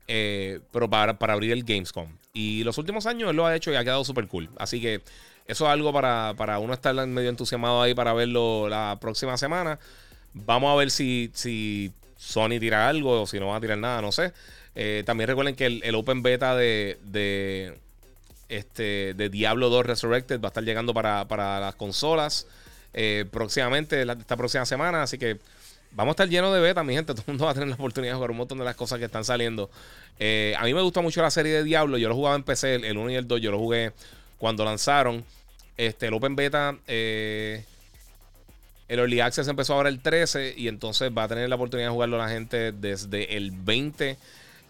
eh, 0.09 0.61
pero 0.71 0.91
para, 0.91 1.19
para, 1.19 1.33
abrir 1.33 1.53
el 1.53 1.65
Gamescom. 1.65 2.07
Y 2.35 2.65
los 2.65 2.77
últimos 2.77 3.07
años 3.07 3.31
él 3.31 3.37
lo 3.37 3.47
ha 3.47 3.57
hecho 3.57 3.73
y 3.73 3.77
ha 3.77 3.83
quedado 3.83 4.05
súper 4.05 4.29
cool. 4.29 4.51
Así 4.59 4.79
que 4.79 5.01
eso 5.47 5.65
es 5.65 5.71
algo 5.71 5.91
para, 5.91 6.35
para 6.37 6.59
uno 6.59 6.75
estar 6.75 6.95
medio 7.07 7.31
entusiasmado 7.31 7.81
ahí 7.81 7.95
para 7.95 8.13
verlo 8.13 8.69
la 8.69 8.99
próxima 9.01 9.39
semana. 9.39 9.79
Vamos 10.35 10.71
a 10.71 10.77
ver 10.77 10.91
si, 10.91 11.31
si 11.33 11.91
Sony 12.19 12.61
tira 12.61 12.91
algo 12.91 13.23
o 13.23 13.27
si 13.27 13.41
no 13.41 13.47
va 13.47 13.57
a 13.57 13.61
tirar 13.61 13.79
nada, 13.79 14.03
no 14.03 14.13
sé. 14.13 14.35
Eh, 14.75 15.03
también 15.07 15.29
recuerden 15.29 15.57
que 15.57 15.65
el, 15.65 15.95
Open 15.95 16.23
Beta 16.23 16.55
de, 16.55 16.99
de, 17.05 17.79
este, 18.51 19.15
de 19.15 19.31
Diablo 19.31 19.71
2 19.71 19.87
Resurrected 19.87 20.43
va 20.43 20.49
a 20.49 20.51
estar 20.51 20.63
llegando 20.63 20.93
para, 20.93 21.25
las 21.59 21.75
consolas 21.75 22.47
eh, 22.95 23.25
próximamente, 23.31 24.03
esta 24.03 24.37
próxima 24.37 24.65
semana. 24.67 25.03
Así 25.03 25.19
que 25.19 25.39
vamos 25.93 26.13
a 26.13 26.15
estar 26.15 26.29
llenos 26.29 26.53
de 26.55 26.61
beta, 26.61 26.83
mi 26.83 26.95
gente. 26.95 27.15
Todo 27.15 27.25
el 27.27 27.33
mundo 27.33 27.45
va 27.45 27.51
a 27.53 27.55
tener 27.55 27.69
la 27.69 27.75
oportunidad 27.75 28.13
de 28.13 28.17
jugar 28.17 28.31
un 28.31 28.37
montón 28.37 28.59
de 28.59 28.65
las 28.65 28.77
cosas 28.77 28.99
que 28.99 29.05
están 29.05 29.25
saliendo. 29.25 29.71
Eh, 30.19 30.55
a 30.59 30.65
mí 30.65 30.75
me 30.75 30.83
gusta 30.83 31.01
mucho 31.01 31.23
la 31.23 31.31
serie 31.31 31.53
de 31.53 31.65
Diablo. 31.65 31.99
Yo 31.99 32.09
lo 32.09 32.15
jugaba 32.15 32.37
en 32.37 32.43
PC, 32.43 32.75
el, 32.77 32.97
1 32.97 33.11
y 33.11 33.15
el 33.15 33.29
2. 33.29 33.41
Yo 33.41 33.51
lo 33.51 33.59
jugué 33.59 33.93
cuando 34.39 34.65
lanzaron. 34.65 35.25
Este, 35.77 36.09
el 36.09 36.15
Open 36.15 36.35
Beta. 36.35 36.77
el 36.87 37.65
Early 38.89 39.21
Access 39.21 39.47
empezó 39.49 39.75
ahora 39.75 39.89
el 39.89 40.01
13 40.01 40.55
y 40.57 40.69
entonces 40.69 41.11
va 41.17 41.25
a 41.25 41.29
tener 41.29 41.49
la 41.49 41.55
oportunidad 41.55 41.89
de 41.89 41.93
jugarlo 41.93 42.19
la 42.19 42.29
gente 42.29 42.73
desde 42.73 43.37
el 43.37 43.53
20 43.53 44.17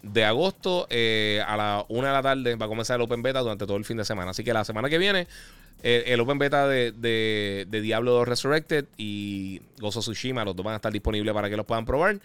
de 0.01 0.25
agosto 0.25 0.87
eh, 0.89 1.43
a 1.45 1.57
la 1.57 1.85
1 1.89 2.07
de 2.07 2.13
la 2.13 2.21
tarde 2.21 2.55
va 2.55 2.65
a 2.65 2.69
comenzar 2.69 2.95
el 2.95 3.01
Open 3.01 3.21
Beta 3.21 3.39
durante 3.39 3.65
todo 3.65 3.77
el 3.77 3.85
fin 3.85 3.97
de 3.97 4.05
semana. 4.05 4.31
Así 4.31 4.43
que 4.43 4.53
la 4.53 4.63
semana 4.63 4.89
que 4.89 4.97
viene, 4.97 5.27
eh, 5.81 6.03
el 6.07 6.19
Open 6.19 6.37
Beta 6.37 6.67
de, 6.67 6.91
de, 6.91 7.81
Diablo 7.81 8.11
2 8.11 8.27
Resurrected 8.27 8.85
y 8.97 9.61
Gozo 9.79 10.01
Tsushima, 10.01 10.43
los 10.43 10.55
dos 10.55 10.65
van 10.65 10.73
a 10.73 10.77
estar 10.77 10.91
disponibles 10.91 11.33
para 11.33 11.49
que 11.49 11.57
los 11.57 11.65
puedan 11.65 11.85
probar. 11.85 12.15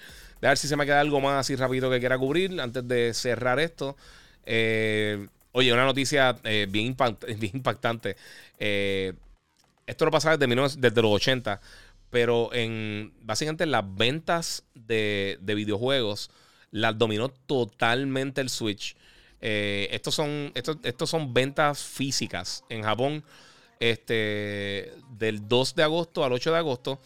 De 0.40 0.48
ver 0.48 0.59
si 0.59 0.68
se 0.68 0.76
me 0.76 0.84
queda 0.84 1.00
algo 1.00 1.20
más 1.20 1.40
así 1.40 1.57
rápido 1.57 1.90
que 1.90 2.00
quiera 2.00 2.18
cubrir 2.18 2.61
antes 2.61 2.86
de 2.86 3.14
cerrar 3.14 3.61
esto. 3.61 3.96
Eh, 4.44 5.26
Oye, 5.57 5.72
una 5.72 5.84
noticia 5.84 6.36
eh, 6.42 6.66
bien, 6.68 6.96
impactante. 7.52 8.16
esto 8.59 10.05
lo 10.05 10.11
pasaba 10.11 10.36
desde, 10.36 10.78
desde, 10.78 11.02
los 11.02 11.12
80, 11.12 11.61
pero 12.11 12.52
en 12.52 13.12
básicamente 13.22 13.64
las 13.64 13.84
ventas 13.94 14.64
de, 14.74 15.38
videojuegos 15.40 16.32
las 16.72 16.98
dominó 16.98 17.28
totalmente 17.28 18.40
el 18.40 18.50
Switch. 18.50 18.96
Estos, 19.47 20.14
son, 20.14 20.51
estos, 20.55 20.78
estos 20.82 21.11
son 21.11 21.34
ventas 21.34 21.82
físicas 21.82 22.64
en 22.70 22.82
Japón 22.82 23.22
este, 23.80 24.92
del 25.18 25.47
2 25.47 25.74
de 25.74 25.82
agosto 25.82 26.24
al 26.24 26.32
8 26.32 26.53
de 26.53 26.59
agosto. 26.59 26.99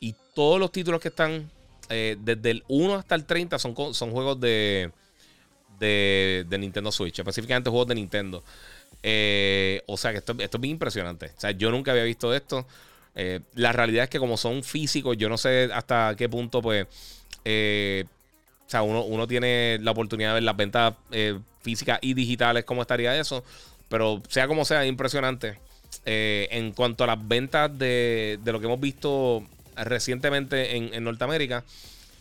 Y 0.00 0.14
todos 0.34 0.60
los 0.60 0.70
títulos 0.70 1.00
que 1.00 1.08
están 1.08 1.50
eh, 1.88 2.16
desde 2.20 2.50
el 2.50 2.64
1 2.68 2.94
hasta 2.94 3.14
el 3.14 3.24
30 3.24 3.58
son, 3.58 3.74
son 3.94 4.10
juegos 4.10 4.38
de, 4.40 4.92
de, 5.78 6.58
Nintendo 6.58 6.92
Switch, 6.92 7.18
específicamente 7.18 7.70
juegos 7.70 7.88
de 7.88 7.94
Nintendo. 7.94 8.44
Eh, 9.02 9.82
o 9.86 9.96
sea 9.96 10.12
que 10.12 10.18
esto, 10.18 10.34
esto, 10.38 10.56
es 10.56 10.60
bien 10.60 10.72
impresionante. 10.72 11.32
O 11.36 11.40
sea, 11.40 11.50
yo 11.52 11.70
nunca 11.70 11.92
había 11.92 12.04
visto 12.04 12.34
esto. 12.34 12.66
Eh, 13.14 13.40
la 13.54 13.72
realidad 13.72 14.04
es 14.04 14.10
que 14.10 14.18
como 14.18 14.36
son 14.36 14.62
físicos, 14.62 15.16
yo 15.16 15.28
no 15.28 15.38
sé 15.38 15.70
hasta 15.72 16.14
qué 16.16 16.28
punto, 16.28 16.60
pues, 16.62 16.86
o 18.68 18.70
sea, 18.70 18.82
uno, 18.82 19.02
uno, 19.02 19.26
tiene 19.26 19.78
la 19.80 19.90
oportunidad 19.90 20.30
de 20.30 20.34
ver 20.34 20.42
las 20.44 20.56
ventas 20.56 20.94
físicas 21.62 21.98
y 22.02 22.14
digitales, 22.14 22.64
cómo 22.64 22.82
estaría 22.82 23.18
eso. 23.18 23.42
Pero 23.88 24.22
sea 24.28 24.46
como 24.46 24.64
sea, 24.64 24.84
es 24.84 24.88
impresionante. 24.88 25.58
en 26.04 26.72
cuanto 26.72 27.04
a 27.04 27.08
las 27.08 27.28
ventas 27.28 27.76
de, 27.76 28.38
de, 28.44 28.52
lo 28.52 28.60
que 28.60 28.66
hemos 28.66 28.80
visto 28.80 29.42
recientemente 29.84 30.76
en, 30.76 31.04
Norteamérica. 31.04 31.64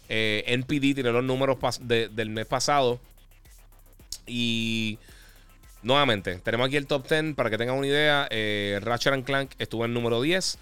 Eh, 0.10 0.44
NPD 0.48 0.96
tiene 0.96 1.12
los 1.12 1.24
números 1.24 1.58
del 1.82 2.30
mes 2.30 2.46
pasado. 2.46 3.00
Y 4.26 4.98
nuevamente, 5.84 6.36
tenemos 6.44 6.68
aquí 6.68 6.78
el 6.78 6.88
top 6.88 7.08
10 7.08 7.36
para 7.36 7.50
que 7.50 7.58
tengan 7.58 7.78
una 7.78 7.88
idea. 7.88 8.28
Eh, 8.30 8.80
Ratchet 8.82 9.24
Clank 9.24 9.52
estuvo 9.60 9.86
en 9.86 9.94
número 9.94 10.22
10. 10.22 10.58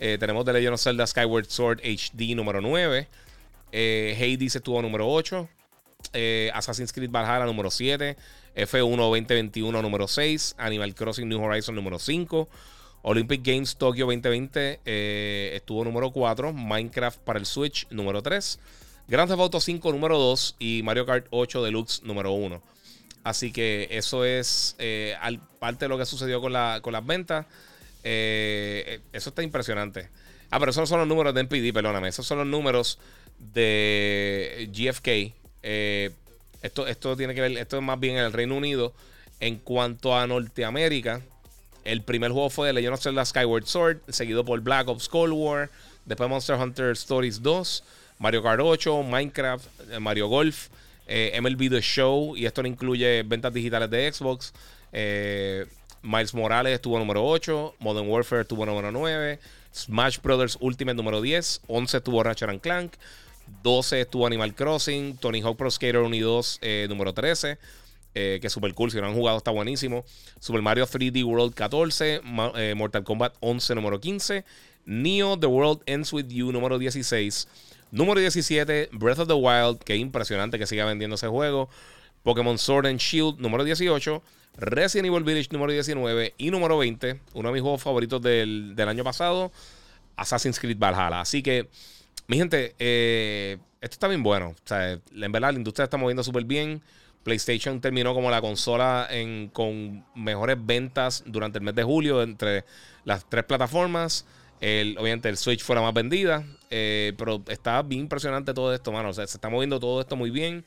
Eh, 0.00 0.16
tenemos 0.20 0.44
The 0.44 0.52
Legend 0.52 0.74
of 0.74 0.80
Zelda 0.80 1.06
Skyward 1.06 1.46
Sword 1.46 1.80
HD 1.80 2.34
número 2.34 2.60
9. 2.60 3.08
Hades 3.72 4.56
estuvo 4.56 4.80
número 4.82 5.08
8. 5.08 5.48
Assassin's 6.54 6.92
Creed 6.92 7.10
Valhalla 7.10 7.44
número 7.44 7.70
7. 7.70 8.16
F1 8.58 8.96
2021 8.96 9.82
número 9.82 10.08
6. 10.08 10.56
Animal 10.58 10.94
Crossing 10.94 11.28
New 11.28 11.42
Horizons 11.42 11.76
número 11.76 11.98
5. 11.98 12.48
Olympic 13.02 13.42
Games 13.42 13.76
Tokyo 13.76 14.06
2020 14.06 14.80
eh, 14.84 15.52
estuvo 15.54 15.84
número 15.84 16.10
4. 16.10 16.52
Minecraft 16.52 17.20
para 17.20 17.38
el 17.38 17.46
Switch 17.46 17.86
número 17.90 18.22
3. 18.22 18.58
Grand 19.06 19.28
Theft 19.28 19.40
Auto 19.40 19.60
5 19.60 19.92
número 19.92 20.18
2. 20.18 20.56
Y 20.58 20.82
Mario 20.82 21.06
Kart 21.06 21.26
8 21.30 21.64
Deluxe 21.64 22.02
número 22.02 22.32
1. 22.32 22.60
Así 23.24 23.52
que 23.52 23.88
eso 23.90 24.24
es 24.24 24.74
eh, 24.78 25.16
parte 25.58 25.84
de 25.84 25.88
lo 25.88 25.98
que 25.98 26.06
sucedió 26.06 26.40
con, 26.40 26.52
las 26.52 27.06
ventas. 27.06 27.46
Eh, 28.02 29.00
eso 29.12 29.30
está 29.30 29.42
impresionante. 29.42 30.08
Ah, 30.50 30.58
pero 30.58 30.70
esos 30.70 30.88
son 30.88 30.98
los 30.98 31.08
números 31.08 31.34
de 31.34 31.42
NPD, 31.42 31.72
perdóname. 31.74 32.08
Esos 32.08 32.26
son 32.26 32.38
los 32.38 32.46
números 32.46 32.98
de 33.38 34.68
GFK. 34.72 35.34
esto, 36.62 36.86
esto 36.86 37.16
tiene 37.16 37.34
que 37.34 37.40
ver, 37.40 37.52
esto 37.58 37.76
es 37.76 37.82
más 37.82 37.98
bien 37.98 38.16
en 38.16 38.24
el 38.24 38.32
Reino 38.32 38.56
Unido. 38.56 38.92
En 39.40 39.56
cuanto 39.56 40.16
a 40.16 40.26
Norteamérica, 40.26 41.22
el 41.84 42.02
primer 42.02 42.32
juego 42.32 42.50
fue 42.50 42.68
The 42.68 42.74
Legend 42.74 42.94
of 42.94 43.02
Zelda 43.02 43.24
Skyward 43.24 43.66
Sword, 43.66 44.00
seguido 44.08 44.44
por 44.44 44.60
Black 44.60 44.88
Ops 44.88 45.08
Cold 45.08 45.32
War, 45.32 45.70
después 46.04 46.28
Monster 46.28 46.56
Hunter 46.56 46.90
Stories 46.92 47.42
2, 47.42 47.84
Mario 48.18 48.42
Kart 48.42 48.60
8, 48.60 49.02
Minecraft, 49.04 49.66
eh, 49.90 49.98
Mario 49.98 50.28
Golf, 50.28 50.68
eh, 51.06 51.38
MLB 51.40 51.70
The 51.70 51.80
Show, 51.80 52.36
y 52.36 52.46
esto 52.46 52.62
no 52.62 52.68
incluye 52.68 53.22
ventas 53.22 53.54
digitales 53.54 53.88
de 53.88 54.12
Xbox. 54.12 54.52
Eh, 54.92 55.64
Miles 56.02 56.34
Morales 56.34 56.74
estuvo 56.74 56.98
número 56.98 57.24
8, 57.24 57.76
Modern 57.78 58.08
Warfare 58.08 58.42
estuvo 58.42 58.66
número 58.66 58.92
9, 58.92 59.38
Smash 59.74 60.18
Brothers 60.20 60.58
Ultimate 60.60 60.96
número 60.96 61.20
10, 61.22 61.62
11 61.68 61.96
estuvo 61.96 62.22
Ratchet 62.22 62.60
Clank, 62.60 62.94
12 63.62 64.00
estuvo 64.02 64.26
Animal 64.26 64.54
Crossing, 64.54 65.16
Tony 65.16 65.40
Hawk 65.40 65.56
Pro 65.56 65.70
Skater 65.70 65.98
1 65.98 66.14
y 66.14 66.20
2 66.20 66.60
número 66.88 67.12
13. 67.12 67.58
Eh, 68.14 68.38
que 68.40 68.48
es 68.48 68.52
super 68.52 68.72
cool. 68.74 68.90
Si 68.90 69.00
no 69.00 69.06
han 69.06 69.14
jugado, 69.14 69.38
está 69.38 69.50
buenísimo. 69.50 70.04
Super 70.40 70.60
Mario 70.62 70.86
3D 70.86 71.24
World 71.24 71.54
14. 71.54 72.20
Eh, 72.56 72.74
Mortal 72.76 73.04
Kombat 73.04 73.34
11, 73.40 73.74
número 73.74 74.00
15. 74.00 74.44
Neo 74.86 75.38
The 75.38 75.46
World 75.46 75.82
Ends 75.86 76.12
With 76.12 76.26
You, 76.28 76.50
número 76.50 76.78
16. 76.78 77.46
Número 77.90 78.20
17, 78.20 78.88
Breath 78.92 79.20
of 79.20 79.28
the 79.28 79.34
Wild. 79.34 79.78
Qué 79.84 79.96
impresionante 79.96 80.58
que 80.58 80.66
siga 80.66 80.84
vendiendo 80.84 81.14
ese 81.14 81.28
juego. 81.28 81.68
Pokémon 82.22 82.58
Sword 82.58 82.86
and 82.86 82.98
Shield, 82.98 83.38
número 83.38 83.64
18. 83.64 84.22
Resident 84.56 85.06
Evil 85.06 85.22
Village, 85.22 85.48
número 85.52 85.72
19. 85.72 86.34
Y 86.38 86.50
número 86.50 86.78
20, 86.78 87.20
uno 87.34 87.48
de 87.48 87.52
mis 87.52 87.62
juegos 87.62 87.82
favoritos 87.82 88.20
del, 88.20 88.74
año 88.78 89.04
pasado, 89.04 89.52
Assassin's 90.16 90.58
Creed 90.58 90.78
Valhalla. 90.78 91.20
Así 91.20 91.42
que, 91.42 91.68
mi 92.28 92.36
gente, 92.36 92.74
eh, 92.78 93.58
esto 93.80 93.94
está 93.94 94.06
bien 94.06 94.22
bueno. 94.22 94.50
O 94.50 94.68
sea, 94.68 94.92
en 94.92 95.32
verdad, 95.32 95.52
la 95.52 95.58
industria 95.58 95.84
está 95.84 95.96
moviendo 95.96 96.22
súper 96.22 96.44
bien. 96.44 96.82
PlayStation 97.24 97.80
terminó 97.80 98.14
como 98.14 98.30
la 98.30 98.40
consola 98.40 99.08
con 99.52 100.04
mejores 100.14 100.56
ventas 100.60 101.24
durante 101.26 101.58
el 101.58 101.64
mes 101.64 101.74
de 101.74 101.82
julio 101.82 102.22
entre 102.22 102.64
las 103.04 103.28
tres 103.28 103.44
plataformas. 103.44 104.24
obviamente 104.60 105.28
el 105.28 105.36
Switch 105.36 105.62
fue 105.62 105.76
la 105.76 105.82
más 105.82 105.94
vendida, 105.94 106.44
eh, 106.70 107.12
pero 107.18 107.42
está 107.48 107.82
bien 107.82 108.02
impresionante 108.02 108.54
todo 108.54 108.74
esto, 108.74 108.92
mano. 108.92 109.12
Se 109.12 109.24
está 109.24 109.48
moviendo 109.48 109.80
todo 109.80 110.00
esto 110.00 110.16
muy 110.16 110.30
bien. 110.30 110.64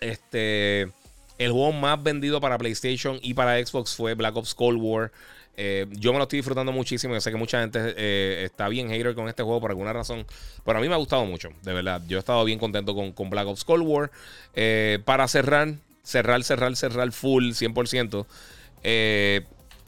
Este, 0.00 0.82
el 1.38 1.52
juego 1.52 1.72
más 1.72 2.02
vendido 2.02 2.40
para 2.40 2.58
PlayStation 2.58 3.18
y 3.22 3.34
para 3.34 3.64
Xbox 3.64 3.94
fue 3.96 4.14
Black 4.14 4.36
Ops 4.36 4.54
Cold 4.54 4.78
War. 4.80 5.12
Eh, 5.56 5.86
yo 5.90 6.12
me 6.12 6.18
lo 6.18 6.24
estoy 6.24 6.38
disfrutando 6.38 6.72
muchísimo. 6.72 7.14
Yo 7.14 7.20
sé 7.20 7.30
que 7.30 7.36
mucha 7.36 7.60
gente 7.60 7.78
eh, 7.96 8.44
está 8.44 8.68
bien 8.68 8.88
hater 8.88 9.14
con 9.14 9.28
este 9.28 9.42
juego 9.42 9.60
por 9.60 9.70
alguna 9.70 9.92
razón. 9.92 10.26
Pero 10.64 10.78
a 10.78 10.80
mí 10.80 10.88
me 10.88 10.94
ha 10.94 10.98
gustado 10.98 11.24
mucho, 11.24 11.50
de 11.62 11.72
verdad. 11.72 12.02
Yo 12.06 12.18
he 12.18 12.20
estado 12.20 12.44
bien 12.44 12.58
contento 12.58 12.94
con, 12.94 13.30
Black 13.30 13.46
Ops 13.46 13.64
Cold 13.64 13.86
War. 13.86 14.10
Eh, 14.54 14.98
para 15.04 15.28
cerrar, 15.28 15.74
cerrar, 16.02 16.42
cerrar, 16.44 16.76
cerrar 16.76 17.12
full 17.12 17.50
100%. 17.52 18.26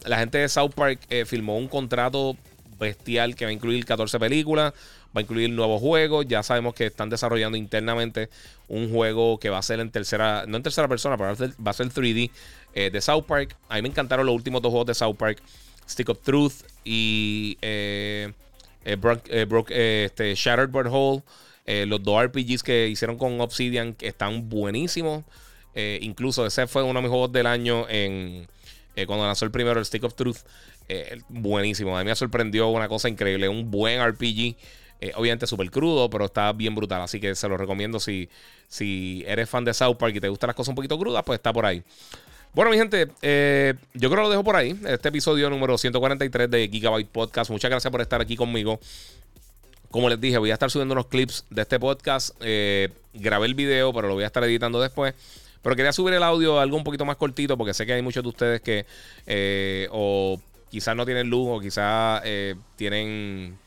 la 0.05 0.17
gente 0.19 0.37
de 0.37 0.49
South 0.49 0.73
Park 0.75 0.99
filmó 1.25 1.57
un 1.57 1.67
contrato 1.67 2.37
bestial 2.79 3.35
que 3.35 3.45
va 3.45 3.49
a 3.49 3.53
incluir 3.53 3.85
14 3.85 4.19
películas, 4.19 4.73
va 5.15 5.19
a 5.19 5.21
incluir 5.21 5.49
nuevos 5.49 5.81
juegos. 5.81 6.25
Ya 6.27 6.43
sabemos 6.43 6.73
que 6.73 6.85
están 6.85 7.09
desarrollando 7.09 7.57
internamente 7.57 8.29
un 8.67 8.91
juego 8.91 9.39
que 9.39 9.49
va 9.49 9.57
a 9.57 9.61
ser 9.61 9.79
en 9.79 9.91
tercera, 9.91 10.45
no 10.47 10.57
en 10.57 10.63
tercera 10.63 10.87
persona, 10.87 11.17
pero 11.17 11.35
va 11.65 11.71
a 11.71 11.73
ser 11.73 11.89
3D 11.89 12.31
eh, 12.75 12.89
de 12.89 12.99
South 12.99 13.23
Park. 13.23 13.55
A 13.69 13.75
mí 13.75 13.83
me 13.83 13.87
encantaron 13.87 14.25
los 14.25 14.35
últimos 14.35 14.61
dos 14.61 14.69
juegos 14.69 14.87
de 14.87 14.93
South 14.93 15.15
Park, 15.15 15.41
Stick 15.89 16.09
of 16.09 16.19
Truth 16.21 16.55
y 16.83 17.57
eh, 17.61 18.33
eh, 18.83 20.05
este, 20.05 20.35
Shattered 20.35 20.69
Bird 20.71 20.89
Hole. 20.91 21.23
los 21.87 22.03
dos 22.03 22.25
RPGs 22.25 22.63
que 22.63 22.89
hicieron 22.89 23.17
con 23.17 23.39
Obsidian 23.39 23.95
están 24.01 24.49
buenísimos. 24.49 25.23
incluso 25.73 26.45
ese 26.45 26.67
fue 26.67 26.83
uno 26.83 26.99
de 26.99 27.03
mis 27.03 27.09
juegos 27.09 27.31
del 27.31 27.47
año 27.47 27.87
en 27.87 28.45
cuando 29.07 29.25
lanzó 29.25 29.45
el 29.45 29.51
primero, 29.51 29.79
el 29.79 29.85
Stick 29.85 30.03
of 30.03 30.13
Truth. 30.15 30.39
buenísimo. 31.29 31.97
A 31.97 32.03
mí 32.03 32.09
me 32.09 32.15
sorprendió 32.15 32.67
una 32.67 32.89
cosa 32.89 33.07
increíble. 33.07 33.47
Un 33.47 33.71
buen 33.71 34.05
RPG. 34.05 34.57
obviamente 35.15 35.47
súper 35.47 35.71
crudo, 35.71 36.09
pero 36.09 36.25
está 36.25 36.51
bien 36.51 36.75
brutal. 36.75 37.01
Así 37.01 37.21
que 37.21 37.35
se 37.35 37.47
lo 37.47 37.55
recomiendo 37.55 38.01
si, 38.01 38.27
si 38.67 39.23
eres 39.25 39.49
fan 39.49 39.63
de 39.63 39.73
South 39.73 39.95
Park 39.95 40.15
y 40.17 40.19
te 40.19 40.27
gustan 40.27 40.49
las 40.49 40.55
cosas 40.57 40.69
un 40.69 40.75
poquito 40.75 40.99
crudas, 40.99 41.23
pues 41.23 41.39
está 41.39 41.53
por 41.53 41.65
ahí. 41.65 41.81
Bueno, 42.55 42.71
mi 42.71 42.77
gente, 42.77 43.09
eh, 43.21 43.73
yo 43.93 44.09
creo 44.09 44.21
que 44.21 44.27
lo 44.27 44.29
dejo 44.29 44.43
por 44.45 44.55
ahí. 44.55 44.79
Este 44.87 45.09
episodio 45.09 45.49
número 45.49 45.77
143 45.77 46.49
de 46.49 46.69
Gigabyte 46.69 47.09
Podcast. 47.09 47.51
Muchas 47.51 47.69
gracias 47.69 47.91
por 47.91 47.99
estar 47.99 48.21
aquí 48.21 48.37
conmigo. 48.37 48.79
Como 49.91 50.07
les 50.07 50.21
dije, 50.21 50.37
voy 50.37 50.51
a 50.51 50.53
estar 50.53 50.71
subiendo 50.71 50.93
unos 50.93 51.07
clips 51.07 51.43
de 51.49 51.63
este 51.63 51.81
podcast. 51.81 52.33
Eh, 52.39 52.93
grabé 53.13 53.47
el 53.47 53.55
video, 53.55 53.91
pero 53.91 54.07
lo 54.07 54.13
voy 54.13 54.23
a 54.23 54.27
estar 54.27 54.41
editando 54.45 54.79
después. 54.79 55.13
Pero 55.61 55.75
quería 55.75 55.91
subir 55.91 56.13
el 56.13 56.23
audio 56.23 56.57
algo 56.57 56.77
un 56.77 56.85
poquito 56.85 57.03
más 57.03 57.17
cortito 57.17 57.57
porque 57.57 57.73
sé 57.73 57.85
que 57.85 57.91
hay 57.91 58.01
muchos 58.01 58.23
de 58.23 58.29
ustedes 58.29 58.61
que 58.61 58.85
eh, 59.25 59.89
o 59.91 60.39
quizás 60.69 60.95
no 60.95 61.05
tienen 61.05 61.29
luz 61.29 61.57
o 61.57 61.59
quizás 61.59 62.23
tienen... 62.77 63.57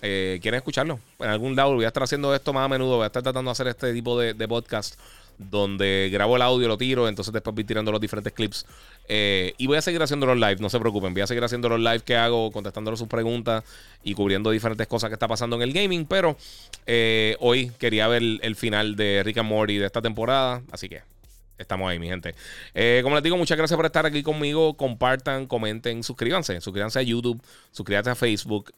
quieren 0.00 0.54
escucharlo. 0.54 0.98
En 1.20 1.30
algún 1.30 1.54
lado 1.54 1.74
voy 1.74 1.84
a 1.84 1.88
estar 1.88 2.02
haciendo 2.02 2.34
esto 2.34 2.52
más 2.52 2.64
a 2.64 2.68
menudo. 2.68 2.96
Voy 2.96 3.04
a 3.04 3.06
estar 3.06 3.22
tratando 3.22 3.50
de 3.50 3.52
hacer 3.52 3.68
este 3.68 3.92
tipo 3.92 4.18
de 4.18 4.48
podcast 4.48 4.96
donde 5.38 6.08
grabo 6.12 6.36
el 6.36 6.42
audio, 6.42 6.68
lo 6.68 6.78
tiro, 6.78 7.08
entonces 7.08 7.32
después 7.32 7.54
voy 7.54 7.64
tirando 7.64 7.90
los 7.90 8.00
diferentes 8.00 8.32
clips. 8.32 8.66
Eh, 9.08 9.54
y 9.58 9.66
voy 9.66 9.76
a 9.76 9.82
seguir 9.82 10.02
haciendo 10.02 10.26
los 10.26 10.36
live, 10.36 10.56
no 10.60 10.70
se 10.70 10.78
preocupen, 10.78 11.12
voy 11.12 11.22
a 11.22 11.26
seguir 11.26 11.42
haciendo 11.42 11.68
los 11.68 11.80
live 11.80 12.00
que 12.00 12.16
hago, 12.16 12.50
contestando 12.52 12.94
sus 12.96 13.08
preguntas 13.08 13.64
y 14.02 14.14
cubriendo 14.14 14.50
diferentes 14.50 14.86
cosas 14.86 15.10
que 15.10 15.14
está 15.14 15.28
pasando 15.28 15.56
en 15.56 15.62
el 15.62 15.72
gaming. 15.72 16.06
Pero 16.06 16.36
eh, 16.86 17.36
hoy 17.40 17.72
quería 17.78 18.08
ver 18.08 18.22
el, 18.22 18.56
final 18.56 18.96
de 18.96 19.22
Rick 19.24 19.38
and 19.38 19.48
Morty 19.48 19.78
de 19.78 19.86
esta 19.86 20.02
temporada, 20.02 20.62
así 20.70 20.88
que 20.88 21.02
estamos 21.58 21.90
ahí, 21.90 21.98
mi 21.98 22.08
gente. 22.08 22.34
Eh, 22.74 23.00
como 23.02 23.14
les 23.16 23.24
digo, 23.24 23.36
muchas 23.36 23.56
gracias 23.56 23.76
por 23.76 23.86
estar 23.86 24.06
aquí 24.06 24.22
conmigo. 24.22 24.74
Compartan, 24.76 25.46
comenten, 25.46 26.02
suscríbanse. 26.02 26.60
Suscríbanse 26.60 26.98
a 26.98 27.02
YouTube, 27.02 27.42
suscríbanse 27.70 28.10
a 28.10 28.14
Facebook. 28.14 28.72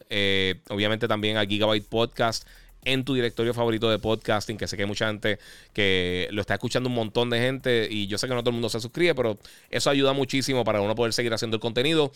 obviamente 0.69 1.07
también 1.07 1.37
a 1.37 1.45
Gigabyte 1.45 1.87
Podcast 1.87 2.47
en 2.85 3.03
tu 3.03 3.15
directorio 3.15 3.53
favorito 3.53 3.89
de 3.89 3.99
podcasting, 3.99 4.57
que 4.57 4.67
sé 4.67 4.77
que 4.77 4.83
hay 4.83 4.87
mucha 4.87 5.07
gente 5.07 5.39
que 5.73 6.27
lo 6.31 6.41
está 6.41 6.53
escuchando 6.53 6.87
un 6.87 6.95
montón 6.95 7.29
de 7.29 7.39
gente 7.39 7.87
y 7.89 8.07
yo 8.07 8.17
sé 8.17 8.27
que 8.27 8.33
no 8.33 8.41
todo 8.41 8.51
el 8.51 8.55
mundo 8.55 8.69
se 8.69 8.79
suscribe, 8.79 9.13
pero 9.15 9.37
eso 9.69 9.89
ayuda 9.89 10.13
muchísimo 10.13 10.63
para 10.63 10.81
uno 10.81 10.95
poder 10.95 11.13
seguir 11.13 11.33
haciendo 11.33 11.55
el 11.55 11.61
contenido. 11.61 12.11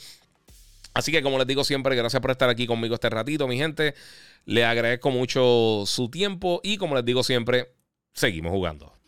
Así 0.93 1.11
que 1.11 1.21
como 1.21 1.37
les 1.37 1.47
digo 1.47 1.63
siempre, 1.63 1.95
gracias 1.95 2.21
por 2.21 2.31
estar 2.31 2.49
aquí 2.49 2.65
conmigo 2.65 2.95
este 2.95 3.09
ratito, 3.09 3.47
mi 3.47 3.57
gente. 3.57 3.93
Le 4.45 4.63
agradezco 4.63 5.11
mucho 5.11 5.83
su 5.85 6.09
tiempo 6.09 6.61
y 6.63 6.77
como 6.77 6.95
les 6.95 7.05
digo 7.05 7.23
siempre, 7.23 7.73
seguimos 8.13 8.51
jugando. 8.51 8.98